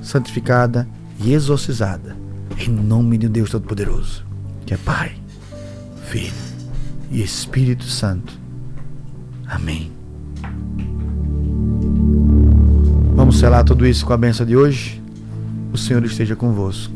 santificada 0.00 0.86
e 1.18 1.32
exorcizada. 1.32 2.16
Em 2.56 2.68
nome 2.68 3.18
de 3.18 3.28
Deus 3.28 3.50
Todo-Poderoso, 3.50 4.24
que 4.64 4.74
é 4.74 4.76
Pai, 4.76 5.12
Filho 6.06 6.32
e 7.10 7.20
Espírito 7.20 7.84
Santo. 7.84 8.38
Amém. 9.48 9.90
Vamos 13.16 13.38
selar 13.38 13.64
tudo 13.64 13.84
isso 13.84 14.06
com 14.06 14.12
a 14.12 14.16
benção 14.16 14.46
de 14.46 14.56
hoje. 14.56 15.02
O 15.72 15.78
Senhor 15.78 16.04
esteja 16.04 16.36
convosco. 16.36 16.94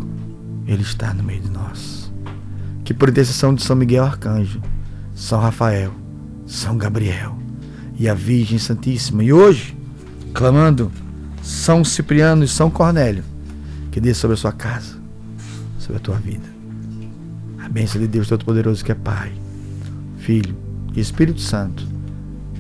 Ele 0.66 0.82
está 0.82 1.12
no 1.12 1.24
meio 1.24 1.40
de 1.40 1.50
nós. 1.50 2.12
Que 2.84 2.94
por 2.94 3.08
intercessão 3.08 3.52
de 3.52 3.62
São 3.62 3.74
Miguel 3.74 4.04
Arcanjo, 4.04 4.60
São 5.12 5.40
Rafael, 5.40 5.92
São 6.46 6.78
Gabriel 6.78 7.43
e 7.96 8.08
a 8.08 8.14
Virgem 8.14 8.58
Santíssima, 8.58 9.22
e 9.22 9.32
hoje, 9.32 9.76
clamando 10.32 10.90
são 11.42 11.84
Cipriano 11.84 12.44
e 12.44 12.48
São 12.48 12.70
Cornélio, 12.70 13.22
que 13.90 14.00
dê 14.00 14.14
sobre 14.14 14.34
a 14.34 14.36
sua 14.38 14.52
casa, 14.52 14.96
sobre 15.78 15.98
a 15.98 16.00
tua 16.00 16.16
vida. 16.16 16.54
A 17.58 17.68
bênção 17.68 18.00
de 18.00 18.06
Deus 18.06 18.28
Todo-Poderoso, 18.28 18.84
que 18.84 18.92
é 18.92 18.94
Pai, 18.94 19.32
Filho 20.18 20.56
e 20.94 21.00
Espírito 21.00 21.40
Santo. 21.40 21.86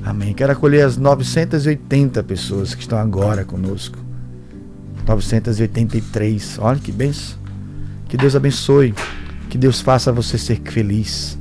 Amém. 0.04 0.34
Quero 0.34 0.52
acolher 0.52 0.82
as 0.82 0.98
980 0.98 2.22
pessoas 2.22 2.74
que 2.74 2.82
estão 2.82 2.98
agora 2.98 3.44
conosco. 3.44 3.98
983. 5.06 6.58
Olha 6.60 6.78
que 6.78 6.92
bênção. 6.92 7.38
Que 8.06 8.16
Deus 8.16 8.36
abençoe. 8.36 8.94
Que 9.48 9.56
Deus 9.56 9.80
faça 9.80 10.12
você 10.12 10.36
ser 10.36 10.60
feliz. 10.60 11.38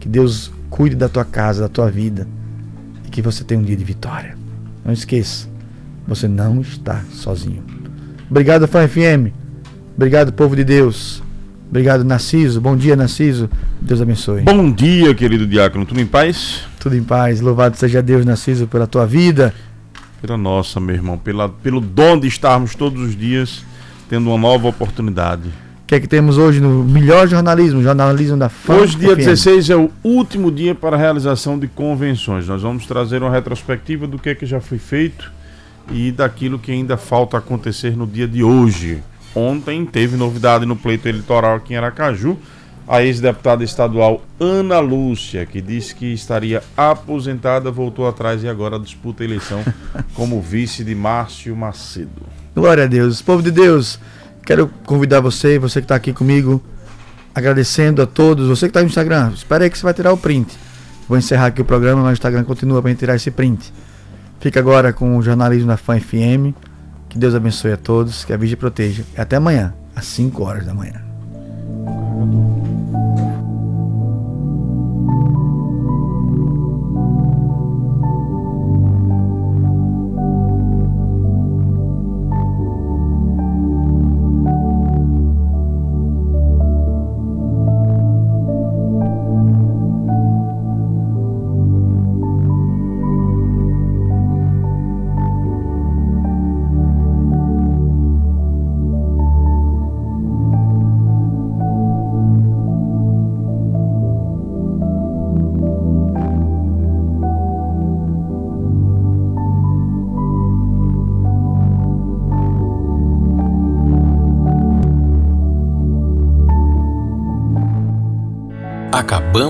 Que 0.00 0.08
Deus 0.08 0.50
cuide 0.68 0.96
da 0.96 1.08
tua 1.08 1.24
casa, 1.24 1.62
da 1.62 1.68
tua 1.68 1.88
vida. 1.88 2.26
Que 3.10 3.20
você 3.20 3.44
tenha 3.44 3.60
um 3.60 3.62
dia 3.64 3.76
de 3.76 3.84
vitória. 3.84 4.36
Não 4.84 4.92
esqueça. 4.92 5.48
Você 6.06 6.26
não 6.28 6.60
está 6.60 7.02
sozinho. 7.12 7.62
Obrigado, 8.30 8.66
Fã 8.68 8.86
FM. 8.86 9.32
Obrigado, 9.96 10.32
povo 10.32 10.56
de 10.56 10.64
Deus. 10.64 11.22
Obrigado, 11.68 12.04
Narciso. 12.04 12.60
Bom 12.60 12.76
dia, 12.76 12.96
Narciso. 12.96 13.48
Deus 13.80 14.00
abençoe. 14.00 14.42
Bom 14.42 14.72
dia, 14.72 15.14
querido 15.14 15.46
diácono. 15.46 15.86
Tudo 15.86 16.00
em 16.00 16.06
paz? 16.06 16.64
Tudo 16.78 16.96
em 16.96 17.02
paz. 17.02 17.40
Louvado 17.40 17.76
seja 17.76 18.02
Deus, 18.02 18.24
Narciso, 18.24 18.66
pela 18.66 18.86
tua 18.86 19.06
vida. 19.06 19.54
Pela 20.20 20.36
nossa, 20.36 20.80
meu 20.80 20.94
irmão. 20.94 21.18
Pela, 21.18 21.48
pelo 21.48 21.80
dom 21.80 22.18
de 22.18 22.26
estarmos 22.26 22.74
todos 22.74 23.00
os 23.00 23.16
dias 23.16 23.64
tendo 24.10 24.28
uma 24.28 24.36
nova 24.36 24.66
oportunidade. 24.66 25.50
O 25.90 25.92
que 25.92 25.96
é 25.96 26.00
que 26.00 26.06
temos 26.06 26.38
hoje 26.38 26.60
no 26.60 26.84
melhor 26.84 27.26
jornalismo, 27.26 27.82
jornalismo 27.82 28.36
da 28.36 28.48
Fã 28.48 28.74
Hoje, 28.74 28.96
dia 28.96 29.08
FM. 29.08 29.18
16, 29.18 29.70
é 29.70 29.76
o 29.76 29.90
último 30.04 30.48
dia 30.48 30.72
para 30.72 30.94
a 30.94 30.98
realização 31.00 31.58
de 31.58 31.66
convenções. 31.66 32.46
Nós 32.46 32.62
vamos 32.62 32.86
trazer 32.86 33.20
uma 33.20 33.30
retrospectiva 33.32 34.06
do 34.06 34.16
que 34.16 34.28
é 34.28 34.34
que 34.36 34.46
já 34.46 34.60
foi 34.60 34.78
feito 34.78 35.32
e 35.90 36.12
daquilo 36.12 36.60
que 36.60 36.70
ainda 36.70 36.96
falta 36.96 37.38
acontecer 37.38 37.96
no 37.96 38.06
dia 38.06 38.28
de 38.28 38.40
hoje. 38.40 39.02
Ontem 39.34 39.84
teve 39.84 40.16
novidade 40.16 40.64
no 40.64 40.76
pleito 40.76 41.08
eleitoral 41.08 41.56
aqui 41.56 41.74
em 41.74 41.76
Aracaju. 41.76 42.38
A 42.86 43.02
ex-deputada 43.02 43.64
estadual 43.64 44.22
Ana 44.38 44.78
Lúcia, 44.78 45.44
que 45.44 45.60
disse 45.60 45.92
que 45.92 46.06
estaria 46.12 46.62
aposentada, 46.76 47.68
voltou 47.68 48.06
atrás 48.06 48.44
e 48.44 48.48
agora 48.48 48.78
disputa 48.78 49.24
a 49.24 49.26
eleição 49.26 49.64
como 50.14 50.40
vice 50.40 50.84
de 50.84 50.94
Márcio 50.94 51.56
Macedo. 51.56 52.22
Glória 52.54 52.84
a 52.84 52.86
Deus. 52.86 53.20
Povo 53.20 53.42
de 53.42 53.50
Deus, 53.50 53.98
quero 54.44 54.68
convidar 54.84 55.20
você, 55.20 55.58
você 55.58 55.80
que 55.80 55.84
está 55.84 55.94
aqui 55.94 56.12
comigo, 56.12 56.62
agradecendo 57.34 58.02
a 58.02 58.06
todos. 58.06 58.48
Você 58.48 58.66
que 58.66 58.70
está 58.70 58.80
no 58.80 58.86
Instagram, 58.86 59.32
espera 59.34 59.64
aí 59.64 59.70
que 59.70 59.78
você 59.78 59.84
vai 59.84 59.94
tirar 59.94 60.12
o 60.12 60.16
print. 60.16 60.56
Vou 61.08 61.18
encerrar 61.18 61.46
aqui 61.46 61.60
o 61.60 61.64
programa, 61.64 62.02
mas 62.02 62.10
o 62.10 62.14
Instagram 62.14 62.44
continua 62.44 62.80
para 62.80 62.94
tirar 62.94 63.16
esse 63.16 63.30
print. 63.30 63.72
Fica 64.38 64.60
agora 64.60 64.92
com 64.92 65.16
o 65.16 65.22
jornalismo 65.22 65.68
da 65.68 65.76
Fã 65.76 65.98
FM. 65.98 66.54
Que 67.08 67.18
Deus 67.18 67.34
abençoe 67.34 67.72
a 67.72 67.76
todos, 67.76 68.24
que 68.24 68.32
a 68.32 68.36
Virgem 68.36 68.56
proteja. 68.56 69.04
E 69.16 69.20
até 69.20 69.36
amanhã, 69.36 69.74
às 69.94 70.06
5 70.06 70.42
horas 70.44 70.64
da 70.64 70.72
manhã. 70.72 71.02